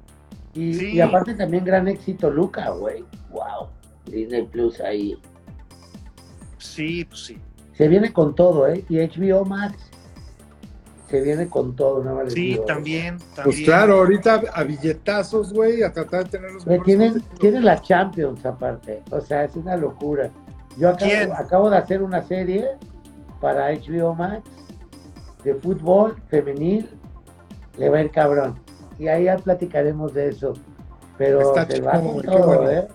Y, 0.53 0.75
Sí. 0.75 0.93
y 0.93 1.01
aparte 1.01 1.33
también 1.35 1.65
gran 1.65 1.89
éxito 1.89 2.29
Luca, 2.31 2.69
güey. 2.71 3.05
Wow. 3.31 3.69
Disney 4.07 4.43
Plus 4.47 4.79
ahí. 4.81 5.17
Sí, 6.59 7.05
pues 7.07 7.25
sí. 7.25 7.41
Se 7.73 7.89
viene 7.89 8.13
con 8.13 8.35
todo, 8.35 8.69
¿eh? 8.69 8.85
Y 8.89 8.99
HBO 8.99 9.45
Max 9.45 9.77
se 11.09 11.21
viene 11.21 11.49
con 11.49 11.77
todo, 11.77 12.03
no 12.03 12.23
les 12.23 12.33
Sí, 12.33 12.41
digo, 12.53 12.65
también, 12.65 13.19
también. 13.35 13.45
Pues 13.45 13.61
claro, 13.63 13.99
ahorita 13.99 14.43
a 14.53 14.63
billetazos, 14.65 15.53
güey, 15.53 15.83
a 15.83 15.93
tratar 15.93 16.25
de 16.25 16.31
tener 16.31 16.53
los 16.53 16.67
mejores 16.67 16.85
tienen, 16.85 17.23
tienen 17.39 17.65
la 17.65 17.81
Champions 17.81 18.45
aparte. 18.47 19.03
O 19.11 19.21
sea, 19.21 19.45
es 19.45 19.55
una 19.57 19.77
locura. 19.77 20.31
Yo 20.79 20.89
acabo, 20.89 21.35
acabo 21.37 21.71
de 21.71 21.77
hacer 21.77 22.03
una 22.03 22.23
serie 22.23 22.67
para 23.41 23.71
HBO 23.73 24.15
Max 24.15 24.43
de 25.45 25.55
fútbol 25.55 26.17
femenil. 26.29 26.89
Le 27.77 27.89
va 27.91 27.99
a 27.99 28.03
ir 28.03 28.11
cabrón. 28.11 28.59
Y 28.99 29.09
ahí 29.09 29.25
ya 29.25 29.37
platicaremos 29.37 30.15
de 30.15 30.29
eso. 30.31 30.55
Pero 31.19 31.41
Está 31.41 31.67
se 31.67 31.81
va 31.81 32.01
con 32.01 32.21
qué 32.21 32.27
todo, 32.27 32.47
bueno. 32.47 32.71
¿eh? 32.71 32.89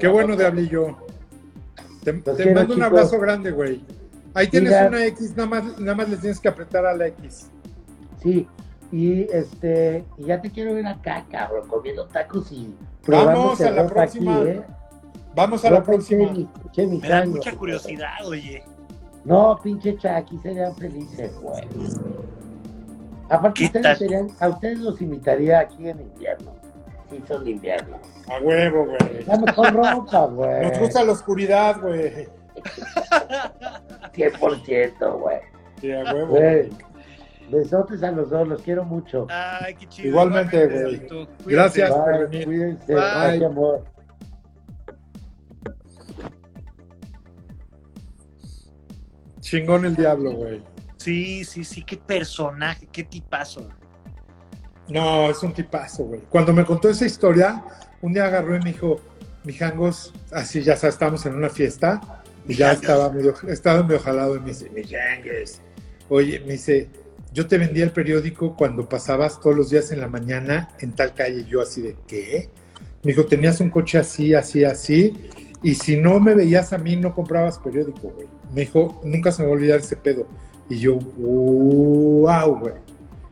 Qué 0.00 0.08
bueno 0.08 0.30
de 0.32 0.36
todo. 0.38 0.46
Hablillo. 0.48 0.96
Te, 2.02 2.12
te 2.14 2.32
quiero, 2.34 2.54
mando 2.54 2.74
un 2.74 2.80
chicos. 2.80 2.82
abrazo 2.82 3.20
grande, 3.20 3.50
güey. 3.52 3.84
Ahí 4.34 4.48
tienes 4.48 4.70
Mira. 4.70 4.88
una 4.88 5.06
X, 5.06 5.36
nada 5.36 5.48
más, 5.48 5.78
nada 5.78 5.94
más 5.94 6.08
le 6.08 6.16
tienes 6.16 6.40
que 6.40 6.48
apretar 6.48 6.86
a 6.86 6.94
la 6.94 7.06
X. 7.08 7.50
Sí, 8.22 8.46
y 8.90 9.22
este, 9.32 10.04
y 10.16 10.24
ya 10.26 10.40
te 10.40 10.50
quiero 10.50 10.74
ver 10.74 10.86
acá, 10.86 11.24
cabrón, 11.30 11.68
comiendo 11.68 12.06
tacos 12.06 12.50
y 12.52 12.74
Vamos 13.06 13.60
a 13.60 13.70
la 13.70 13.82
aquí, 13.82 13.92
próxima. 13.92 14.40
¿eh? 14.42 14.62
Vamos 15.34 15.64
a 15.64 15.70
la 15.70 15.82
próxima. 15.82 16.32
Me 16.76 17.08
da 17.08 17.24
mucha 17.26 17.52
curiosidad, 17.52 18.24
oye. 18.24 18.62
No, 19.24 19.58
pinche 19.62 19.96
Chucky, 19.96 20.38
serían 20.42 20.74
felices, 20.76 21.32
güey. 21.40 21.62
Aparte, 23.28 23.60
¿Qué 23.60 23.64
ustedes 23.66 23.98
serían, 23.98 24.28
a 24.40 24.48
ustedes 24.48 24.78
los 24.80 25.00
invitaría 25.00 25.60
aquí 25.60 25.88
en 25.88 26.00
invierno. 26.00 26.52
Sí, 27.10 27.22
son 27.26 27.44
de 27.44 27.50
invierno. 27.52 27.98
A 28.28 28.42
huevo, 28.42 28.86
güey. 28.86 29.24
La 29.24 29.38
mejor 29.38 29.72
ropa, 29.72 30.26
güey. 30.26 30.68
Nos 30.68 30.78
gusta 30.78 31.04
la 31.04 31.12
oscuridad, 31.12 31.80
güey. 31.80 32.28
100%, 34.12 35.18
güey. 35.20 36.70
Besotes 37.50 38.02
a 38.02 38.10
los 38.10 38.30
dos, 38.30 38.48
los 38.48 38.62
quiero 38.62 38.84
mucho. 38.84 39.26
Ay, 39.28 39.74
qué 39.74 39.86
chido. 39.88 40.08
Igualmente, 40.08 40.66
güey. 40.66 41.26
Gracias. 41.44 41.90
por 41.90 42.12
Bye, 42.12 42.26
venir. 42.26 42.44
cuídense, 42.46 42.94
Bye. 42.94 43.38
Bye, 43.38 43.46
amor. 43.46 43.84
Chingón 49.40 49.84
el 49.84 49.96
diablo, 49.96 50.32
güey. 50.32 50.62
Sí, 50.96 51.44
sí, 51.44 51.64
sí, 51.64 51.82
qué 51.82 51.96
personaje, 51.96 52.86
qué 52.90 53.02
tipazo. 53.02 53.68
No, 54.88 55.28
es 55.28 55.42
un 55.42 55.52
tipazo, 55.52 56.04
güey. 56.04 56.20
Cuando 56.28 56.52
me 56.52 56.64
contó 56.64 56.88
esa 56.88 57.04
historia, 57.04 57.62
un 58.00 58.12
día 58.12 58.26
agarró 58.26 58.56
y 58.56 58.60
me 58.60 58.72
dijo, 58.72 59.00
Mijangos, 59.44 60.14
así 60.30 60.62
ya 60.62 60.76
sabes, 60.76 60.94
estábamos 60.94 61.26
en 61.26 61.34
una 61.34 61.48
fiesta 61.48 62.21
ya 62.48 62.72
estaba 62.72 63.10
medio, 63.10 63.34
estaba 63.48 63.82
medio 63.82 64.00
jalado 64.00 64.36
y 64.36 64.40
me 64.40 64.48
dice, 64.48 64.70
Mijangos, 64.70 65.60
oye, 66.08 66.40
me 66.40 66.52
dice, 66.52 66.88
yo 67.32 67.46
te 67.46 67.58
vendía 67.58 67.84
el 67.84 67.92
periódico 67.92 68.56
cuando 68.56 68.88
pasabas 68.88 69.40
todos 69.40 69.56
los 69.56 69.70
días 69.70 69.90
en 69.92 70.00
la 70.00 70.08
mañana 70.08 70.68
en 70.80 70.92
tal 70.92 71.14
calle. 71.14 71.44
Yo 71.44 71.62
así 71.62 71.80
de, 71.80 71.96
¿qué? 72.06 72.50
Me 73.02 73.12
dijo, 73.12 73.24
tenías 73.26 73.60
un 73.60 73.70
coche 73.70 73.98
así, 73.98 74.34
así, 74.34 74.64
así, 74.64 75.14
y 75.62 75.74
si 75.74 75.96
no 75.96 76.18
me 76.20 76.34
veías 76.34 76.72
a 76.72 76.78
mí, 76.78 76.96
no 76.96 77.14
comprabas 77.14 77.58
periódico, 77.58 78.10
güey. 78.10 78.26
Me 78.52 78.62
dijo, 78.62 79.00
nunca 79.04 79.30
se 79.32 79.42
me 79.42 79.48
va 79.48 79.54
a 79.54 79.56
olvidar 79.56 79.80
ese 79.80 79.96
pedo. 79.96 80.26
Y 80.68 80.78
yo, 80.78 80.96
wow, 80.96 82.58
güey. 82.58 82.74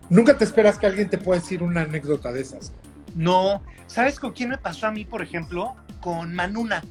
Nunca 0.09 0.37
te 0.37 0.45
esperas 0.45 0.79
que 0.79 0.87
alguien 0.87 1.09
te 1.09 1.19
pueda 1.19 1.41
decir 1.41 1.63
una 1.63 1.83
anécdota 1.83 2.33
de 2.33 2.41
esas. 2.41 2.73
No. 3.15 3.63
¿Sabes 3.87 4.19
con 4.21 4.33
quién 4.33 4.51
me 4.51 4.59
pasó 4.59 4.87
a 4.87 4.93
mí, 4.93 5.05
por 5.05 5.23
ejemplo? 5.23 5.75
Con 6.01 6.35
Manuna. 6.35 6.83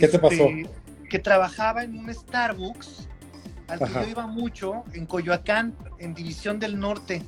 ¿Qué 0.00 0.08
te 0.08 0.18
pasó? 0.18 0.44
Este, 0.44 0.70
que 1.08 1.18
trabajaba 1.18 1.84
en 1.84 1.98
un 1.98 2.12
Starbucks 2.12 3.08
al 3.68 3.78
que 3.78 3.92
yo 3.92 4.08
iba 4.08 4.26
mucho 4.26 4.84
en 4.94 5.06
Coyoacán, 5.06 5.76
en 5.98 6.14
División 6.14 6.58
del 6.58 6.78
Norte. 6.78 7.22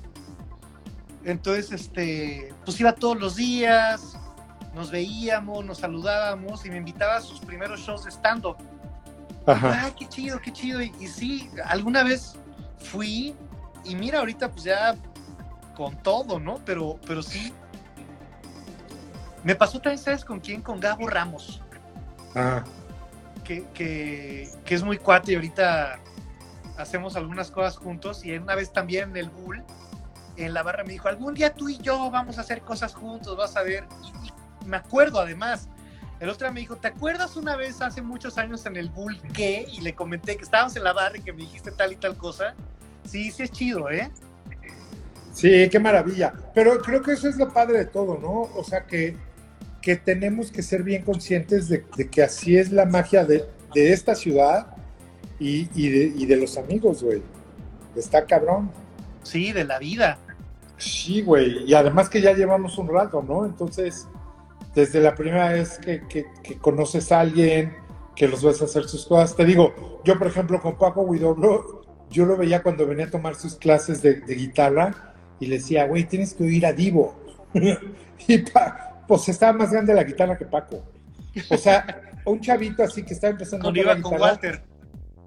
Entonces, 1.25 1.71
este, 1.73 2.53
pues 2.65 2.81
iba 2.81 2.93
todos 2.95 3.19
los 3.21 3.37
días, 3.37 4.17
nos 4.75 4.91
veíamos, 4.91 5.65
nos 5.65 5.79
saludábamos 5.79 6.65
y 6.67 6.71
me 6.71 6.79
invitaba 6.79 7.17
a 7.17 7.21
sus 7.21 7.41
primeros 7.41 7.81
shows 7.81 8.05
de 8.05 8.11
stand-up. 8.11 8.57
Ajá. 9.47 9.85
Ay, 9.85 9.93
qué 9.99 10.09
chido, 10.09 10.41
qué 10.41 10.53
chido. 10.53 10.83
Y, 10.83 10.93
y, 10.99 11.07
sí, 11.07 11.51
alguna 11.67 12.03
vez 12.03 12.37
fui 12.79 13.35
y 13.85 13.95
mira, 13.95 14.21
ahorita 14.21 14.51
pues 14.51 14.65
ya 14.65 14.97
con 15.75 15.97
todo, 16.03 16.39
¿no? 16.39 16.61
Pero, 16.65 16.99
pero 17.07 17.23
sí. 17.23 17.53
Me 19.45 19.55
pasó 19.55 19.81
también, 19.81 19.99
¿sabes 19.99 20.25
con 20.25 20.41
quién? 20.41 20.63
Con 20.63 20.81
Gabo 20.81 21.09
Ramos. 21.09 21.61
Ajá. 22.35 22.65
Que, 23.45 23.65
que, 23.75 24.49
que 24.65 24.75
es 24.75 24.83
muy 24.83 24.99
cuate 24.99 25.33
y 25.33 25.35
ahorita 25.35 25.99
hacemos 26.79 27.17
algunas 27.17 27.51
cosas 27.51 27.77
juntos 27.77 28.25
y 28.25 28.37
una 28.37 28.55
vez 28.55 28.73
también 28.73 29.11
en 29.11 29.17
el 29.17 29.31
Bull, 29.31 29.63
en 30.37 30.55
la 30.55 30.63
barra 30.63 30.85
me 30.85 30.93
dijo, 30.93 31.09
algún 31.09 31.35
día 31.35 31.53
tú 31.55 31.69
y 31.69 31.79
yo 31.79 32.11
vamos 32.11 32.39
a 32.39 32.43
hacer 32.43 32.63
cosas 32.63 32.95
juntos, 32.95 33.37
vas 33.37 33.57
a 33.57 33.63
ver. 33.63 33.85
Y, 34.05 34.33
me 34.67 34.77
acuerdo 34.77 35.21
además, 35.21 35.69
el 36.21 36.29
otro 36.29 36.51
me 36.53 36.61
dijo, 36.61 36.77
¿te 36.77 36.89
acuerdas 36.89 37.37
una 37.37 37.57
vez 37.57 37.81
hace 37.83 38.01
muchos 38.01 38.39
años 38.39 38.65
en 38.67 38.77
el 38.77 38.91
Bull 38.91 39.21
que? 39.35 39.67
Y 39.71 39.81
le 39.81 39.95
comenté 39.95 40.37
que 40.37 40.45
estábamos 40.45 40.77
en 40.77 40.85
la 40.85 40.93
barra 40.93 41.19
y 41.19 41.21
que 41.21 41.33
me 41.33 41.41
dijiste 41.43 41.73
tal 41.73 41.93
y 41.93 41.97
tal 41.97 42.17
cosa. 42.17 42.55
Sí, 43.05 43.31
sí 43.33 43.43
es 43.43 43.51
chido, 43.51 43.91
¿eh? 43.91 44.11
Sí, 45.33 45.69
qué 45.69 45.81
maravilla. 45.81 46.33
Pero 46.55 46.81
creo 46.81 47.03
que 47.03 47.13
eso 47.13 47.29
es 47.29 47.37
lo 47.37 47.53
padre 47.53 47.79
de 47.79 47.87
todo, 47.87 48.19
¿no? 48.19 48.43
O 48.57 48.63
sea, 48.63 48.87
que, 48.87 49.17
que 49.83 49.97
tenemos 49.97 50.51
que 50.51 50.63
ser 50.63 50.83
bien 50.83 51.03
conscientes 51.03 51.69
de, 51.69 51.85
de 51.97 52.09
que 52.09 52.23
así 52.23 52.57
es 52.57 52.73
la 52.73 52.87
magia 52.87 53.25
de, 53.25 53.45
de 53.75 53.93
esta 53.93 54.15
ciudad 54.15 54.77
y, 55.43 56.27
de, 56.27 56.37
los 56.37 56.57
amigos, 56.57 57.03
güey. 57.03 57.23
Está 57.97 58.25
cabrón. 58.27 58.71
Sí, 59.23 59.53
de 59.53 59.65
la 59.65 59.79
vida. 59.79 60.19
Sí, 60.79 61.23
güey. 61.23 61.65
Y 61.65 61.75
además 61.75 62.09
que 62.09 62.21
ya 62.21 62.33
llevamos 62.33 62.79
un 62.79 62.89
rato, 62.89 63.23
¿no? 63.27 63.45
Entonces, 63.45 64.07
desde 64.75 65.01
la 65.01 65.15
primera 65.15 65.53
vez 65.53 65.79
que, 65.79 66.27
conoces 66.61 67.11
a 67.13 67.21
alguien, 67.21 67.75
que 68.15 68.29
los 68.29 68.43
ves 68.45 68.63
hacer 68.63 68.85
sus 68.85 69.07
cosas. 69.07 69.35
Te 69.35 69.45
digo, 69.45 70.01
yo 70.05 70.19
por 70.19 70.29
ejemplo 70.29 70.61
con 70.61 70.77
Paco 70.77 71.11
Guidobro, 71.11 71.83
yo 72.11 72.25
lo 72.25 72.37
veía 72.37 72.63
cuando 72.63 72.87
venía 72.87 73.07
a 73.07 73.11
tomar 73.11 73.35
sus 73.35 73.57
clases 73.57 74.03
de, 74.03 74.21
guitarra 74.27 75.15
y 75.41 75.47
le 75.47 75.57
decía, 75.57 75.87
güey, 75.87 76.05
tienes 76.05 76.35
que 76.35 76.45
oír 76.45 76.67
a 76.67 76.73
Divo. 76.73 77.17
y 78.29 78.45
pues 79.13 79.29
estaba 79.29 79.53
más 79.53 79.71
grande 79.71 79.93
la 79.93 80.05
guitarra 80.05 80.39
que 80.39 80.47
Paco. 80.47 80.83
O 81.51 81.57
sea, 81.59 82.01
un 82.25 82.41
chavito 82.41 82.83
así 82.83 83.03
que 83.03 83.13
estaba 83.13 83.33
empezando 83.33 83.69
a 83.69 83.73
tocar 83.75 84.01
con 84.01 84.19
Walter. 84.19 84.63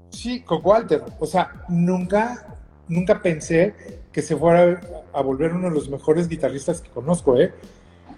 Sí, 0.09 0.41
con 0.41 0.61
Walter. 0.63 1.03
O 1.19 1.27
sea, 1.27 1.63
nunca, 1.69 2.47
nunca 2.87 3.21
pensé 3.21 3.75
que 4.11 4.23
se 4.23 4.35
fuera 4.35 4.81
a 5.13 5.21
volver 5.21 5.53
uno 5.53 5.69
de 5.69 5.75
los 5.75 5.87
mejores 5.87 6.27
guitarristas 6.27 6.81
que 6.81 6.89
conozco, 6.89 7.39
¿eh? 7.39 7.53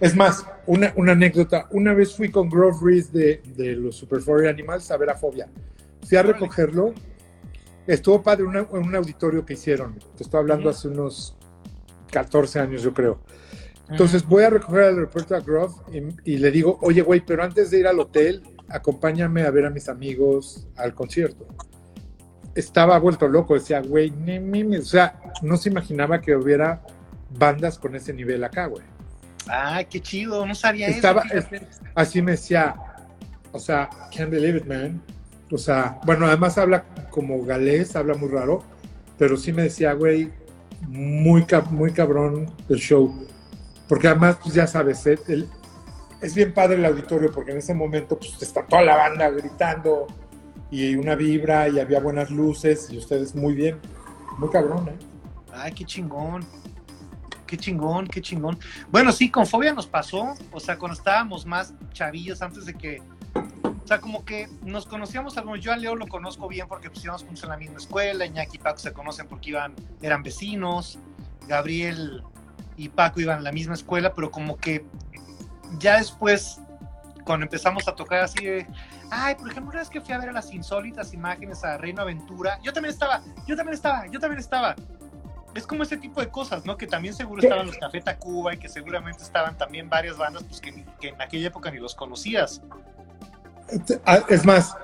Es 0.00 0.16
más, 0.16 0.46
una, 0.66 0.94
anécdota. 0.96 1.66
Una 1.70 1.92
vez 1.92 2.16
fui 2.16 2.30
con 2.30 2.48
Grove 2.48 2.78
Reese 2.82 3.10
de, 3.12 3.42
de, 3.54 3.76
los 3.76 3.96
Super 3.96 4.22
Furry 4.22 4.48
Animals 4.48 4.90
a 4.90 4.96
ver 4.96 5.10
a 5.10 5.16
Fobia. 5.16 5.48
Fui 6.08 6.16
a 6.16 6.22
recogerlo. 6.22 6.94
Estuvo 7.86 8.22
padre 8.22 8.44
un 8.44 8.96
auditorio 8.96 9.44
que 9.44 9.52
hicieron. 9.52 9.98
Te 10.16 10.22
estoy 10.22 10.40
hablando 10.40 10.70
hace 10.70 10.88
unos 10.88 11.36
14 12.10 12.58
años, 12.58 12.82
yo 12.82 12.94
creo. 12.94 13.18
Entonces 13.90 14.26
voy 14.26 14.44
a 14.44 14.50
recoger 14.50 14.82
al 14.82 14.94
aeropuerto 14.94 15.34
a 15.34 15.40
Grove 15.40 15.74
y, 15.92 16.32
y 16.34 16.36
le 16.38 16.50
digo, 16.50 16.78
oye, 16.82 17.02
güey, 17.02 17.20
pero 17.24 17.42
antes 17.42 17.70
de 17.70 17.80
ir 17.80 17.86
al 17.86 17.98
hotel, 17.98 18.42
acompáñame 18.68 19.42
a 19.42 19.50
ver 19.50 19.66
a 19.66 19.70
mis 19.70 19.88
amigos 19.88 20.66
al 20.76 20.94
concierto 20.94 21.46
estaba 22.58 22.98
vuelto 22.98 23.28
loco, 23.28 23.54
decía, 23.54 23.80
güey, 23.80 24.12
o 24.76 24.82
sea, 24.82 25.20
no 25.42 25.56
se 25.56 25.68
imaginaba 25.68 26.20
que 26.20 26.34
hubiera 26.34 26.82
bandas 27.30 27.78
con 27.78 27.94
ese 27.94 28.12
nivel 28.12 28.42
acá, 28.42 28.66
güey. 28.66 28.82
Ah, 29.48 29.82
qué 29.88 30.00
chido, 30.00 30.44
no 30.44 30.54
sabía 30.54 30.88
Estaba, 30.88 31.22
eso. 31.22 31.48
así 31.94 32.20
me 32.20 32.32
decía, 32.32 32.74
o 33.52 33.58
sea, 33.58 33.88
can't 34.14 34.30
believe 34.30 34.58
it, 34.58 34.66
man. 34.66 35.00
O 35.50 35.56
sea, 35.56 35.98
bueno, 36.04 36.26
además 36.26 36.58
habla 36.58 36.84
como 37.10 37.42
galés, 37.44 37.94
habla 37.96 38.14
muy 38.14 38.28
raro, 38.28 38.62
pero 39.16 39.36
sí 39.36 39.52
me 39.52 39.62
decía, 39.62 39.92
güey, 39.92 40.30
muy, 40.88 41.46
muy 41.70 41.92
cabrón 41.92 42.52
el 42.68 42.78
show. 42.78 43.26
Porque 43.88 44.08
además, 44.08 44.38
pues 44.42 44.54
ya 44.54 44.66
sabes, 44.66 45.06
¿eh? 45.06 45.18
es 46.20 46.34
bien 46.34 46.52
padre 46.52 46.76
el 46.76 46.84
auditorio, 46.84 47.30
porque 47.32 47.52
en 47.52 47.58
ese 47.58 47.74
momento, 47.74 48.18
pues 48.18 48.40
está 48.42 48.64
toda 48.66 48.82
la 48.82 48.96
banda 48.96 49.30
gritando, 49.30 50.06
y 50.70 50.94
una 50.94 51.14
vibra 51.14 51.68
y 51.68 51.80
había 51.80 52.00
buenas 52.00 52.30
luces 52.30 52.88
y 52.90 52.98
ustedes 52.98 53.34
muy 53.34 53.54
bien, 53.54 53.78
muy 54.38 54.50
cabrón, 54.50 54.88
¿eh? 54.88 54.98
Ay, 55.52 55.72
qué 55.72 55.84
chingón. 55.84 56.44
Qué 57.46 57.56
chingón, 57.56 58.06
qué 58.06 58.20
chingón. 58.20 58.58
Bueno, 58.90 59.10
sí, 59.10 59.30
con 59.30 59.46
Fobia 59.46 59.72
nos 59.72 59.86
pasó, 59.86 60.34
o 60.52 60.60
sea, 60.60 60.76
cuando 60.76 60.98
estábamos 60.98 61.46
más 61.46 61.72
chavillos 61.92 62.42
antes 62.42 62.66
de 62.66 62.74
que, 62.74 63.00
o 63.34 63.86
sea, 63.86 64.00
como 64.00 64.22
que 64.26 64.48
nos 64.62 64.84
conocíamos 64.84 65.38
algunos, 65.38 65.60
yo 65.60 65.72
a 65.72 65.76
Leo 65.78 65.96
lo 65.96 66.06
conozco 66.06 66.46
bien 66.46 66.68
porque 66.68 66.90
pues 66.90 67.02
íbamos 67.02 67.24
juntos 67.24 67.42
en 67.44 67.48
la 67.48 67.56
misma 67.56 67.78
escuela, 67.78 68.26
Iñaki 68.26 68.56
y 68.56 68.58
Paco 68.58 68.78
se 68.78 68.92
conocen 68.92 69.28
porque 69.28 69.48
iban, 69.50 69.74
eran 70.02 70.22
vecinos, 70.22 70.98
Gabriel 71.48 72.22
y 72.78 72.88
Paco 72.88 73.20
iban 73.20 73.38
a 73.38 73.42
la 73.42 73.52
misma 73.52 73.74
escuela, 73.74 74.14
pero 74.14 74.30
como 74.30 74.56
que 74.56 74.86
ya 75.78 75.98
después, 75.98 76.60
cuando 77.24 77.44
empezamos 77.44 77.86
a 77.88 77.94
tocar 77.94 78.20
así 78.20 78.44
de, 78.44 78.66
Ay, 79.10 79.34
por 79.36 79.50
ejemplo, 79.50 79.70
una 79.70 79.80
vez 79.80 79.88
que 79.88 80.00
fui 80.00 80.12
a 80.12 80.18
ver 80.18 80.32
las 80.32 80.52
insólitas 80.52 81.14
imágenes 81.14 81.64
a 81.64 81.78
Reino 81.78 82.02
Aventura, 82.02 82.58
yo 82.62 82.72
también 82.72 82.92
estaba, 82.92 83.22
yo 83.46 83.56
también 83.56 83.74
estaba, 83.74 84.06
yo 84.06 84.20
también 84.20 84.38
estaba. 84.38 84.76
Es 85.54 85.66
como 85.66 85.82
ese 85.82 85.96
tipo 85.96 86.20
de 86.20 86.28
cosas, 86.28 86.66
¿no? 86.66 86.76
Que 86.76 86.86
también 86.86 87.14
seguro 87.14 87.42
estaban 87.42 87.66
los 87.66 87.78
Café 87.78 88.00
Tacuba 88.00 88.54
y 88.54 88.58
que 88.58 88.68
seguramente 88.68 89.22
estaban 89.22 89.56
también 89.56 89.88
varias 89.88 90.18
bandas 90.18 90.44
pues, 90.44 90.60
que, 90.60 90.68
en 90.68 91.20
aquella 91.20 91.48
época 91.48 91.70
ni 91.70 91.78
los 91.78 91.94
conocías. 91.94 92.60
Ah, 94.04 94.20
es 94.28 94.44
más, 94.44 94.76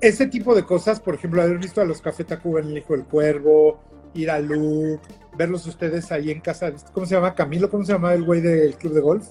ese 0.00 0.26
tipo 0.26 0.54
de 0.54 0.64
cosas, 0.64 0.98
por 1.00 1.14
ejemplo, 1.14 1.40
haber 1.40 1.58
visto 1.58 1.80
a 1.80 1.84
los 1.84 2.00
Café 2.00 2.24
Tacuba 2.24 2.60
en 2.60 2.68
El 2.68 2.78
Hijo 2.78 2.94
del 2.94 3.04
Cuervo, 3.04 3.80
ir 4.16 4.30
a 4.30 4.40
Luke, 4.40 5.02
verlos 5.36 5.66
ustedes 5.66 6.10
ahí 6.10 6.30
en 6.30 6.40
casa, 6.40 6.72
¿cómo 6.92 7.06
se 7.06 7.14
llama? 7.14 7.34
Camilo, 7.34 7.70
¿cómo 7.70 7.84
se 7.84 7.92
llama 7.92 8.14
el 8.14 8.24
güey 8.24 8.40
del 8.40 8.74
club 8.76 8.94
de 8.94 9.00
golf? 9.00 9.28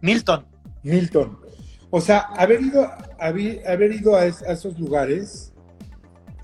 Milton. 0.00 0.44
Milton. 0.82 1.38
O 1.90 2.00
sea, 2.00 2.20
haber 2.36 2.62
ido, 2.62 2.90
haber, 3.18 3.92
ido 3.92 4.16
a, 4.16 4.26
esos 4.26 4.78
lugares, 4.78 5.52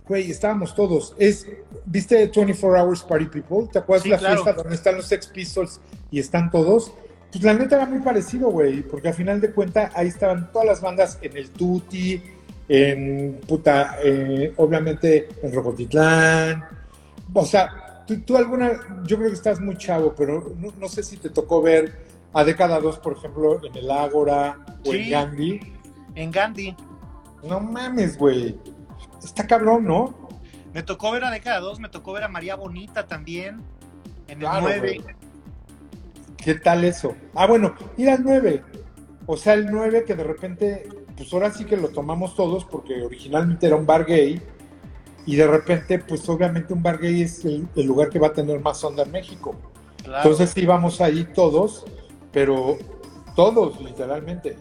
güey, 0.06 0.30
estábamos 0.30 0.74
todos. 0.74 1.14
Es, 1.18 1.46
¿Viste 1.86 2.16
24 2.34 2.82
Hours 2.82 3.02
Party 3.02 3.26
People? 3.26 3.68
¿Te 3.72 3.78
acuerdas 3.78 4.04
de 4.04 4.10
la 4.10 4.18
fiesta 4.18 4.52
donde 4.52 4.74
están 4.74 4.96
los 4.96 5.06
Sex 5.06 5.26
Pistols 5.28 5.80
y 6.10 6.20
están 6.20 6.50
todos? 6.50 6.92
Pues 7.32 7.42
la 7.44 7.54
neta 7.54 7.76
era 7.76 7.86
muy 7.86 8.00
parecido, 8.00 8.50
güey, 8.50 8.82
porque 8.82 9.08
al 9.08 9.14
final 9.14 9.40
de 9.40 9.50
cuentas 9.50 9.90
ahí 9.94 10.08
estaban 10.08 10.50
todas 10.52 10.66
las 10.66 10.80
bandas 10.80 11.18
en 11.20 11.36
el 11.36 11.50
Tutti, 11.50 12.22
en 12.68 13.40
puta, 13.46 13.96
eh, 14.02 14.52
obviamente 14.56 15.28
en 15.42 15.52
Rocotitlán. 15.52 16.77
O 17.32 17.44
sea, 17.44 18.04
tú, 18.26 18.36
alguna, 18.36 19.02
yo 19.04 19.16
creo 19.16 19.28
que 19.28 19.36
estás 19.36 19.60
muy 19.60 19.76
chavo, 19.76 20.14
pero 20.14 20.54
no, 20.56 20.72
no 20.78 20.88
sé 20.88 21.02
si 21.02 21.16
te 21.16 21.30
tocó 21.30 21.62
ver 21.62 22.06
a 22.32 22.44
década 22.44 22.80
2, 22.80 22.98
por 22.98 23.14
ejemplo, 23.14 23.64
en 23.64 23.74
el 23.76 23.90
Ágora 23.90 24.58
o 24.86 24.92
en 24.92 25.10
Gandhi. 25.10 25.60
En 26.14 26.30
Gandhi. 26.30 26.76
No 27.42 27.60
mames, 27.60 28.18
güey. 28.18 28.58
Está 29.22 29.46
cabrón, 29.46 29.84
¿no? 29.84 30.28
Me 30.72 30.82
tocó 30.82 31.10
ver 31.12 31.24
a 31.24 31.30
década 31.30 31.60
2, 31.60 31.80
me 31.80 31.88
tocó 31.88 32.12
ver 32.12 32.24
a 32.24 32.28
María 32.28 32.56
Bonita 32.56 33.06
también. 33.06 33.62
En 34.26 34.42
el 34.42 34.48
9. 34.60 35.00
¿Qué 36.36 36.54
tal 36.54 36.84
eso? 36.84 37.14
Ah, 37.34 37.46
bueno, 37.46 37.74
ir 37.96 38.10
al 38.10 38.22
9. 38.22 38.62
O 39.26 39.36
sea, 39.36 39.54
el 39.54 39.70
9 39.70 40.04
que 40.04 40.14
de 40.14 40.24
repente, 40.24 40.88
pues 41.16 41.32
ahora 41.32 41.50
sí 41.52 41.64
que 41.64 41.76
lo 41.76 41.88
tomamos 41.88 42.34
todos 42.34 42.64
porque 42.64 43.02
originalmente 43.02 43.66
era 43.66 43.76
un 43.76 43.86
bar 43.86 44.04
gay. 44.04 44.40
Y 45.28 45.36
de 45.36 45.46
repente, 45.46 45.98
pues 45.98 46.26
obviamente 46.26 46.72
un 46.72 46.82
bar 46.82 46.98
gay 46.98 47.20
es 47.20 47.44
el, 47.44 47.68
lugar 47.84 48.08
que 48.08 48.18
va 48.18 48.28
a 48.28 48.32
tener 48.32 48.60
más 48.60 48.82
onda 48.82 49.02
en 49.02 49.10
México. 49.10 49.54
Entonces 50.02 50.56
íbamos 50.56 51.02
ahí 51.02 51.28
todos 51.34 51.84
pero 52.32 52.78
todos, 53.34 53.78
literalmente. 53.80 54.56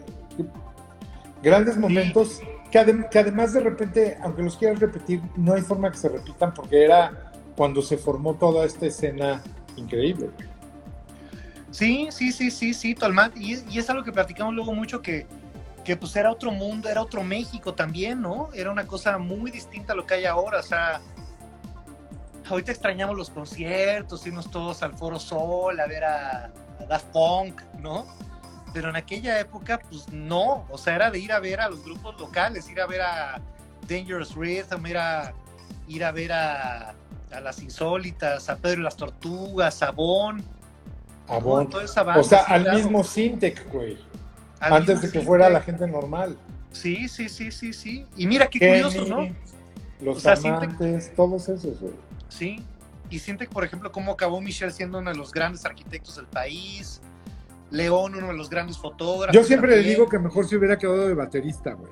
Grandes 1.42 1.78
momentos 1.78 2.40
que, 2.70 2.78
además 2.78 3.54
de 3.54 3.60
repente, 3.60 4.18
aunque 4.22 4.42
los 4.42 4.58
quieras 4.58 4.78
repetir, 4.80 5.22
no 5.36 5.54
hay 5.54 5.62
forma 5.62 5.90
que 5.90 5.96
se 5.96 6.10
repitan 6.10 6.52
porque 6.52 6.84
era 6.84 7.32
cuando 7.56 7.80
se 7.80 7.96
formó 7.96 8.34
toda 8.34 8.66
esta 8.66 8.84
escena 8.84 9.42
increíble. 9.76 10.28
Sí, 11.70 12.08
sí, 12.10 12.30
sí, 12.30 12.50
sí, 12.50 12.74
sí, 12.74 12.94
Tolman. 12.94 13.32
Y, 13.36 13.58
y 13.70 13.78
es 13.78 13.88
algo 13.88 14.04
que 14.04 14.12
platicamos 14.12 14.54
luego 14.54 14.74
mucho 14.74 15.00
que, 15.00 15.26
que 15.88 15.96
pues 15.96 16.14
era 16.16 16.30
otro 16.30 16.50
mundo, 16.50 16.90
era 16.90 17.00
otro 17.00 17.24
México 17.24 17.72
también, 17.72 18.20
¿no? 18.20 18.50
Era 18.52 18.70
una 18.70 18.86
cosa 18.86 19.16
muy 19.16 19.50
distinta 19.50 19.94
a 19.94 19.96
lo 19.96 20.04
que 20.04 20.16
hay 20.16 20.26
ahora, 20.26 20.60
o 20.60 20.62
sea, 20.62 21.00
ahorita 22.46 22.72
extrañamos 22.72 23.16
los 23.16 23.30
conciertos, 23.30 24.26
irnos 24.26 24.50
todos 24.50 24.82
al 24.82 24.92
Foro 24.92 25.18
Sol 25.18 25.80
a 25.80 25.86
ver 25.86 26.04
a, 26.04 26.52
a 26.78 26.84
Daft 26.86 27.06
Punk, 27.06 27.62
¿no? 27.78 28.06
Pero 28.74 28.90
en 28.90 28.96
aquella 28.96 29.40
época, 29.40 29.80
pues 29.88 30.06
no, 30.12 30.66
o 30.68 30.76
sea, 30.76 30.94
era 30.94 31.10
de 31.10 31.20
ir 31.20 31.32
a 31.32 31.40
ver 31.40 31.58
a 31.58 31.70
los 31.70 31.82
grupos 31.82 32.20
locales, 32.20 32.68
ir 32.68 32.82
a 32.82 32.86
ver 32.86 33.00
a 33.00 33.40
Dangerous 33.88 34.34
Rhythm, 34.34 34.86
ir 34.88 34.98
a, 34.98 35.32
ir 35.88 36.04
a 36.04 36.12
ver 36.12 36.32
a, 36.32 36.94
a 37.30 37.40
las 37.40 37.62
Insólitas, 37.62 38.50
a 38.50 38.56
Pedro 38.56 38.82
y 38.82 38.84
las 38.84 38.96
Tortugas, 38.98 39.82
a 39.82 39.90
Bon. 39.90 40.44
A 41.28 41.38
Bon. 41.38 41.66
Toda 41.66 41.84
esa 41.84 42.02
banda, 42.02 42.20
o 42.20 42.24
sea, 42.24 42.40
al 42.40 42.74
mismo 42.74 43.02
Sintec, 43.02 43.72
güey. 43.72 43.96
Antes 44.60 45.02
de 45.02 45.10
que 45.10 45.20
fuera 45.20 45.48
la 45.48 45.60
gente 45.60 45.86
normal. 45.86 46.36
Sí, 46.72 47.08
sí, 47.08 47.28
sí, 47.28 47.50
sí, 47.50 47.72
sí. 47.72 48.06
Y 48.16 48.26
mira 48.26 48.48
qué 48.48 48.58
curioso, 48.58 49.04
¿no? 49.06 49.28
Los 50.00 50.24
o 50.24 50.30
amantes, 50.30 51.12
todos 51.14 51.48
esos, 51.48 51.80
güey. 51.80 51.94
Sí. 52.28 52.62
Y 53.10 53.18
Sintec, 53.18 53.48
por 53.50 53.64
ejemplo, 53.64 53.90
cómo 53.90 54.12
acabó 54.12 54.40
Michelle 54.40 54.70
siendo 54.70 54.98
uno 54.98 55.10
de 55.10 55.16
los 55.16 55.32
grandes 55.32 55.64
arquitectos 55.64 56.16
del 56.16 56.26
país. 56.26 57.00
León, 57.70 58.14
uno 58.14 58.28
de 58.28 58.34
los 58.34 58.48
grandes 58.48 58.78
fotógrafos. 58.78 59.34
Yo 59.34 59.44
siempre 59.44 59.76
le 59.76 59.88
digo 59.88 60.08
que 60.08 60.18
mejor 60.18 60.46
se 60.46 60.56
hubiera 60.56 60.78
quedado 60.78 61.06
de 61.06 61.14
baterista, 61.14 61.72
güey. 61.72 61.90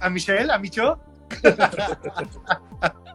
¿A 0.00 0.10
Michelle? 0.10 0.52
¿A 0.52 0.58
Micho? 0.58 0.98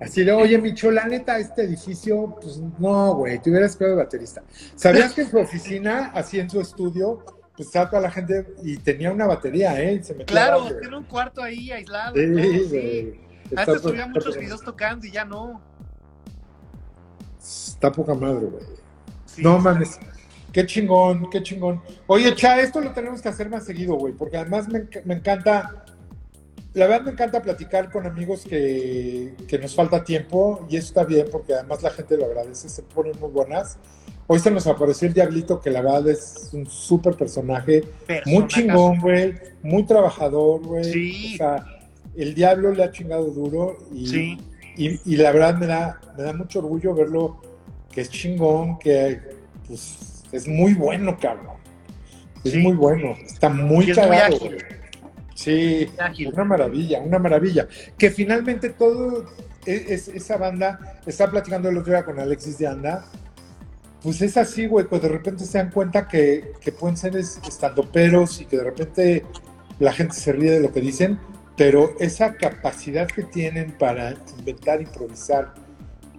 Así 0.00 0.24
de, 0.24 0.32
oye, 0.32 0.56
Micho, 0.58 0.90
la 0.90 1.04
neta, 1.04 1.38
este 1.38 1.62
edificio, 1.64 2.38
pues 2.40 2.58
no, 2.78 3.14
güey, 3.16 3.38
te 3.38 3.50
hubieras 3.50 3.76
quedado 3.76 3.96
de 3.96 4.04
baterista. 4.04 4.42
¿Sabías 4.74 5.12
que 5.12 5.20
en 5.22 5.30
su 5.30 5.38
oficina, 5.38 6.10
así 6.14 6.40
en 6.40 6.48
su 6.48 6.58
estudio, 6.58 7.22
pues 7.60 7.68
estaba 7.68 7.90
toda 7.90 8.00
la 8.00 8.10
gente 8.10 8.54
y 8.62 8.78
tenía 8.78 9.12
una 9.12 9.26
batería, 9.26 9.78
¿eh? 9.82 10.02
Se 10.02 10.16
claro, 10.24 10.64
tiene 10.80 10.96
un 10.96 11.04
cuarto 11.04 11.42
ahí 11.42 11.70
aislado. 11.70 12.14
Sí, 12.14 12.68
sí. 12.70 13.20
Antes 13.54 13.82
subía 13.82 14.06
muchos 14.06 14.34
videos 14.34 14.62
tocando 14.62 15.04
y 15.04 15.10
ya 15.10 15.26
no. 15.26 15.60
Está 17.38 17.92
poca 17.92 18.14
madre, 18.14 18.46
güey. 18.46 18.64
no 19.36 19.58
mames. 19.58 19.98
Qué 20.50 20.64
chingón, 20.64 21.28
qué 21.28 21.42
chingón. 21.42 21.82
Oye, 22.06 22.34
Cha, 22.34 22.58
esto 22.62 22.80
lo 22.80 22.92
tenemos 22.92 23.20
que 23.20 23.28
hacer 23.28 23.50
más 23.50 23.66
seguido, 23.66 23.96
güey, 23.96 24.14
porque 24.14 24.38
además 24.38 24.66
me, 24.66 24.88
me, 25.04 25.16
encanta, 25.16 25.84
la 26.72 26.86
verdad 26.86 27.04
me 27.04 27.10
encanta 27.10 27.42
platicar 27.42 27.92
con 27.92 28.06
amigos 28.06 28.46
que, 28.48 29.34
que, 29.46 29.58
nos 29.58 29.74
falta 29.74 30.02
tiempo 30.02 30.66
y 30.70 30.78
eso 30.78 30.86
está 30.86 31.04
bien 31.04 31.26
porque 31.30 31.52
además 31.52 31.82
la 31.82 31.90
gente 31.90 32.16
lo 32.16 32.24
agradece, 32.24 32.70
se 32.70 32.82
ponen 32.84 33.20
muy 33.20 33.28
buenas. 33.28 33.76
Hoy 34.32 34.38
se 34.38 34.52
nos 34.52 34.64
apareció 34.68 35.08
el 35.08 35.14
Diablito, 35.14 35.60
que 35.60 35.70
la 35.70 35.82
verdad 35.82 36.08
es 36.08 36.50
un 36.52 36.64
súper 36.64 37.16
personaje, 37.16 37.82
muy 38.26 38.46
chingón, 38.46 39.00
güey, 39.00 39.34
muy 39.60 39.84
trabajador, 39.84 40.64
güey. 40.64 40.84
Sí. 40.84 41.34
O 41.34 41.36
sea, 41.38 41.64
el 42.14 42.32
Diablo 42.32 42.72
le 42.72 42.84
ha 42.84 42.92
chingado 42.92 43.24
duro 43.24 43.78
y, 43.92 44.06
sí. 44.06 44.38
y, 44.76 45.00
y, 45.04 45.16
la 45.16 45.32
verdad 45.32 45.58
me 45.58 45.66
da, 45.66 46.00
me 46.16 46.22
da 46.22 46.32
mucho 46.32 46.60
orgullo 46.60 46.94
verlo, 46.94 47.42
que 47.90 48.02
es 48.02 48.10
chingón, 48.10 48.78
que 48.78 49.18
pues 49.66 50.22
es 50.30 50.46
muy 50.46 50.74
bueno, 50.74 51.18
cabrón. 51.20 51.56
Es 52.44 52.54
muy 52.54 52.74
bueno. 52.74 53.16
Está 53.26 53.48
muy 53.48 53.92
cagado. 53.92 54.38
sí, 55.34 55.90
una 56.32 56.44
maravilla, 56.44 57.00
una 57.00 57.18
maravilla. 57.18 57.66
Que 57.98 58.12
finalmente 58.12 58.70
todo 58.70 59.26
es, 59.66 60.06
esa 60.06 60.36
banda, 60.36 61.00
está 61.04 61.28
platicando 61.28 61.68
el 61.68 61.78
otro 61.78 61.92
día 61.92 62.04
con 62.04 62.20
Alexis 62.20 62.58
de 62.58 62.68
Anda, 62.68 63.04
pues 64.02 64.22
es 64.22 64.36
así, 64.36 64.66
güey, 64.66 64.86
pues 64.86 65.02
de 65.02 65.08
repente 65.08 65.44
se 65.44 65.58
dan 65.58 65.70
cuenta 65.70 66.08
que, 66.08 66.52
que 66.60 66.72
pueden 66.72 66.96
ser 66.96 67.16
estandoperos 67.16 68.40
y 68.40 68.46
que 68.46 68.56
de 68.56 68.64
repente 68.64 69.24
la 69.78 69.92
gente 69.92 70.14
se 70.14 70.32
ríe 70.32 70.50
de 70.50 70.60
lo 70.60 70.72
que 70.72 70.80
dicen, 70.80 71.18
pero 71.56 71.94
esa 72.00 72.34
capacidad 72.34 73.06
que 73.06 73.22
tienen 73.22 73.72
para 73.72 74.14
inventar, 74.38 74.80
improvisar 74.80 75.54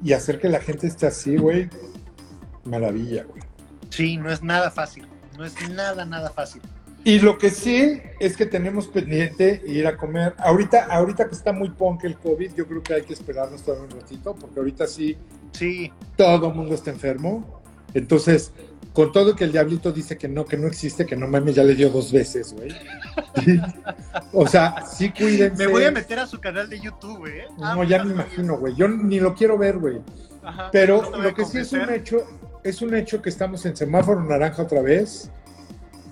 y 0.03 0.13
hacer 0.13 0.39
que 0.39 0.49
la 0.49 0.59
gente 0.59 0.87
esté 0.87 1.07
así, 1.07 1.37
güey, 1.37 1.69
maravilla, 2.65 3.23
güey. 3.23 3.41
Sí, 3.89 4.17
no 4.17 4.31
es 4.31 4.41
nada 4.41 4.71
fácil. 4.71 5.05
No 5.37 5.45
es 5.45 5.55
nada, 5.69 6.05
nada 6.05 6.29
fácil. 6.29 6.61
Y 7.03 7.19
lo 7.19 7.37
que 7.37 7.49
sí 7.49 7.99
es 8.19 8.37
que 8.37 8.45
tenemos 8.45 8.87
pendiente 8.87 9.61
ir 9.65 9.87
a 9.87 9.97
comer. 9.97 10.35
Ahorita, 10.37 10.85
ahorita 10.85 11.27
que 11.27 11.33
está 11.33 11.51
muy 11.51 11.69
punk 11.69 12.03
el 12.03 12.15
COVID, 12.17 12.53
yo 12.53 12.67
creo 12.67 12.83
que 12.83 12.93
hay 12.93 13.01
que 13.01 13.13
esperarnos 13.13 13.63
todo 13.63 13.83
un 13.83 13.89
ratito, 13.89 14.35
porque 14.35 14.59
ahorita 14.59 14.85
sí, 14.85 15.17
sí. 15.51 15.91
todo 16.15 16.49
el 16.49 16.53
mundo 16.53 16.75
está 16.75 16.91
enfermo. 16.91 17.60
Entonces, 17.93 18.51
con 18.93 19.11
todo 19.11 19.35
que 19.35 19.45
el 19.45 19.51
diablito 19.51 19.91
dice 19.91 20.17
que 20.17 20.27
no, 20.27 20.45
que 20.45 20.57
no 20.57 20.67
existe, 20.67 21.05
que 21.05 21.15
no 21.15 21.27
mames, 21.27 21.55
ya 21.55 21.63
le 21.63 21.75
dio 21.75 21.89
dos 21.89 22.11
veces, 22.11 22.53
güey. 22.53 22.71
o 24.33 24.47
sea, 24.47 24.85
sí 24.85 25.11
cuídense. 25.11 25.65
Me 25.65 25.71
voy 25.71 25.85
a 25.85 25.91
meter 25.91 26.19
a 26.19 26.27
su 26.27 26.39
canal 26.39 26.69
de 26.69 26.79
YouTube, 26.79 27.19
güey. 27.19 27.39
¿eh? 27.39 27.45
No, 27.57 27.83
ya 27.83 28.03
me 28.03 28.11
imagino, 28.11 28.57
güey. 28.57 28.75
Yo 28.75 28.87
ni 28.87 29.19
lo 29.19 29.33
quiero 29.33 29.57
ver, 29.57 29.77
güey. 29.77 30.01
Pero 30.71 31.17
lo 31.17 31.33
que 31.33 31.45
sí 31.45 31.59
es 31.59 31.71
un 31.73 31.89
hecho 31.89 32.25
es 32.63 32.81
un 32.81 32.93
hecho 32.95 33.21
que 33.21 33.29
estamos 33.29 33.65
en 33.65 33.75
semáforo 33.75 34.23
naranja 34.23 34.63
otra 34.63 34.81
vez. 34.81 35.31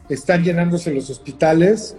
Están 0.07 0.43
llenándose 0.43 0.91
los 0.91 1.09
hospitales. 1.09 1.95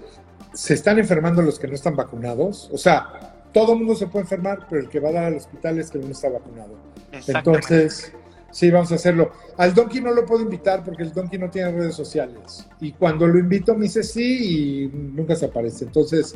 Se 0.55 0.74
están 0.74 0.99
enfermando 0.99 1.43
los 1.43 1.59
que 1.59 1.68
no 1.68 1.74
están 1.74 1.95
vacunados. 1.95 2.68
O 2.72 2.78
sea, 2.78 3.45
todo 3.53 3.74
el 3.74 3.81
mundo 3.81 3.95
se 3.95 4.07
puede 4.07 4.24
enfermar, 4.24 4.66
pero 4.68 4.83
el 4.83 4.89
que 4.89 4.99
va 4.99 5.11
a 5.11 5.12
dar 5.12 5.24
al 5.24 5.37
hospital 5.37 5.78
es 5.78 5.91
que 5.91 5.99
no 5.99 6.09
está 6.09 6.28
vacunado. 6.28 6.74
Entonces, 7.12 8.12
sí, 8.51 8.70
vamos 8.70 8.92
a 8.92 8.96
hacerlo. 8.96 9.32
Al 9.57 9.74
Donkey 9.74 10.01
no 10.01 10.12
lo 10.12 10.24
puedo 10.26 10.42
invitar 10.42 10.84
porque 10.84 11.03
el 11.03 11.12
Donkey 11.12 11.38
no 11.38 11.51
tiene 11.51 11.72
redes 11.72 11.94
sociales. 11.94 12.66
Y 12.80 12.92
cuando 12.92 13.26
lo 13.26 13.38
invito 13.38 13.74
me 13.74 13.84
dice 13.84 14.03
sí 14.03 14.84
y 14.84 14.88
nunca 14.88 15.36
se 15.36 15.46
aparece. 15.46 15.84
Entonces, 15.84 16.34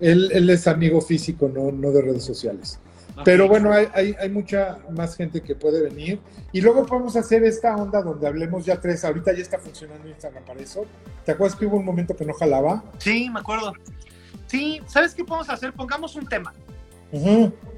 él, 0.00 0.30
él 0.32 0.48
es 0.50 0.66
amigo 0.66 1.00
físico, 1.00 1.48
no, 1.48 1.70
no 1.70 1.90
de 1.90 2.02
redes 2.02 2.24
sociales. 2.24 2.78
Pero 3.24 3.48
bueno, 3.48 3.72
hay, 3.72 4.14
hay, 4.18 4.30
mucha 4.30 4.78
más 4.90 5.16
gente 5.16 5.42
que 5.42 5.54
puede 5.54 5.82
venir. 5.82 6.20
Y 6.52 6.60
luego 6.60 6.86
podemos 6.86 7.16
hacer 7.16 7.44
esta 7.44 7.76
onda 7.76 8.02
donde 8.02 8.26
hablemos 8.26 8.64
ya 8.64 8.80
tres. 8.80 9.04
Ahorita 9.04 9.32
ya 9.32 9.42
está 9.42 9.58
funcionando 9.58 10.08
Instagram 10.08 10.44
para 10.44 10.60
eso. 10.60 10.84
¿Te 11.24 11.32
acuerdas 11.32 11.58
que 11.58 11.66
hubo 11.66 11.76
un 11.76 11.84
momento 11.84 12.16
que 12.16 12.24
no 12.24 12.32
jalaba? 12.34 12.82
Sí, 12.98 13.28
me 13.30 13.40
acuerdo. 13.40 13.72
Sí, 14.46 14.80
¿sabes 14.86 15.14
qué 15.14 15.24
podemos 15.24 15.50
hacer? 15.50 15.72
Pongamos 15.72 16.16
un 16.16 16.26
tema. 16.26 16.52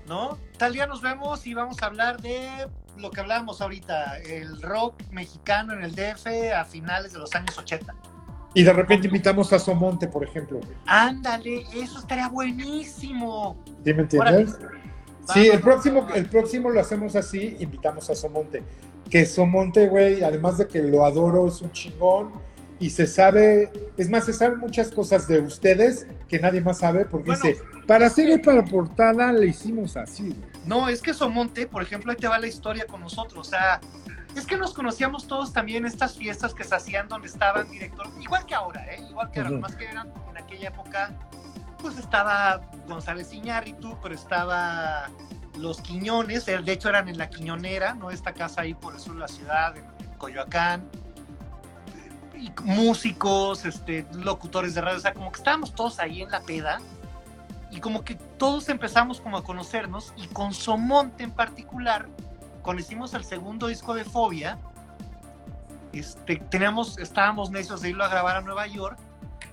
¿No? 0.06 0.38
Tal 0.58 0.74
día 0.74 0.86
nos 0.86 1.00
vemos 1.00 1.46
y 1.46 1.54
vamos 1.54 1.82
a 1.82 1.86
hablar 1.86 2.20
de 2.20 2.68
lo 2.98 3.10
que 3.10 3.20
hablábamos 3.20 3.60
ahorita, 3.60 4.18
el 4.18 4.60
rock 4.62 4.94
mexicano 5.10 5.72
en 5.72 5.82
el 5.82 5.94
DF 5.94 6.26
a 6.56 6.64
finales 6.64 7.12
de 7.12 7.18
los 7.18 7.34
años 7.34 7.56
80. 7.56 7.94
Y 8.54 8.62
de 8.62 8.72
repente 8.72 9.06
invitamos 9.06 9.52
a 9.52 9.58
Somonte, 9.58 10.08
por 10.08 10.24
ejemplo. 10.24 10.60
Ándale, 10.86 11.64
eso 11.74 11.98
estaría 11.98 12.28
buenísimo. 12.28 13.56
¿Sí 13.84 13.94
me 13.94 14.02
entiendes? 14.02 14.58
Sí, 15.32 15.48
el 15.48 15.60
próximo, 15.60 16.08
el 16.14 16.26
próximo 16.26 16.68
lo 16.70 16.80
hacemos 16.80 17.16
así, 17.16 17.56
invitamos 17.60 18.10
a 18.10 18.14
Somonte. 18.14 18.62
Que 19.08 19.24
Somonte, 19.24 19.88
güey, 19.88 20.22
además 20.22 20.58
de 20.58 20.66
que 20.66 20.82
lo 20.82 21.04
adoro, 21.04 21.48
es 21.48 21.62
un 21.62 21.72
chingón 21.72 22.32
y 22.82 22.90
se 22.90 23.06
sabe, 23.06 23.70
es 23.96 24.10
más, 24.10 24.24
se 24.24 24.32
saben 24.32 24.58
muchas 24.58 24.90
cosas 24.90 25.28
de 25.28 25.38
ustedes 25.40 26.06
que 26.28 26.40
nadie 26.40 26.60
más 26.60 26.78
sabe 26.78 27.04
porque 27.04 27.30
dice, 27.30 27.56
para 27.86 28.06
hacer 28.06 28.28
el 28.28 28.40
para 28.40 28.64
portada 28.64 29.32
le 29.32 29.46
hicimos 29.46 29.96
así. 29.96 30.34
No, 30.64 30.88
es 30.88 31.02
que 31.02 31.12
Somonte, 31.12 31.66
por 31.66 31.82
ejemplo, 31.82 32.12
ahí 32.12 32.16
te 32.16 32.28
va 32.28 32.38
la 32.38 32.46
historia 32.46 32.86
con 32.86 33.00
nosotros, 33.00 33.48
o 33.48 33.50
sea, 33.50 33.80
es 34.36 34.46
que 34.46 34.56
nos 34.56 34.72
conocíamos 34.72 35.26
todos 35.26 35.52
también 35.52 35.84
estas 35.84 36.16
fiestas 36.16 36.54
que 36.54 36.64
se 36.64 36.74
hacían 36.74 37.08
donde 37.08 37.28
estaban 37.28 37.70
director, 37.70 38.08
igual 38.20 38.46
que 38.46 38.54
ahora, 38.54 38.84
¿eh? 38.86 39.04
igual 39.08 39.30
que 39.30 39.40
ahora, 39.40 39.58
más 39.58 39.76
que 39.76 39.84
eran 39.84 40.12
en 40.30 40.38
aquella 40.38 40.68
época 40.68 41.12
pues 41.82 41.98
estaba 41.98 42.60
González 42.86 43.32
Iñárritu, 43.32 43.98
pero 44.00 44.14
estaba 44.14 45.10
Los 45.58 45.80
Quiñones, 45.80 46.46
de 46.46 46.72
hecho 46.72 46.88
eran 46.88 47.08
en 47.08 47.18
La 47.18 47.28
Quiñonera, 47.28 47.94
¿no? 47.94 48.10
Esta 48.10 48.32
casa 48.32 48.62
ahí 48.62 48.72
por 48.72 48.94
el 48.94 49.00
sur 49.00 49.14
de 49.14 49.20
la 49.20 49.28
ciudad, 49.28 49.76
en, 49.76 49.84
Coyoacán, 50.16 50.88
y 52.36 52.52
músicos, 52.62 53.64
este, 53.64 54.06
locutores 54.12 54.74
de 54.74 54.80
radio, 54.80 54.98
o 54.98 55.00
sea, 55.00 55.12
como 55.12 55.32
que 55.32 55.38
estábamos 55.38 55.74
todos 55.74 55.98
ahí 55.98 56.22
en 56.22 56.30
la 56.30 56.40
peda, 56.42 56.80
y 57.72 57.80
como 57.80 58.04
que 58.04 58.14
todos 58.14 58.68
empezamos 58.68 59.20
como 59.20 59.38
a 59.38 59.42
conocernos, 59.42 60.12
y 60.16 60.28
con 60.28 60.54
Somonte 60.54 61.24
en 61.24 61.32
particular, 61.32 62.08
cuando 62.62 62.82
hicimos 62.82 63.14
el 63.14 63.24
segundo 63.24 63.66
disco 63.66 63.94
de 63.94 64.04
Fobia, 64.04 64.58
este, 65.92 66.36
teníamos, 66.36 66.98
estábamos 66.98 67.50
necios 67.50 67.80
de 67.80 67.90
irlo 67.90 68.04
a 68.04 68.08
grabar 68.08 68.36
a 68.36 68.40
Nueva 68.42 68.66
York, 68.66 68.98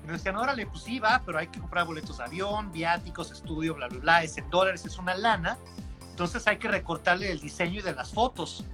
me 0.05 0.13
decían, 0.13 0.36
órale, 0.38 0.65
pues 0.65 0.84
sí, 0.84 0.99
va, 0.99 1.22
pero 1.24 1.38
hay 1.38 1.47
que 1.47 1.59
comprar 1.59 1.86
boletos 1.86 2.17
de 2.17 2.24
avión, 2.24 2.72
viáticos, 2.72 3.32
estudio, 3.32 3.76
bla, 3.76 3.88
bla, 3.88 3.99
bla, 3.99 4.24
es 4.24 4.38
en 4.38 4.49
dólares, 4.49 4.84
es 4.86 4.97
una 4.97 5.13
lana. 5.13 5.57
Entonces 6.09 6.47
hay 6.47 6.57
que 6.57 6.67
recortarle 6.67 7.32
el 7.32 7.39
diseño 7.39 7.80
y 7.80 7.84
de 7.84 7.93
las 7.93 8.11
fotos. 8.11 8.65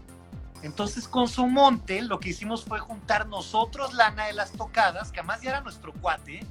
Entonces 0.62 1.08
con 1.10 1.28
su 1.28 1.46
monte 1.48 2.02
lo 2.02 2.20
que 2.22 2.30
hicimos 2.30 2.64
fue 2.64 2.80
juntar 2.80 3.28
nosotros 3.28 3.94
lana 3.94 4.28
de 4.28 4.34
las 4.34 4.54
tocadas, 4.54 5.12
que 5.12 5.20
además 5.20 5.42
ya 5.42 5.50
era 5.52 5.62
nuestro 5.62 5.92
cuate, 5.94 6.46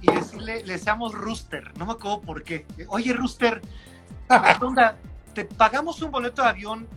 y 0.00 0.12
decirle, 0.12 0.64
le 0.64 0.74
decíamos 0.74 1.12
Rooster, 1.14 1.76
no 1.76 1.86
me 1.86 1.92
acuerdo 1.92 2.20
por 2.20 2.42
qué. 2.42 2.66
Oye, 2.88 3.12
Rooster, 3.12 3.60
te 5.34 5.44
pagamos 5.44 6.00
un 6.02 6.10
boleto 6.10 6.42
de 6.42 6.48
avión, 6.48 6.88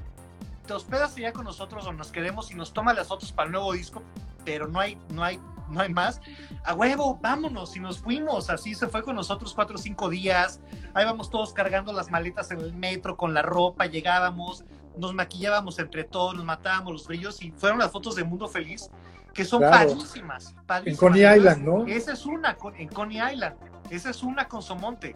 te 0.68 0.74
hospedas 0.74 1.16
allá 1.16 1.34
con 1.34 1.46
nosotros 1.46 1.86
o 1.88 1.94
nos 1.94 2.12
quedemos 2.12 2.52
y 2.52 2.56
nos 2.56 2.74
toma 2.74 2.94
las 2.94 3.08
fotos 3.08 3.32
para 3.32 3.48
el 3.48 3.54
nuevo 3.54 3.74
disco, 3.74 4.04
pero 4.46 4.68
no 4.68 4.80
hay, 4.80 4.98
no 5.10 5.24
hay, 5.24 5.40
no 5.70 5.82
hay 5.82 5.90
más. 5.90 6.22
A 6.64 6.74
huevo, 6.74 7.18
vámonos, 7.22 7.76
y 7.76 7.80
nos 7.80 8.00
fuimos. 8.00 8.50
Así 8.50 8.76
se 8.76 8.88
fue 8.88 9.04
con 9.04 9.16
nosotros 9.16 9.54
cuatro 9.54 9.76
o 9.76 9.80
cinco 9.80 10.10
días. 10.10 10.60
Ahí 10.94 11.06
vamos 11.06 11.30
todos 11.30 11.54
cargando 11.54 11.94
las 11.94 12.12
maletas 12.12 12.52
en 12.52 12.60
el 12.60 12.74
metro 12.74 13.18
con 13.18 13.34
la 13.34 13.42
ropa, 13.42 13.88
llegábamos, 13.88 14.64
nos 14.98 15.14
maquillábamos 15.14 15.80
entre 15.80 16.04
todos, 16.04 16.36
nos 16.36 16.46
matábamos 16.46 16.94
los 16.94 17.08
brillos 17.08 17.42
y 17.42 17.52
fueron 17.52 17.80
las 17.80 17.92
fotos 17.92 18.16
de 18.16 18.24
Mundo 18.24 18.48
Feliz 18.48 18.92
que 19.34 19.46
son 19.46 19.62
padrísimas, 19.62 20.54
En 20.86 20.96
Coney 20.96 21.38
Island, 21.38 21.64
¿no? 21.64 21.88
Esa 21.88 22.14
es 22.14 22.26
una 22.26 22.58
en 22.78 22.88
Coney 22.90 23.20
Island, 23.34 23.56
esa 23.90 24.10
es 24.10 24.24
una 24.24 24.48
con 24.48 24.62
Somonte. 24.62 25.16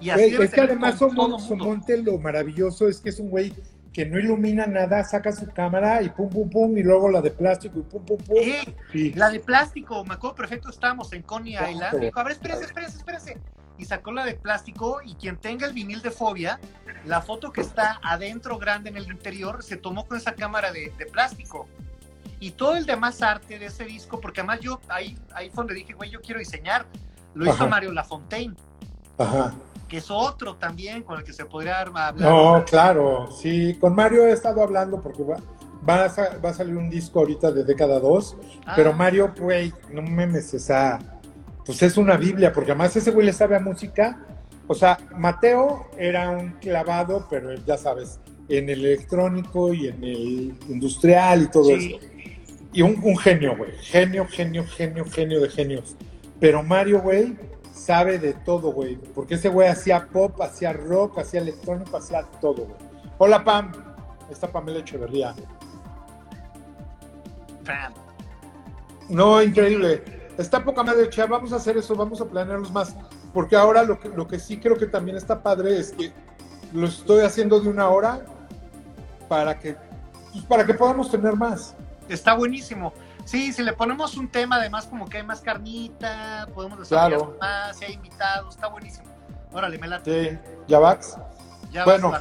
Y 0.00 0.10
así 0.10 0.34
es 0.34 0.50
que 0.50 0.60
además 0.60 0.98
Somonte 0.98 2.02
lo 2.02 2.18
maravilloso 2.18 2.88
es 2.88 3.00
que 3.00 3.10
es 3.10 3.18
un 3.18 3.30
güey 3.30 3.52
que 3.92 4.04
no 4.04 4.18
ilumina 4.18 4.66
nada, 4.66 5.04
saca 5.04 5.30
su 5.30 5.46
cámara 5.46 6.02
y 6.02 6.08
pum, 6.08 6.28
pum, 6.28 6.50
pum, 6.50 6.76
y 6.76 6.82
luego 6.82 7.08
la 7.10 7.22
de 7.22 7.30
plástico 7.30 7.78
y 7.78 7.82
pum, 7.82 8.04
pum, 8.04 8.18
pum. 8.18 8.36
La 9.14 9.30
de 9.30 9.38
plástico, 9.38 10.04
me 10.04 10.14
acuerdo 10.14 10.34
perfecto, 10.34 10.68
estábamos 10.68 11.12
en 11.12 11.22
Coney 11.22 11.54
Island. 11.54 12.00
Dijo, 12.00 12.18
a 12.18 12.24
ver, 12.24 12.32
espérese, 12.32 12.64
espérese, 12.64 12.98
espérese. 12.98 13.38
Y 13.78 13.84
sacó 13.84 14.12
la 14.12 14.24
de 14.24 14.34
plástico 14.34 15.00
y 15.04 15.14
quien 15.14 15.36
tenga 15.36 15.66
el 15.66 15.72
vinil 15.72 16.02
de 16.02 16.10
fobia, 16.10 16.58
la 17.06 17.22
foto 17.22 17.52
que 17.52 17.60
está 17.60 18.00
adentro 18.02 18.58
grande 18.58 18.90
en 18.90 18.96
el 18.96 19.06
interior, 19.10 19.62
se 19.62 19.76
tomó 19.76 20.06
con 20.06 20.16
esa 20.16 20.34
cámara 20.34 20.72
de, 20.72 20.92
de 20.98 21.06
plástico 21.06 21.68
y 22.44 22.50
todo 22.50 22.76
el 22.76 22.84
demás 22.84 23.22
arte 23.22 23.58
de 23.58 23.64
ese 23.64 23.84
disco, 23.84 24.20
porque 24.20 24.42
además 24.42 24.60
yo 24.60 24.78
ahí, 24.90 25.16
ahí 25.34 25.48
fue 25.48 25.64
donde 25.64 25.76
dije, 25.76 25.94
güey, 25.94 26.10
yo 26.10 26.20
quiero 26.20 26.40
diseñar, 26.40 26.84
lo 27.32 27.50
hizo 27.50 27.66
Mario 27.66 27.90
Lafontaine. 27.90 28.54
Ajá. 29.16 29.54
Que 29.88 29.96
es 29.96 30.10
otro 30.10 30.56
también 30.56 31.04
con 31.04 31.18
el 31.18 31.24
que 31.24 31.32
se 31.32 31.46
podría 31.46 31.80
hablar. 31.80 32.14
No, 32.16 32.62
claro, 32.66 33.30
sí, 33.32 33.78
con 33.80 33.94
Mario 33.94 34.26
he 34.26 34.32
estado 34.32 34.62
hablando 34.62 35.00
porque 35.00 35.22
va, 35.22 35.38
va, 35.88 36.04
a, 36.04 36.38
va 36.38 36.50
a 36.50 36.52
salir 36.52 36.76
un 36.76 36.90
disco 36.90 37.20
ahorita 37.20 37.50
de 37.50 37.64
década 37.64 37.98
2, 37.98 38.36
ah. 38.66 38.74
pero 38.76 38.92
Mario, 38.92 39.32
güey, 39.40 39.72
no 39.90 40.02
memes, 40.02 40.52
esa, 40.52 40.98
pues 41.64 41.82
es 41.82 41.96
una 41.96 42.18
Biblia, 42.18 42.52
porque 42.52 42.72
además 42.72 42.94
ese 42.94 43.10
güey 43.10 43.24
le 43.24 43.32
sabe 43.32 43.56
a 43.56 43.60
música. 43.60 44.18
O 44.66 44.74
sea, 44.74 44.98
Mateo 45.16 45.88
era 45.96 46.28
un 46.28 46.52
clavado, 46.60 47.26
pero 47.30 47.54
ya 47.54 47.78
sabes, 47.78 48.20
en 48.50 48.68
el 48.68 48.84
electrónico 48.84 49.72
y 49.72 49.88
en 49.88 50.04
el 50.04 50.58
industrial 50.68 51.44
y 51.44 51.50
todo 51.50 51.70
eso 51.70 51.98
y 52.74 52.82
un, 52.82 53.16
genio, 53.16 53.56
güey. 53.56 53.70
Genio, 53.78 54.26
genio, 54.28 54.66
genio, 54.66 55.04
genio 55.04 55.40
de 55.40 55.48
genios. 55.48 55.94
Pero 56.40 56.60
Mario, 56.64 57.00
güey, 57.00 57.38
sabe 57.72 58.18
de 58.18 58.34
todo, 58.34 58.72
güey. 58.72 58.96
Porque 58.96 59.34
ese 59.34 59.48
güey 59.48 59.68
hacía 59.68 60.08
pop, 60.08 60.42
hacía 60.42 60.72
rock, 60.72 61.20
hacía 61.20 61.40
electrónico, 61.40 61.96
hacía 61.96 62.24
todo, 62.40 62.64
güey. 62.64 62.76
Hola, 63.18 63.44
Pam. 63.44 63.70
Esta 64.28 64.48
Pamela 64.48 64.80
Echeverría. 64.80 65.36
Pam. 67.64 67.94
No, 69.08 69.40
increíble. 69.40 70.02
Está 70.36 70.64
poca 70.64 70.82
madre. 70.82 71.08
Vamos 71.28 71.52
a 71.52 71.56
hacer 71.56 71.76
eso, 71.76 71.94
vamos 71.94 72.20
a 72.20 72.24
planearlos 72.24 72.72
más. 72.72 72.96
Porque 73.32 73.54
ahora 73.54 73.84
lo 73.84 74.00
que, 74.00 74.08
lo 74.08 74.26
que 74.26 74.40
sí 74.40 74.58
creo 74.58 74.76
que 74.76 74.86
también 74.86 75.16
está 75.16 75.44
padre 75.44 75.78
es 75.78 75.92
que 75.92 76.12
lo 76.72 76.88
estoy 76.88 77.22
haciendo 77.22 77.60
de 77.60 77.68
una 77.68 77.88
hora 77.88 78.24
para 79.28 79.60
que, 79.60 79.76
pues, 80.32 80.44
para 80.46 80.66
que 80.66 80.74
podamos 80.74 81.08
tener 81.08 81.36
más 81.36 81.76
está 82.08 82.34
buenísimo. 82.34 82.92
Sí, 83.24 83.52
si 83.52 83.62
le 83.62 83.72
ponemos 83.72 84.16
un 84.16 84.28
tema, 84.28 84.56
además 84.56 84.86
como 84.86 85.08
que 85.08 85.18
hay 85.18 85.22
más 85.22 85.40
carnita, 85.40 86.46
podemos 86.54 86.78
desarrollar 86.78 87.38
más, 87.40 87.76
si 87.76 87.86
hay 87.86 87.94
invitados, 87.94 88.54
está 88.54 88.68
buenísimo. 88.68 89.08
Órale, 89.52 89.78
me 89.78 89.88
late. 89.88 90.30
Sí, 90.30 90.38
ya 90.68 90.78
vas. 90.78 91.16
Ya 91.72 91.84
bueno, 91.84 92.12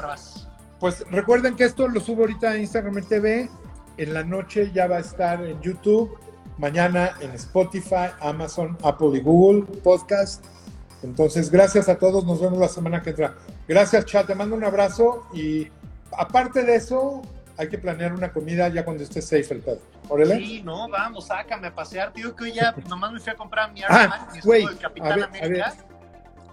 pues 0.79 1.05
recuerden 1.11 1.55
que 1.55 1.65
esto 1.65 1.88
lo 1.88 1.99
subo 1.99 2.21
ahorita 2.21 2.55
en 2.55 2.61
Instagram 2.61 3.03
TV, 3.07 3.49
en 3.97 4.13
la 4.13 4.23
noche 4.23 4.71
ya 4.73 4.88
va 4.88 4.97
a 4.97 4.99
estar 4.99 5.43
en 5.43 5.61
YouTube, 5.61 6.17
mañana 6.57 7.13
en 7.19 7.31
Spotify, 7.31 8.11
Amazon, 8.21 8.77
Apple 8.84 9.09
y 9.13 9.21
Google 9.21 9.63
Podcast. 9.81 10.43
Entonces, 11.03 11.51
gracias 11.51 11.89
a 11.89 11.97
todos, 11.97 12.25
nos 12.25 12.41
vemos 12.41 12.57
la 12.57 12.69
semana 12.69 13.01
que 13.01 13.11
entra. 13.11 13.36
Gracias, 13.67 14.05
chat, 14.05 14.25
te 14.25 14.36
mando 14.36 14.55
un 14.55 14.63
abrazo 14.63 15.27
y 15.34 15.67
aparte 16.17 16.63
de 16.63 16.75
eso, 16.75 17.21
hay 17.58 17.70
que 17.70 17.78
planear 17.78 18.14
una 18.14 18.32
comida 18.32 18.68
ya 18.70 18.84
cuando 18.84 19.04
esté 19.04 19.22
safe 19.22 19.54
el 19.54 19.62
pedo. 19.62 19.80
¿Órale? 20.10 20.38
Sí, 20.38 20.62
no, 20.64 20.89
vamos, 20.89 21.28
sácame 21.28 21.68
a 21.68 21.76
pasear. 21.76 22.12
Tío, 22.14 22.36
que 22.36 22.45
hoy 22.45 22.54
ya 22.54 22.74
nomás 22.89 23.12
me 23.12 23.20
fui 23.20 23.32
a 23.32 23.36
comprar 23.36 23.72
mi 23.72 23.84
arma, 23.84 24.28
ah, 24.28 24.34
mi 24.34 24.51
del 24.66 24.78
Capitán 24.78 25.24
América. 25.24 25.74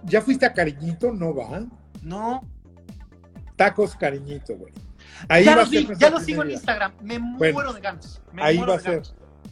¿Ya 0.02 0.20
fuiste 0.22 0.46
a 0.46 0.52
Cariñito? 0.52 1.12
No 1.12 1.34
va. 1.34 1.62
No. 2.02 2.42
Tacos 3.56 3.94
Cariñito, 3.96 4.56
güey. 4.56 4.72
Ahí 5.28 5.44
ya, 5.44 5.56
va 5.56 5.64
lo, 5.64 5.70
ya 5.70 6.10
lo 6.10 6.20
sigo 6.20 6.42
en 6.42 6.52
Instagram. 6.52 6.92
Me 7.02 7.18
muero 7.18 7.72
de 7.72 7.80
ganas. 7.80 8.22
ahí 8.38 8.58
va 8.58 8.74
a 8.74 8.80
ser. 8.80 9.02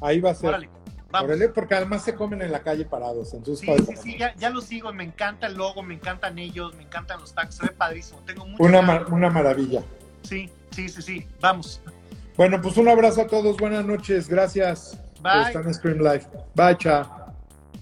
Ahí 0.00 0.20
va 0.20 0.30
a 0.30 0.34
ser. 0.34 0.48
Órale. 0.48 0.70
Vamos. 1.10 1.30
Órale, 1.30 1.48
porque 1.48 1.74
además 1.74 2.02
se 2.02 2.14
comen 2.14 2.42
en 2.42 2.52
la 2.52 2.60
calle 2.60 2.84
parados. 2.84 3.32
Entonces, 3.32 3.66
sí, 3.66 3.84
sí, 3.86 3.96
sí, 3.96 4.18
ya, 4.18 4.34
ya, 4.36 4.50
lo 4.50 4.60
sigo. 4.60 4.92
Me 4.92 5.04
encanta 5.04 5.46
el 5.46 5.54
logo, 5.54 5.82
me 5.82 5.94
encantan 5.94 6.38
ellos, 6.38 6.74
me 6.76 6.82
encantan 6.82 7.18
los 7.20 7.34
tacos. 7.34 7.54
Se 7.54 7.64
ve 7.64 7.72
padrísimo. 7.72 8.20
Tengo 8.26 8.46
mucho 8.46 8.62
una, 8.62 9.06
una 9.06 9.30
maravilla. 9.30 9.82
Sí, 10.22 10.50
sí, 10.70 10.88
sí, 10.88 11.02
sí. 11.02 11.26
Vamos. 11.40 11.80
Bueno, 12.36 12.60
pues 12.60 12.76
un 12.76 12.88
abrazo 12.88 13.22
a 13.22 13.26
todos. 13.26 13.56
Buenas 13.56 13.84
noches. 13.84 14.28
Gracias 14.28 14.98
Bye. 15.20 15.32
por 15.32 15.46
estar 15.48 15.66
en 15.66 15.74
Scream 15.74 15.98
Live. 15.98 16.26
Bye, 16.54 16.76
chao. 16.78 17.17